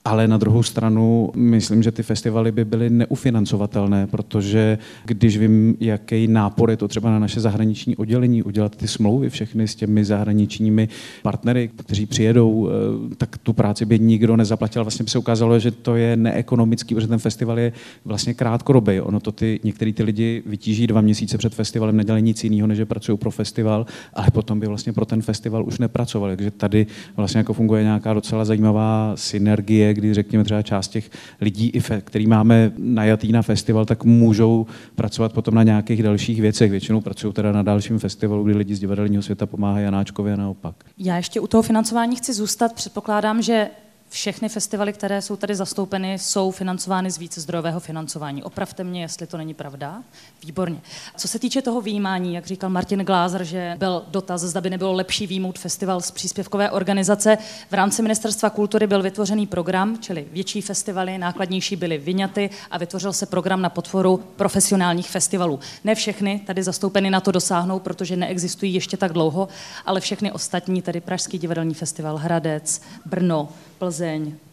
ale 0.05 0.27
na 0.27 0.37
druhou 0.37 0.63
stranu 0.63 1.31
myslím, 1.35 1.83
že 1.83 1.91
ty 1.91 2.03
festivaly 2.03 2.51
by 2.51 2.65
byly 2.65 2.89
neufinancovatelné, 2.89 4.07
protože 4.07 4.77
když 5.05 5.37
vím, 5.37 5.77
jaký 5.79 6.27
nápor 6.27 6.69
je 6.69 6.77
to 6.77 6.87
třeba 6.87 7.09
na 7.09 7.19
naše 7.19 7.39
zahraniční 7.39 7.95
oddělení, 7.95 8.43
udělat 8.43 8.75
ty 8.75 8.87
smlouvy 8.87 9.29
všechny 9.29 9.67
s 9.67 9.75
těmi 9.75 10.05
zahraničními 10.05 10.89
partnery, 11.23 11.69
kteří 11.75 12.05
přijedou, 12.05 12.69
eh, 12.69 13.15
tak 13.15 13.37
tu 13.37 13.53
práci 13.53 13.85
by 13.85 13.99
nikdo 13.99 14.37
nezaplatil. 14.37 14.83
Vlastně 14.83 15.03
by 15.03 15.09
se 15.09 15.17
ukázalo, 15.17 15.59
že 15.59 15.71
to 15.71 15.95
je 15.95 16.17
neekonomický, 16.17 16.95
protože 16.95 17.07
ten 17.07 17.19
festival 17.19 17.59
je 17.59 17.73
vlastně 18.05 18.33
krátkodobý. 18.33 19.01
Ono 19.01 19.19
to 19.19 19.31
ty, 19.31 19.59
některý 19.63 19.93
ty 19.93 20.03
lidi 20.03 20.43
vytíží 20.45 20.87
dva 20.87 21.01
měsíce 21.01 21.37
před 21.37 21.55
festivalem, 21.55 21.97
nedělají 21.97 22.23
nic 22.23 22.43
jiného, 22.43 22.67
než 22.67 22.77
že 22.77 22.85
pracují 22.85 23.17
pro 23.17 23.31
festival, 23.31 23.85
ale 24.13 24.27
potom 24.31 24.59
by 24.59 24.67
vlastně 24.67 24.93
pro 24.93 25.05
ten 25.05 25.21
festival 25.21 25.65
už 25.65 25.79
nepracovali. 25.79 26.37
Takže 26.37 26.51
tady 26.51 26.87
vlastně 27.17 27.37
jako 27.37 27.53
funguje 27.53 27.83
nějaká 27.83 28.13
docela 28.13 28.45
zajímavá 28.45 29.13
synergie 29.15 29.90
kdy 29.93 30.13
řekněme 30.13 30.43
třeba 30.43 30.61
část 30.61 30.87
těch 30.87 31.09
lidí, 31.41 31.71
který 32.01 32.27
máme 32.27 32.71
najatý 32.77 33.31
na 33.31 33.41
festival, 33.41 33.85
tak 33.85 34.03
můžou 34.03 34.65
pracovat 34.95 35.33
potom 35.33 35.55
na 35.55 35.63
nějakých 35.63 36.03
dalších 36.03 36.41
věcech. 36.41 36.71
Většinou 36.71 37.01
pracují 37.01 37.33
teda 37.33 37.51
na 37.51 37.63
dalším 37.63 37.99
festivalu, 37.99 38.43
kdy 38.43 38.57
lidi 38.57 38.75
z 38.75 38.79
divadelního 38.79 39.23
světa 39.23 39.45
pomáhají 39.45 39.85
Janáčkovi 39.85 40.33
a 40.33 40.35
naopak. 40.35 40.75
Já 40.97 41.17
ještě 41.17 41.39
u 41.39 41.47
toho 41.47 41.63
financování 41.63 42.15
chci 42.15 42.33
zůstat. 42.33 42.73
Předpokládám, 42.73 43.41
že 43.41 43.67
všechny 44.11 44.49
festivaly, 44.49 44.93
které 44.93 45.21
jsou 45.21 45.35
tady 45.35 45.55
zastoupeny, 45.55 46.19
jsou 46.19 46.51
financovány 46.51 47.11
z 47.11 47.17
více 47.17 47.41
zdrojového 47.41 47.79
financování. 47.79 48.43
Opravte 48.43 48.83
mě, 48.83 49.01
jestli 49.01 49.27
to 49.27 49.37
není 49.37 49.53
pravda. 49.53 50.03
Výborně. 50.45 50.81
Co 51.17 51.27
se 51.27 51.39
týče 51.39 51.61
toho 51.61 51.81
výjímání, 51.81 52.33
jak 52.33 52.45
říkal 52.45 52.69
Martin 52.69 52.99
Glázer, 52.99 53.43
že 53.43 53.75
byl 53.77 54.03
dotaz, 54.07 54.41
zda 54.41 54.61
by 54.61 54.69
nebylo 54.69 54.93
lepší 54.93 55.27
výjmout 55.27 55.59
festival 55.59 56.01
z 56.01 56.11
příspěvkové 56.11 56.71
organizace. 56.71 57.37
V 57.69 57.73
rámci 57.73 58.01
Ministerstva 58.01 58.49
kultury 58.49 58.87
byl 58.87 59.01
vytvořený 59.01 59.47
program, 59.47 59.97
čili 59.97 60.27
větší 60.31 60.61
festivaly, 60.61 61.17
nákladnější 61.17 61.75
byly 61.75 61.97
vyňaty 61.97 62.49
a 62.71 62.77
vytvořil 62.77 63.13
se 63.13 63.25
program 63.25 63.61
na 63.61 63.69
podporu 63.69 64.23
profesionálních 64.35 65.09
festivalů. 65.09 65.59
Ne 65.83 65.95
všechny 65.95 66.39
tady 66.47 66.63
zastoupeny 66.63 67.09
na 67.09 67.21
to 67.21 67.31
dosáhnou, 67.31 67.79
protože 67.79 68.15
neexistují 68.15 68.73
ještě 68.73 68.97
tak 68.97 69.13
dlouho, 69.13 69.47
ale 69.85 69.99
všechny 69.99 70.31
ostatní, 70.31 70.81
tedy 70.81 71.01
Pražský 71.01 71.37
divadelní 71.37 71.73
festival, 71.73 72.17
Hradec, 72.17 72.81
Brno, 73.05 73.49
Plzeň, 73.77 74.00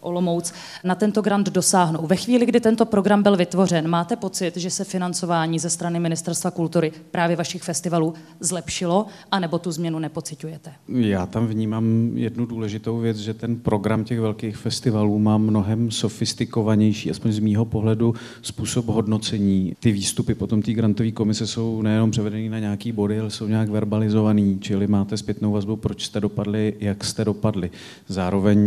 Olomouc, 0.01 0.53
na 0.83 0.95
tento 0.95 1.21
grant 1.21 1.49
dosáhnou. 1.49 2.07
Ve 2.07 2.15
chvíli, 2.15 2.45
kdy 2.45 2.59
tento 2.59 2.85
program 2.85 3.23
byl 3.23 3.37
vytvořen, 3.37 3.87
máte 3.87 4.15
pocit, 4.15 4.57
že 4.57 4.69
se 4.69 4.83
financování 4.83 5.59
ze 5.59 5.69
strany 5.69 5.99
Ministerstva 5.99 6.51
kultury 6.51 6.91
právě 7.11 7.35
vašich 7.35 7.63
festivalů 7.63 8.13
zlepšilo, 8.39 9.05
anebo 9.31 9.59
tu 9.59 9.71
změnu 9.71 9.99
nepociťujete? 9.99 10.71
Já 10.87 11.25
tam 11.25 11.47
vnímám 11.47 12.11
jednu 12.13 12.45
důležitou 12.45 12.97
věc, 12.97 13.17
že 13.17 13.33
ten 13.33 13.55
program 13.55 14.03
těch 14.03 14.19
velkých 14.19 14.57
festivalů 14.57 15.19
má 15.19 15.37
mnohem 15.37 15.91
sofistikovanější, 15.91 17.11
aspoň 17.11 17.31
z 17.31 17.39
mýho 17.39 17.65
pohledu, 17.65 18.13
způsob 18.41 18.85
hodnocení. 18.85 19.73
Ty 19.79 19.91
výstupy 19.91 20.35
potom 20.35 20.61
té 20.61 20.73
grantové 20.73 21.11
komise 21.11 21.47
jsou 21.47 21.81
nejenom 21.81 22.11
převedený 22.11 22.49
na 22.49 22.59
nějaký 22.59 22.91
body, 22.91 23.19
ale 23.19 23.29
jsou 23.29 23.47
nějak 23.47 23.69
verbalizovaný, 23.69 24.57
čili 24.61 24.87
máte 24.87 25.17
zpětnou 25.17 25.51
vazbu, 25.51 25.75
proč 25.75 26.05
jste 26.05 26.19
dopadli, 26.19 26.73
jak 26.79 27.03
jste 27.03 27.25
dopadli. 27.25 27.71
Zároveň 28.07 28.59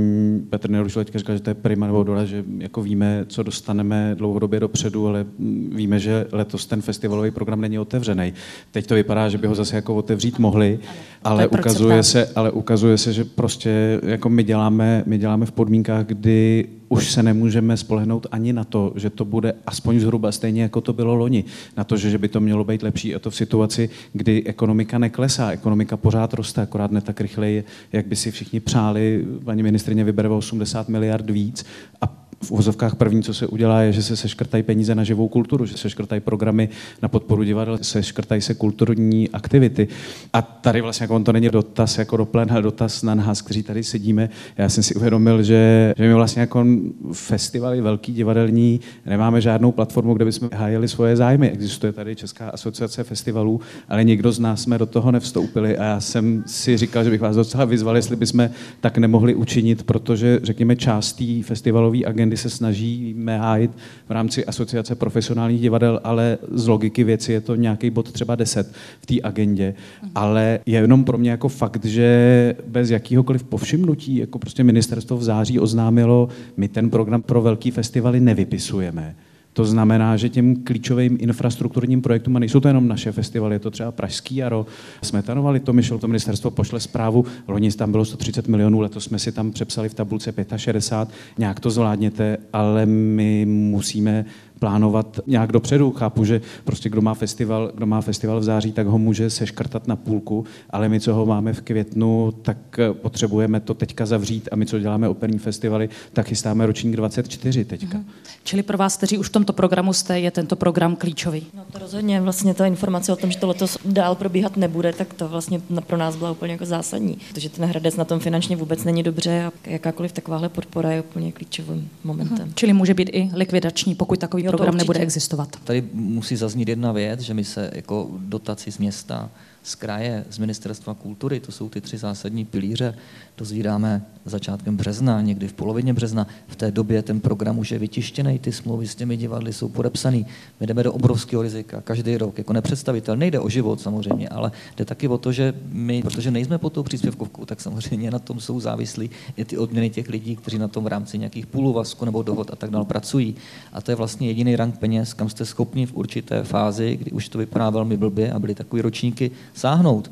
Petr 0.50 0.70
Nerušil 0.72 1.04
teďka 1.04 1.18
říkal, 1.18 1.36
že 1.36 1.42
to 1.42 1.50
je 1.50 1.54
prima 1.54 1.86
nebo 1.86 2.02
dole, 2.02 2.26
že 2.26 2.44
jako 2.58 2.82
víme, 2.82 3.24
co 3.28 3.42
dostaneme 3.42 4.14
dlouhodobě 4.18 4.60
dopředu, 4.60 5.08
ale 5.08 5.26
víme, 5.68 5.98
že 5.98 6.26
letos 6.32 6.66
ten 6.66 6.82
festivalový 6.82 7.30
program 7.30 7.60
není 7.60 7.78
otevřený. 7.78 8.32
Teď 8.70 8.86
to 8.86 8.94
vypadá, 8.94 9.28
že 9.28 9.38
by 9.38 9.46
ho 9.46 9.54
zase 9.54 9.76
jako 9.76 9.94
otevřít 9.94 10.38
mohli, 10.38 10.78
ale 11.24 11.48
ukazuje, 11.48 12.02
se, 12.02 12.28
ale 12.34 12.50
ukazuje 12.50 12.98
se, 12.98 13.12
že 13.12 13.24
prostě 13.24 14.00
jako 14.02 14.28
my 14.28 14.44
děláme, 14.44 15.02
my 15.06 15.18
děláme 15.18 15.46
v 15.46 15.52
podmínkách, 15.52 16.06
kdy 16.06 16.68
už 16.92 17.12
se 17.12 17.22
nemůžeme 17.22 17.76
spolehnout 17.76 18.26
ani 18.32 18.52
na 18.52 18.64
to, 18.64 18.92
že 18.96 19.10
to 19.10 19.24
bude 19.24 19.54
aspoň 19.66 20.00
zhruba 20.00 20.32
stejně, 20.32 20.62
jako 20.62 20.80
to 20.80 20.92
bylo 20.92 21.14
loni. 21.14 21.44
Na 21.76 21.84
to, 21.84 21.96
že 21.96 22.18
by 22.18 22.28
to 22.28 22.40
mělo 22.40 22.64
být 22.64 22.82
lepší. 22.82 23.14
A 23.14 23.18
to 23.18 23.30
v 23.30 23.36
situaci, 23.36 23.90
kdy 24.12 24.44
ekonomika 24.46 24.98
neklesá, 24.98 25.50
ekonomika 25.50 25.96
pořád 25.96 26.34
roste, 26.34 26.62
akorát 26.62 26.90
ne 26.90 27.00
tak 27.00 27.20
rychleji, 27.20 27.64
jak 27.92 28.06
by 28.06 28.16
si 28.16 28.30
všichni 28.30 28.60
přáli. 28.60 29.24
Paní 29.44 29.62
ministrině 29.62 30.04
vybere 30.04 30.28
80 30.28 30.88
miliard 30.88 31.30
víc 31.30 31.64
a 32.00 32.21
v 32.44 32.50
uvozovkách 32.50 32.96
první, 32.96 33.22
co 33.22 33.34
se 33.34 33.46
udělá, 33.46 33.82
je, 33.82 33.92
že 33.92 34.02
se 34.02 34.16
seškrtají 34.16 34.62
peníze 34.62 34.94
na 34.94 35.04
živou 35.04 35.28
kulturu, 35.28 35.66
že 35.66 35.76
se 35.76 35.90
škrtají 35.90 36.20
programy 36.20 36.68
na 37.02 37.08
podporu 37.08 37.42
divadel, 37.42 37.78
se 37.82 38.02
škrtají 38.02 38.40
se 38.40 38.54
kulturní 38.54 39.30
aktivity. 39.30 39.88
A 40.32 40.42
tady 40.42 40.80
vlastně 40.80 41.04
jako 41.04 41.14
on 41.14 41.24
to 41.24 41.32
není 41.32 41.48
dotaz 41.48 41.98
jako 41.98 42.16
do 42.16 42.24
plen, 42.24 42.52
ale 42.52 42.62
dotaz 42.62 43.02
na 43.02 43.14
nás, 43.14 43.42
kteří 43.42 43.62
tady 43.62 43.84
sedíme. 43.84 44.30
Já 44.58 44.68
jsem 44.68 44.82
si 44.82 44.94
uvědomil, 44.94 45.42
že, 45.42 45.94
že 45.96 46.08
my 46.08 46.14
vlastně 46.14 46.40
jako 46.40 46.66
festivaly 47.12 47.80
velký 47.80 48.12
divadelní 48.12 48.80
nemáme 49.06 49.40
žádnou 49.40 49.72
platformu, 49.72 50.14
kde 50.14 50.24
bychom 50.24 50.50
hájili 50.52 50.88
svoje 50.88 51.16
zájmy. 51.16 51.50
Existuje 51.50 51.92
tady 51.92 52.16
Česká 52.16 52.48
asociace 52.48 53.04
festivalů, 53.04 53.60
ale 53.88 54.04
nikdo 54.04 54.32
z 54.32 54.38
nás 54.38 54.62
jsme 54.62 54.78
do 54.78 54.86
toho 54.86 55.12
nevstoupili 55.12 55.78
a 55.78 55.84
já 55.84 56.00
jsem 56.00 56.44
si 56.46 56.76
říkal, 56.76 57.04
že 57.04 57.10
bych 57.10 57.20
vás 57.20 57.36
docela 57.36 57.64
vyzval, 57.64 57.96
jestli 57.96 58.16
bychom 58.16 58.50
tak 58.80 58.98
nemohli 58.98 59.34
učinit, 59.34 59.82
protože 59.82 60.40
řekněme 60.42 60.76
část 60.76 61.12
té 61.12 61.42
festivalové 61.42 62.04
agendy 62.04 62.31
kdy 62.32 62.36
se 62.36 62.50
snažíme 62.50 63.38
hájit 63.38 63.70
v 64.08 64.10
rámci 64.10 64.44
asociace 64.44 64.94
profesionálních 64.94 65.60
divadel, 65.60 66.00
ale 66.04 66.38
z 66.50 66.66
logiky 66.68 67.04
věci 67.04 67.32
je 67.32 67.40
to 67.40 67.54
nějaký 67.54 67.90
bod 67.90 68.12
třeba 68.12 68.34
10 68.34 68.72
v 69.00 69.06
té 69.06 69.14
agendě. 69.22 69.74
Ale 70.14 70.60
je 70.66 70.80
jenom 70.80 71.04
pro 71.04 71.18
mě 71.18 71.30
jako 71.30 71.48
fakt, 71.48 71.84
že 71.84 72.54
bez 72.66 72.90
jakýhokoliv 72.90 73.44
povšimnutí, 73.44 74.16
jako 74.16 74.38
prostě 74.38 74.64
ministerstvo 74.64 75.16
v 75.16 75.22
září 75.22 75.60
oznámilo, 75.60 76.28
my 76.56 76.68
ten 76.68 76.90
program 76.90 77.22
pro 77.22 77.42
velký 77.42 77.70
festivaly 77.70 78.20
nevypisujeme 78.20 79.14
to 79.52 79.64
znamená, 79.64 80.16
že 80.16 80.28
těm 80.28 80.56
klíčovým 80.56 81.16
infrastrukturním 81.20 82.02
projektům, 82.02 82.36
a 82.36 82.38
nejsou 82.38 82.60
to 82.60 82.68
jenom 82.68 82.88
naše 82.88 83.12
festivaly, 83.12 83.54
je 83.54 83.58
to 83.58 83.70
třeba 83.70 83.92
Pražský 83.92 84.36
jaro, 84.36 84.66
jsme 85.02 85.22
tanovali 85.22 85.60
to, 85.60 85.72
myšel 85.72 85.98
to 85.98 86.08
ministerstvo 86.08 86.50
pošle 86.50 86.80
zprávu, 86.80 87.24
loni 87.48 87.72
tam 87.72 87.90
bylo 87.90 88.04
130 88.04 88.48
milionů, 88.48 88.80
letos 88.80 89.04
jsme 89.04 89.18
si 89.18 89.32
tam 89.32 89.52
přepsali 89.52 89.88
v 89.88 89.94
tabulce 89.94 90.34
65, 90.56 91.18
nějak 91.38 91.60
to 91.60 91.70
zvládněte, 91.70 92.36
ale 92.52 92.86
my 92.86 93.46
musíme 93.46 94.24
plánovat 94.62 95.20
nějak 95.26 95.52
dopředu. 95.52 95.92
Chápu, 95.92 96.24
že 96.24 96.40
prostě 96.64 96.88
kdo 96.88 97.02
má 97.02 97.14
festival, 97.14 97.72
kdo 97.74 97.86
má 97.86 98.00
festival 98.00 98.40
v 98.40 98.44
září, 98.44 98.72
tak 98.72 98.86
ho 98.86 98.98
může 98.98 99.30
seškrtat 99.30 99.88
na 99.88 99.96
půlku, 99.96 100.44
ale 100.70 100.88
my, 100.88 101.00
co 101.00 101.14
ho 101.14 101.26
máme 101.26 101.52
v 101.52 101.60
květnu, 101.60 102.32
tak 102.42 102.56
eh, 102.78 102.94
potřebujeme 102.94 103.60
to 103.60 103.74
teďka 103.74 104.06
zavřít 104.06 104.48
a 104.52 104.56
my, 104.56 104.66
co 104.66 104.78
děláme 104.78 105.08
operní 105.08 105.38
festivaly, 105.38 105.88
tak 106.12 106.26
chystáme 106.26 106.66
ročník 106.66 106.96
24 106.96 107.64
teďka. 107.64 107.98
Mm-hmm. 107.98 108.04
Čili 108.44 108.62
pro 108.62 108.78
vás, 108.78 108.96
kteří 108.96 109.18
už 109.18 109.28
v 109.28 109.32
tomto 109.32 109.52
programu 109.52 109.92
jste, 109.92 110.20
je 110.20 110.30
tento 110.30 110.56
program 110.56 110.96
klíčový? 110.96 111.46
No 111.56 111.64
to 111.72 111.78
rozhodně. 111.78 112.20
Vlastně 112.20 112.54
ta 112.54 112.66
informace 112.66 113.12
o 113.12 113.16
tom, 113.16 113.30
že 113.30 113.38
to 113.38 113.46
letos 113.46 113.78
dál 113.84 114.14
probíhat 114.14 114.56
nebude, 114.56 114.92
tak 114.92 115.14
to 115.14 115.28
vlastně 115.28 115.60
pro 115.86 115.96
nás 115.96 116.16
byla 116.16 116.30
úplně 116.30 116.52
jako 116.52 116.64
zásadní. 116.64 117.18
Protože 117.28 117.48
ten 117.48 117.64
Hradec 117.64 117.96
na 117.96 118.04
tom 118.04 118.20
finančně 118.20 118.56
vůbec 118.56 118.84
není 118.84 119.02
dobře 119.02 119.44
a 119.44 119.70
jakákoliv 119.70 120.12
takováhle 120.12 120.48
podpora 120.48 120.92
je 120.92 121.00
úplně 121.00 121.32
klíčovým 121.32 121.88
momentem. 122.04 122.38
Mm-hmm. 122.38 122.52
Čili 122.54 122.72
může 122.72 122.94
být 122.94 123.10
i 123.12 123.30
likvidační, 123.34 123.94
pokud 123.94 124.18
takový 124.18 124.42
program 124.56 124.76
nebude 124.76 125.00
existovat. 125.00 125.56
Tady 125.64 125.84
musí 125.92 126.36
zaznít 126.36 126.68
jedna 126.68 126.92
věc, 126.92 127.20
že 127.20 127.34
my 127.34 127.44
se 127.44 127.70
jako 127.74 128.10
dotaci 128.18 128.72
z 128.72 128.78
města 128.78 129.30
z 129.62 129.74
kraje, 129.74 130.24
z 130.30 130.38
Ministerstva 130.38 130.94
kultury, 130.94 131.40
to 131.40 131.52
jsou 131.52 131.68
ty 131.68 131.80
tři 131.80 131.98
zásadní 131.98 132.44
pilíře, 132.44 132.94
dozvídáme 133.38 134.02
začátkem 134.24 134.76
března, 134.76 135.20
někdy 135.20 135.48
v 135.48 135.52
polovině 135.52 135.92
března. 135.94 136.26
V 136.46 136.56
té 136.56 136.70
době 136.70 137.02
ten 137.02 137.20
program 137.20 137.58
už 137.58 137.70
je 137.70 137.78
vytištěný, 137.78 138.38
ty 138.38 138.52
smlouvy 138.52 138.86
s 138.86 138.94
těmi 138.94 139.16
divadly 139.16 139.52
jsou 139.52 139.68
podepsané. 139.68 140.24
My 140.60 140.66
jdeme 140.66 140.82
do 140.82 140.92
obrovského 140.92 141.42
rizika 141.42 141.80
každý 141.80 142.16
rok, 142.16 142.38
jako 142.38 142.52
nepředstavitel. 142.52 143.16
Nejde 143.16 143.40
o 143.40 143.48
život 143.48 143.80
samozřejmě, 143.80 144.28
ale 144.28 144.52
jde 144.76 144.84
taky 144.84 145.08
o 145.08 145.18
to, 145.18 145.32
že 145.32 145.54
my, 145.68 146.02
protože 146.02 146.30
nejsme 146.30 146.58
pod 146.58 146.72
tou 146.72 146.82
příspěvkovkou, 146.82 147.44
tak 147.44 147.60
samozřejmě 147.60 148.10
na 148.10 148.18
tom 148.18 148.40
jsou 148.40 148.60
závislí 148.60 149.10
i 149.36 149.44
ty 149.44 149.58
odměny 149.58 149.90
těch 149.90 150.08
lidí, 150.08 150.36
kteří 150.36 150.58
na 150.58 150.68
tom 150.68 150.84
v 150.84 150.86
rámci 150.86 151.18
nějakých 151.18 151.46
půluvazků 151.46 152.04
nebo 152.04 152.22
dohod 152.22 152.50
a 152.50 152.56
tak 152.56 152.70
dále 152.70 152.84
pracují. 152.84 153.34
A 153.72 153.80
to 153.80 153.90
je 153.90 153.94
vlastně 153.94 154.26
jediný 154.28 154.56
rank 154.56 154.78
peněz, 154.78 155.14
kam 155.14 155.28
jste 155.28 155.44
schopni 155.44 155.86
v 155.86 155.94
určité 155.94 156.44
fázi, 156.44 156.96
kdy 156.96 157.10
už 157.10 157.28
to 157.28 157.38
vypadá 157.38 157.70
velmi 157.70 157.96
blbě 157.96 158.32
a 158.32 158.38
byly 158.38 158.54
takové 158.54 158.82
ročníky, 158.82 159.30
sáhnout. 159.54 160.10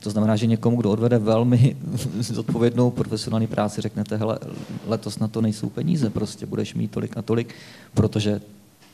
To 0.00 0.10
znamená, 0.10 0.36
že 0.36 0.46
někomu, 0.46 0.76
kdo 0.76 0.90
odvede 0.90 1.18
velmi 1.18 1.76
zodpovědnou 2.20 2.90
profesionální 2.90 3.46
práci, 3.46 3.80
řeknete, 3.80 4.16
hele, 4.16 4.38
letos 4.86 5.18
na 5.18 5.28
to 5.28 5.40
nejsou 5.40 5.68
peníze, 5.68 6.10
prostě 6.10 6.46
budeš 6.46 6.74
mít 6.74 6.90
tolik 6.90 7.16
a 7.16 7.22
tolik, 7.22 7.54
protože 7.94 8.40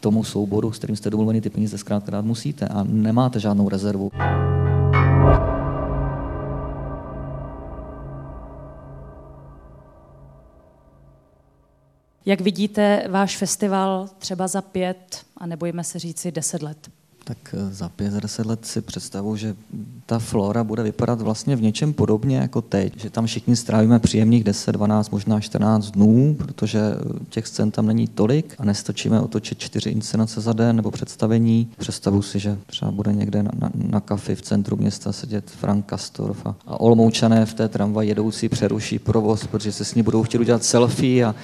tomu 0.01 0.25
souboru, 0.25 0.73
s 0.73 0.79
kterým 0.79 0.97
jste 0.97 1.11
domluveni, 1.11 1.41
ty 1.41 1.51
peníze 1.51 1.79
zkrátka 1.79 2.11
dát 2.11 2.25
musíte 2.25 2.69
a 2.69 2.85
nemáte 2.89 3.41
žádnou 3.41 3.69
rezervu. 3.69 4.11
Jak 12.27 12.41
vidíte 12.41 13.09
váš 13.11 13.37
festival 13.37 14.09
třeba 14.19 14.49
za 14.49 14.63
pět, 14.63 15.25
a 15.37 15.47
nebojíme 15.47 15.85
se 15.85 15.99
říci 15.99 16.33
deset 16.33 16.63
let? 16.63 16.91
Tak 17.25 17.55
eh, 17.55 17.75
za 17.75 17.89
pět, 17.89 18.11
za 18.11 18.21
deset 18.21 18.47
let 18.47 18.67
si 18.67 18.81
představu, 18.81 19.37
že 19.37 19.55
ta 20.07 20.19
flora 20.19 20.65
bude 20.65 20.83
vypadat 20.83 21.21
vlastně 21.21 21.57
v 21.57 21.63
něčem 21.63 21.93
podobně 21.93 22.37
jako 22.37 22.63
teď. 22.63 23.01
Že 23.01 23.11
tam 23.11 23.27
všichni 23.27 23.57
strávíme 23.57 23.99
příjemných 23.99 24.45
10, 24.45 24.73
12, 24.73 25.11
možná 25.11 25.41
14 25.41 25.91
dnů, 25.91 26.37
protože 26.39 26.81
eh, 26.81 27.25
těch 27.29 27.47
scén 27.47 27.71
tam 27.71 27.87
není 27.87 28.07
tolik 28.07 28.55
a 28.59 28.65
nestačíme 28.65 29.21
otočit 29.21 29.59
čtyři 29.59 29.91
inscenace 29.91 30.41
za 30.41 30.53
den 30.53 30.77
nebo 30.77 30.91
představení. 30.91 31.71
Představu 31.79 32.23
si, 32.23 32.39
že 32.39 32.59
třeba 32.67 32.91
bude 32.91 33.13
někde 33.13 33.43
na, 33.43 33.51
na, 33.59 33.71
na 33.75 34.01
kafi 34.01 34.35
v 34.35 34.43
centru 34.43 34.77
města 34.77 35.13
sedět 35.13 35.51
Frank 35.51 35.87
Kastorf 35.87 36.47
a, 36.47 36.57
a 36.67 36.81
Olmoučané 36.81 37.47
v 37.47 37.55
té 37.55 37.69
tramvaji 37.69 38.09
jedoucí 38.09 38.49
přeruší 38.49 38.99
provoz, 38.99 39.47
protože 39.47 39.73
se 39.73 39.85
s 39.85 39.95
ní 39.95 40.03
budou 40.03 40.23
chtít 40.23 40.39
udělat 40.39 40.65
selfie 40.65 41.25
a, 41.25 41.35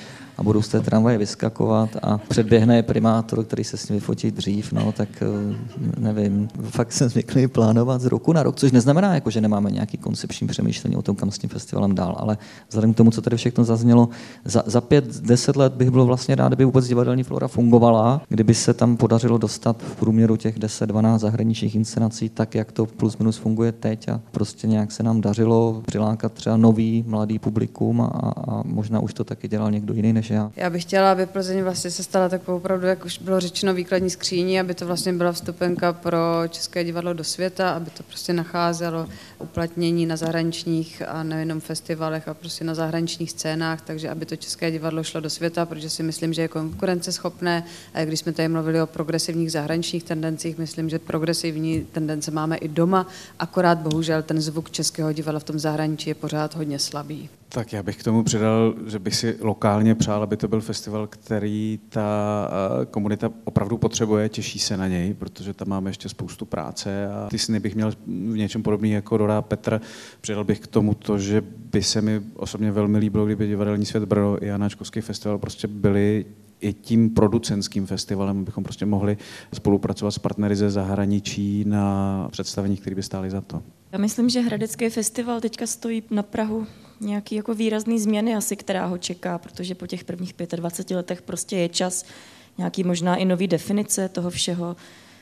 a 0.41 0.43
budou 0.43 0.62
z 0.62 0.68
té 0.68 0.80
tramvaje 0.80 1.18
vyskakovat 1.18 1.97
a 2.03 2.18
předběhne 2.18 2.82
primátor, 2.82 3.45
který 3.45 3.64
se 3.64 3.76
s 3.76 3.88
nimi 3.88 4.01
fotí 4.01 4.30
dřív, 4.30 4.72
no 4.72 4.93
tak 4.93 5.09
eh, 5.22 5.57
nevím, 5.99 6.49
fakt 6.62 6.93
jsem 6.93 7.09
zvyklý 7.09 7.47
plánovat 7.47 8.01
z 8.01 8.07
roku 8.07 8.32
na 8.32 8.43
rok, 8.43 8.57
což 8.57 8.72
neznamená, 8.72 9.14
jako, 9.14 9.30
že 9.30 9.41
nemáme 9.41 9.70
nějaký 9.70 9.99
koncepční 9.99 10.47
přemýšlení 10.47 10.97
o 10.97 11.03
tom, 11.03 11.16
kam 11.16 11.30
s 11.30 11.38
tím 11.38 11.51
festivalem 11.51 11.95
dál, 11.95 12.16
ale 12.18 12.38
vzhledem 12.68 12.95
k 12.95 12.97
tomu, 12.97 13.11
co 13.11 13.22
tady 13.22 13.36
všechno 13.36 13.64
zaznělo, 13.64 14.09
za, 14.45 14.62
za 14.66 14.80
pět, 14.80 15.05
deset 15.05 15.57
let 15.57 15.72
bych 15.72 15.91
byl 15.91 16.05
vlastně 16.05 16.34
rád, 16.34 16.49
kdyby 16.49 16.64
vůbec 16.64 16.86
divadelní 16.86 17.22
flora 17.22 17.49
fungovala, 17.49 18.22
kdyby 18.28 18.55
se 18.55 18.74
tam 18.74 18.97
podařilo 18.97 19.38
dostat 19.38 19.82
v 19.82 19.97
průměru 19.97 20.36
těch 20.36 20.59
10-12 20.59 21.18
zahraničních 21.18 21.74
inscenací, 21.74 22.28
tak 22.28 22.55
jak 22.55 22.72
to 22.72 22.86
plus 22.86 23.18
minus 23.18 23.36
funguje 23.36 23.72
teď 23.72 24.09
a 24.09 24.20
prostě 24.30 24.66
nějak 24.66 24.93
se 24.93 25.03
nám 25.03 25.20
dařilo 25.20 25.82
přilákat 25.86 26.32
třeba 26.32 26.57
nový 26.57 27.05
mladý 27.07 27.38
publikum 27.38 28.01
a, 28.01 28.07
a 28.07 28.62
možná 28.64 29.01
už 29.01 29.14
to 29.14 29.24
taky 29.24 29.49
dělal 29.49 29.70
někdo 29.70 29.95
jiný 29.95 30.12
než 30.12 30.30
já. 30.31 30.53
Já 30.57 30.70
bych 30.70 30.83
chtěla, 30.83 31.12
aby 31.12 31.26
Plzeň 31.26 31.62
vlastně 31.62 31.91
se 31.91 32.03
stala 32.03 32.28
takovou 32.28 32.57
opravdu, 32.59 32.87
jak 32.87 33.05
už 33.05 33.18
bylo 33.18 33.41
řečeno, 33.41 33.74
výkladní 33.74 34.11
skříní, 34.11 34.61
aby 34.61 34.74
to 34.74 34.87
vlastně 34.87 35.12
byla 35.12 35.33
vstupenka 35.33 35.93
pro 35.93 36.18
České 36.49 36.85
divadlo 36.85 37.12
do 37.12 37.24
světa, 37.24 37.70
aby 37.70 37.91
to 37.91 38.03
prostě 38.03 38.33
nacházelo 38.33 39.07
uplatnění 39.39 40.07
na 40.07 40.16
zahraničních 40.16 41.03
a 41.09 41.22
nejenom 41.22 41.61
festivalech 41.61 42.28
a 42.28 42.35
prostě 42.35 42.64
na 42.64 42.74
zahraničních 42.74 43.31
scénách, 43.31 43.81
takže 43.83 44.11
aby 44.11 44.26
to 44.26 44.37
České 44.37 44.70
divadlo 44.70 45.05
šlo 45.05 45.20
do 45.20 45.31
světa, 45.31 45.66
protože 45.66 45.91
si 45.91 46.03
myslím, 46.03 46.33
že 46.33 46.43
je 46.43 46.49
konkurenceschopné. 46.49 47.64
A 47.95 48.05
když 48.05 48.20
jsme 48.20 48.33
tady 48.33 48.49
mluvili 48.49 48.83
o 48.83 48.87
progresivních 48.87 49.53
zahraničních 49.53 50.05
tendencích, 50.05 50.59
myslím, 50.59 50.89
že 50.89 50.99
progresivní 50.99 51.87
tendence 51.93 52.31
máme 52.31 52.57
i 52.57 52.68
doma, 52.68 53.07
akorát 53.39 53.78
bohužel 53.78 54.22
ten 54.22 54.41
zvuk 54.41 54.70
Českého 54.70 55.12
divadla 55.12 55.41
v 55.41 55.45
tom 55.45 55.59
zahraničí 55.59 56.11
je 56.11 56.14
pořád 56.14 56.55
hodně 56.55 56.78
slabý. 56.78 57.28
Tak 57.49 57.72
já 57.72 57.83
bych 57.83 57.97
k 57.97 58.03
tomu 58.03 58.22
přidal, 58.22 58.74
že 58.87 58.99
bych 58.99 59.16
si 59.16 59.37
lokálně 59.41 59.95
přál, 59.95 60.20
aby 60.23 60.37
to 60.37 60.49
byl 60.49 60.61
festival, 60.61 61.07
který 61.07 61.81
ta 61.89 62.51
eh, 62.83 62.87
komunita 62.87 63.31
opravdu 63.45 63.79
potřebuje, 63.79 64.29
těší 64.29 64.59
se 64.59 64.77
na 64.77 64.89
něj, 64.89 65.14
protože 65.14 65.55
tam 65.55 65.68
máme 65.68 65.91
ještě 65.91 66.09
spoustu 66.09 66.45
práce 66.45 67.09
a 67.09 67.29
ty 67.31 67.39
sny 67.39 67.61
bych 67.61 67.75
měl 67.75 67.91
v 68.07 68.37
něčem 68.37 68.62
podobný 68.62 68.91
jako 68.91 69.18
Dora 69.18 69.43
Petr. 69.43 69.81
Přidal 70.21 70.45
bych 70.45 70.61
k 70.61 70.66
tomu 70.66 70.95
to, 70.95 71.18
že 71.18 71.41
by 71.73 71.83
se 71.83 72.01
mi 72.01 72.21
osobně 72.35 72.73
velmi 72.73 72.99
líbilo, 72.99 73.27
kdyby 73.27 73.47
Divadelní 73.47 73.87
svět 73.87 74.05
Brno 74.05 74.45
i 74.45 74.47
Janáčkovský 74.47 75.01
festival 75.01 75.39
prostě 75.39 75.66
byli 75.68 76.25
i 76.61 76.73
tím 76.73 77.11
producentským 77.11 77.87
festivalem 77.87 78.45
bychom 78.45 78.65
prostě 78.65 78.87
mohli 78.87 79.17
spolupracovat 79.55 80.11
s 80.11 80.19
partnery 80.19 80.57
ze 80.57 80.71
zahraničí 80.71 81.65
na 81.67 82.29
představení, 82.33 82.77
které 82.77 82.97
by 82.97 83.03
stály 83.03 83.31
za 83.31 83.41
to. 83.41 83.63
Já 83.93 83.99
myslím, 83.99 84.29
že 84.29 84.41
Hradecký 84.41 84.91
festival 84.91 85.41
teďka 85.41 85.67
stojí 85.67 86.03
na 86.11 86.23
Prahu 86.23 86.67
nějaký 87.01 87.35
jako 87.35 87.55
výrazný 87.55 88.01
změny 88.01 88.37
asi, 88.37 88.57
která 88.57 88.87
ho 88.87 88.99
čeká, 88.99 89.39
protože 89.39 89.75
po 89.75 89.87
těch 89.87 90.05
prvních 90.05 90.35
25 90.57 90.97
letech 90.97 91.23
prostě 91.23 91.57
je 91.57 91.69
čas 91.69 92.05
nějaký 92.59 92.85
možná 92.85 93.17
i 93.17 93.25
nový 93.25 93.49
definice 93.49 94.09
toho 94.09 94.31
všeho. 94.31 94.77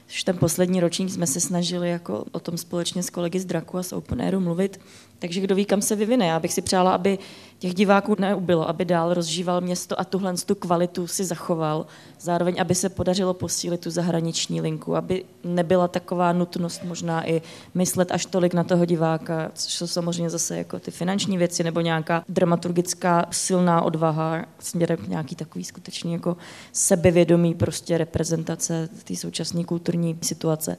Už 0.08 0.24
ten 0.24 0.38
poslední 0.38 0.80
ročník 0.80 1.10
jsme 1.10 1.26
se 1.26 1.40
snažili 1.40 1.90
jako 1.90 2.24
o 2.32 2.40
tom 2.40 2.58
společně 2.58 3.02
s 3.02 3.10
kolegy 3.10 3.40
z 3.40 3.44
Draku 3.44 3.78
a 3.78 3.82
z 3.82 3.92
Open 3.92 4.22
Airu 4.22 4.40
mluvit, 4.40 4.80
takže 5.18 5.40
kdo 5.40 5.54
ví, 5.54 5.64
kam 5.64 5.82
se 5.82 5.96
vyvine. 5.96 6.26
Já 6.26 6.40
bych 6.40 6.52
si 6.52 6.62
přála, 6.62 6.94
aby 6.94 7.18
těch 7.58 7.74
diváků 7.74 8.16
neubylo, 8.18 8.68
aby 8.68 8.84
dál 8.84 9.14
rozžíval 9.14 9.60
město 9.60 10.00
a 10.00 10.04
tuhle 10.04 10.34
tu 10.46 10.54
kvalitu 10.54 11.06
si 11.06 11.24
zachoval. 11.24 11.86
Zároveň, 12.20 12.60
aby 12.60 12.74
se 12.74 12.88
podařilo 12.88 13.34
posílit 13.34 13.80
tu 13.80 13.90
zahraniční 13.90 14.60
linku, 14.60 14.96
aby 14.96 15.24
nebyla 15.44 15.88
taková 15.88 16.32
nutnost 16.32 16.84
možná 16.84 17.28
i 17.28 17.42
myslet 17.74 18.12
až 18.12 18.26
tolik 18.26 18.54
na 18.54 18.64
toho 18.64 18.84
diváka, 18.84 19.50
což 19.54 19.74
jsou 19.74 19.86
samozřejmě 19.86 20.30
zase 20.30 20.58
jako 20.58 20.78
ty 20.78 20.90
finanční 20.90 21.38
věci 21.38 21.64
nebo 21.64 21.80
nějaká 21.80 22.24
dramaturgická 22.28 23.26
silná 23.30 23.82
odvaha 23.82 24.44
směrem 24.58 24.96
k 24.96 25.08
nějaký 25.08 25.34
takový 25.34 25.64
skutečný 25.64 26.12
jako 26.12 26.36
sebevědomý 26.72 27.54
prostě 27.54 27.98
reprezentace 27.98 28.88
té 29.04 29.16
současné 29.16 29.64
kulturní 29.64 30.18
situace 30.22 30.76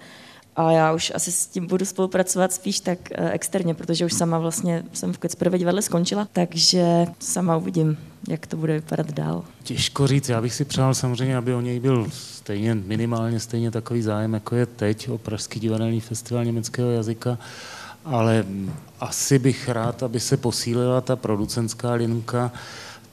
a 0.60 0.72
já 0.72 0.93
už 0.93 1.12
asi 1.16 1.32
s 1.32 1.47
tím 1.47 1.68
budu 1.68 1.86
spolupracovat 1.86 2.53
spíš 2.53 2.80
tak 2.80 2.99
eh, 3.12 3.32
externě, 3.32 3.74
protože 3.74 4.05
už 4.05 4.14
sama 4.14 4.39
vlastně 4.39 4.84
jsem 4.93 5.14
v 5.14 5.18
Kecprve 5.18 5.57
divadle 5.57 5.82
skončila, 5.82 6.28
takže 6.34 7.05
sama 7.20 7.57
uvidím, 7.57 7.97
jak 8.28 8.47
to 8.47 8.57
bude 8.57 8.74
vypadat 8.74 9.12
dál. 9.12 9.43
Těžko 9.64 10.07
říct, 10.07 10.30
já 10.30 10.41
bych 10.41 10.53
si 10.53 10.66
přál 10.66 10.93
samozřejmě, 10.93 11.38
aby 11.38 11.53
o 11.53 11.62
něj 11.62 11.80
byl 11.80 12.07
stejně, 12.12 12.76
minimálně 12.76 13.39
stejně 13.39 13.72
takový 13.72 14.01
zájem, 14.01 14.34
jako 14.34 14.55
je 14.55 14.66
teď 14.66 15.10
o 15.10 15.18
Pražský 15.18 15.60
divadelní 15.60 16.01
festival 16.01 16.45
německého 16.45 16.91
jazyka, 16.91 17.38
ale 18.05 18.45
asi 18.99 19.39
bych 19.39 19.70
rád, 19.70 20.03
aby 20.03 20.20
se 20.20 20.38
posílila 20.38 21.01
ta 21.01 21.16
producentská 21.16 21.93
linka, 21.93 22.51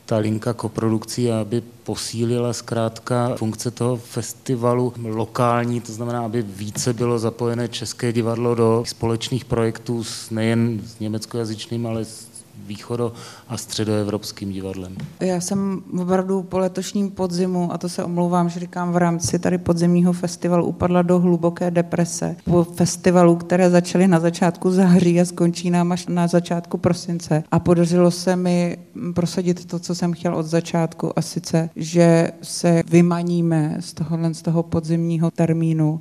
ta 0.06 0.16
linka 0.16 0.52
koprodukcí, 0.52 1.30
aby 1.30 1.62
posílila 1.84 2.52
zkrátka 2.52 3.36
funkce 3.36 3.70
toho 3.70 3.96
festivalu 3.96 4.92
lokální, 5.04 5.80
to 5.80 5.92
znamená, 5.92 6.24
aby 6.24 6.42
více 6.42 6.92
bylo 6.92 7.18
zapojené 7.18 7.68
České 7.68 8.12
divadlo 8.12 8.54
do 8.54 8.82
společných 8.86 9.44
projektů 9.44 10.04
s 10.04 10.30
nejen 10.30 10.80
s 10.86 10.98
německojazyčným, 10.98 11.86
ale 11.86 12.04
s 12.04 12.35
východo- 12.66 13.12
a 13.48 13.56
středoevropským 13.56 14.52
divadlem. 14.52 14.96
Já 15.20 15.40
jsem 15.40 15.82
opravdu 16.00 16.42
po 16.42 16.58
letošním 16.58 17.10
podzimu, 17.10 17.72
a 17.72 17.78
to 17.78 17.88
se 17.88 18.04
omlouvám, 18.04 18.48
že 18.48 18.60
říkám 18.60 18.92
v 18.92 18.96
rámci 18.96 19.38
tady 19.38 19.58
podzimního 19.58 20.12
festivalu, 20.12 20.66
upadla 20.66 21.02
do 21.02 21.18
hluboké 21.18 21.70
deprese. 21.70 22.36
Po 22.44 22.64
festivalu, 22.64 23.36
které 23.36 23.70
začaly 23.70 24.08
na 24.08 24.20
začátku 24.20 24.70
září 24.70 25.20
a 25.20 25.24
skončí 25.24 25.70
nám 25.70 25.92
až 25.92 26.06
na 26.06 26.26
začátku 26.26 26.78
prosince. 26.78 27.44
A 27.50 27.58
podařilo 27.58 28.10
se 28.10 28.36
mi 28.36 28.78
prosadit 29.14 29.64
to, 29.64 29.78
co 29.78 29.94
jsem 29.94 30.12
chtěl 30.12 30.36
od 30.36 30.46
začátku, 30.46 31.18
a 31.18 31.22
sice, 31.22 31.70
že 31.76 32.30
se 32.42 32.82
vymaníme 32.90 33.76
z 33.80 33.92
tohohle 33.94 34.34
z 34.34 34.42
toho 34.42 34.62
podzimního 34.62 35.30
termínu 35.30 36.00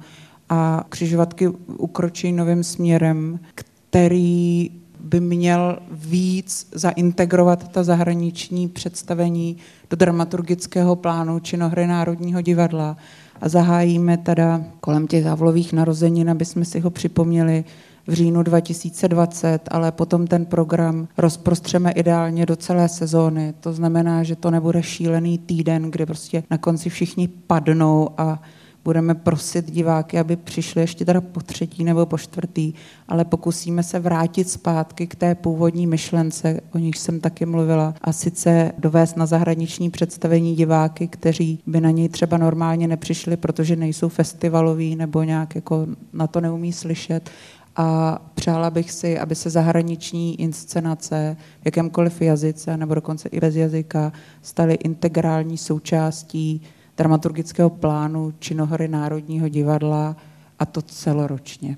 a 0.49 0.83
křižovatky 0.89 1.47
ukročí 1.77 2.31
novým 2.31 2.63
směrem, 2.63 3.39
který 3.55 4.71
by 5.05 5.19
měl 5.19 5.79
víc 5.91 6.67
zaintegrovat 6.71 7.67
ta 7.67 7.83
zahraniční 7.83 8.67
představení 8.67 9.57
do 9.89 9.97
dramaturgického 9.97 10.95
plánu 10.95 11.39
činohry 11.39 11.87
Národního 11.87 12.41
divadla 12.41 12.97
a 13.41 13.49
zahájíme 13.49 14.17
teda 14.17 14.61
kolem 14.79 15.07
těch 15.07 15.25
Havlových 15.25 15.73
narozenin, 15.73 16.29
aby 16.29 16.45
jsme 16.45 16.65
si 16.65 16.79
ho 16.79 16.89
připomněli 16.89 17.63
v 18.07 18.13
říjnu 18.13 18.43
2020, 18.43 19.59
ale 19.71 19.91
potom 19.91 20.27
ten 20.27 20.45
program 20.45 21.07
rozprostřeme 21.17 21.91
ideálně 21.91 22.45
do 22.45 22.55
celé 22.55 22.89
sezóny. 22.89 23.53
To 23.59 23.73
znamená, 23.73 24.23
že 24.23 24.35
to 24.35 24.51
nebude 24.51 24.83
šílený 24.83 25.37
týden, 25.37 25.91
kde 25.91 26.05
prostě 26.05 26.43
na 26.51 26.57
konci 26.57 26.89
všichni 26.89 27.27
padnou 27.27 28.09
a 28.17 28.41
budeme 28.85 29.15
prosit 29.15 29.71
diváky, 29.71 30.19
aby 30.19 30.35
přišli 30.35 30.81
ještě 30.81 31.05
teda 31.05 31.21
po 31.21 31.41
třetí 31.41 31.83
nebo 31.83 32.05
po 32.05 32.17
čtvrtý, 32.17 32.73
ale 33.07 33.25
pokusíme 33.25 33.83
se 33.83 33.99
vrátit 33.99 34.49
zpátky 34.49 35.07
k 35.07 35.15
té 35.15 35.35
původní 35.35 35.87
myšlence, 35.87 36.61
o 36.73 36.77
níž 36.77 36.97
jsem 36.97 37.19
taky 37.19 37.45
mluvila, 37.45 37.93
a 38.01 38.13
sice 38.13 38.71
dovést 38.77 39.17
na 39.17 39.25
zahraniční 39.25 39.89
představení 39.89 40.55
diváky, 40.55 41.07
kteří 41.07 41.59
by 41.65 41.81
na 41.81 41.91
něj 41.91 42.09
třeba 42.09 42.37
normálně 42.37 42.87
nepřišli, 42.87 43.37
protože 43.37 43.75
nejsou 43.75 44.09
festivaloví 44.09 44.95
nebo 44.95 45.23
nějak 45.23 45.55
jako 45.55 45.87
na 46.13 46.27
to 46.27 46.41
neumí 46.41 46.73
slyšet. 46.73 47.29
A 47.77 48.19
přála 48.35 48.69
bych 48.69 48.91
si, 48.91 49.19
aby 49.19 49.35
se 49.35 49.49
zahraniční 49.49 50.41
inscenace 50.41 51.37
v 51.61 51.65
jakémkoliv 51.65 52.21
jazyce 52.21 52.77
nebo 52.77 52.95
dokonce 52.95 53.29
i 53.29 53.39
bez 53.39 53.55
jazyka 53.55 54.13
staly 54.41 54.73
integrální 54.73 55.57
součástí 55.57 56.61
dramaturgického 56.97 57.69
plánu 57.69 58.33
činohry 58.39 58.87
Národního 58.87 59.49
divadla 59.49 60.15
a 60.59 60.65
to 60.65 60.81
celoročně. 60.81 61.77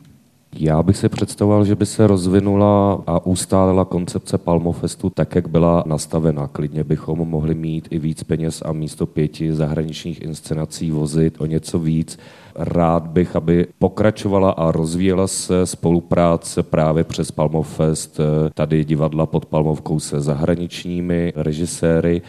Já 0.60 0.84
bych 0.84 0.98
si 0.98 1.10
představoval, 1.10 1.66
že 1.66 1.76
by 1.76 1.86
se 1.86 2.08
rozvinula 2.08 3.04
a 3.08 3.26
ustálila 3.26 3.86
koncepce 3.86 4.38
Palmofestu 4.38 5.10
tak, 5.10 5.36
jak 5.36 5.50
byla 5.50 5.84
nastavena. 5.88 6.48
Klidně 6.48 6.84
bychom 6.84 7.20
mohli 7.20 7.56
mít 7.56 7.88
i 7.92 8.00
víc 8.00 8.24
peněz 8.24 8.64
a 8.66 8.72
místo 8.74 9.06
pěti 9.06 9.54
zahraničních 9.54 10.22
inscenací 10.22 10.92
vozit 10.92 11.42
o 11.42 11.46
něco 11.46 11.80
víc. 11.80 12.20
Rád 12.56 13.08
bych, 13.08 13.36
aby 13.36 13.68
pokračovala 13.80 14.52
a 14.52 14.72
rozvíjela 14.72 15.28
se 15.28 15.66
spolupráce 15.66 16.64
právě 16.64 17.04
přes 17.04 17.32
Palmofest, 17.32 18.20
tady 18.54 18.86
divadla 18.86 19.26
pod 19.26 19.46
Palmovkou 19.46 20.00
se 20.00 20.22
zahraničními 20.22 21.34
režiséry 21.36 22.22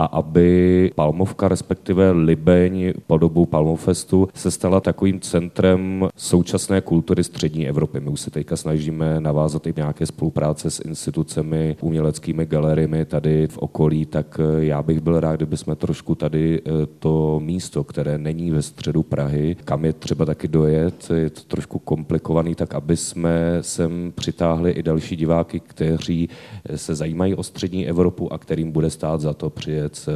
a 0.00 0.04
aby 0.04 0.90
Palmovka, 0.94 1.48
respektive 1.48 2.10
Libeň 2.10 2.92
po 3.06 3.18
dobu 3.18 3.46
Palmofestu 3.46 4.28
se 4.34 4.50
stala 4.50 4.80
takovým 4.80 5.20
centrem 5.20 6.08
současné 6.16 6.80
kultury 6.80 7.24
střední 7.24 7.68
Evropy. 7.68 8.00
My 8.00 8.10
už 8.10 8.20
se 8.20 8.30
teďka 8.30 8.56
snažíme 8.56 9.20
navázat 9.20 9.66
i 9.66 9.74
nějaké 9.76 10.06
spolupráce 10.06 10.70
s 10.70 10.80
institucemi, 10.84 11.76
uměleckými 11.80 12.46
galeriemi 12.46 13.04
tady 13.04 13.46
v 13.46 13.58
okolí, 13.58 14.06
tak 14.06 14.40
eh, 14.40 14.64
já 14.64 14.82
bych 14.82 15.00
byl 15.00 15.20
rád, 15.20 15.36
kdyby 15.36 15.56
jsme 15.56 15.76
trošku 15.76 16.14
tady 16.14 16.60
eh, 16.64 16.70
to 16.98 17.40
místo, 17.40 17.84
které 17.84 18.18
není 18.18 18.50
ve 18.50 18.62
středu 18.62 19.02
Prahy, 19.02 19.56
kam 19.64 19.84
je 19.84 19.92
třeba 19.92 20.24
taky 20.24 20.48
dojet, 20.48 21.10
je 21.14 21.30
to 21.30 21.40
trošku 21.40 21.78
komplikovaný, 21.78 22.54
tak 22.54 22.74
aby 22.74 22.96
jsme 22.96 23.58
sem 23.60 24.12
přitáhli 24.14 24.70
i 24.70 24.82
další 24.82 25.16
diváky, 25.16 25.60
kteří 25.60 26.28
eh, 26.64 26.78
se 26.78 26.94
zajímají 26.94 27.34
o 27.34 27.42
střední 27.42 27.88
Evropu 27.88 28.32
a 28.32 28.38
kterým 28.38 28.72
bude 28.72 28.90
stát 28.90 29.20
za 29.20 29.34
to 29.34 29.50
přijet 29.50 29.89
projet 29.90 30.06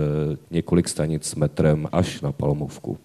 několik 0.51 0.89
stanic 0.89 1.35
metrem 1.35 1.89
až 1.93 2.20
na 2.20 2.33
Palmovku. 2.33 2.99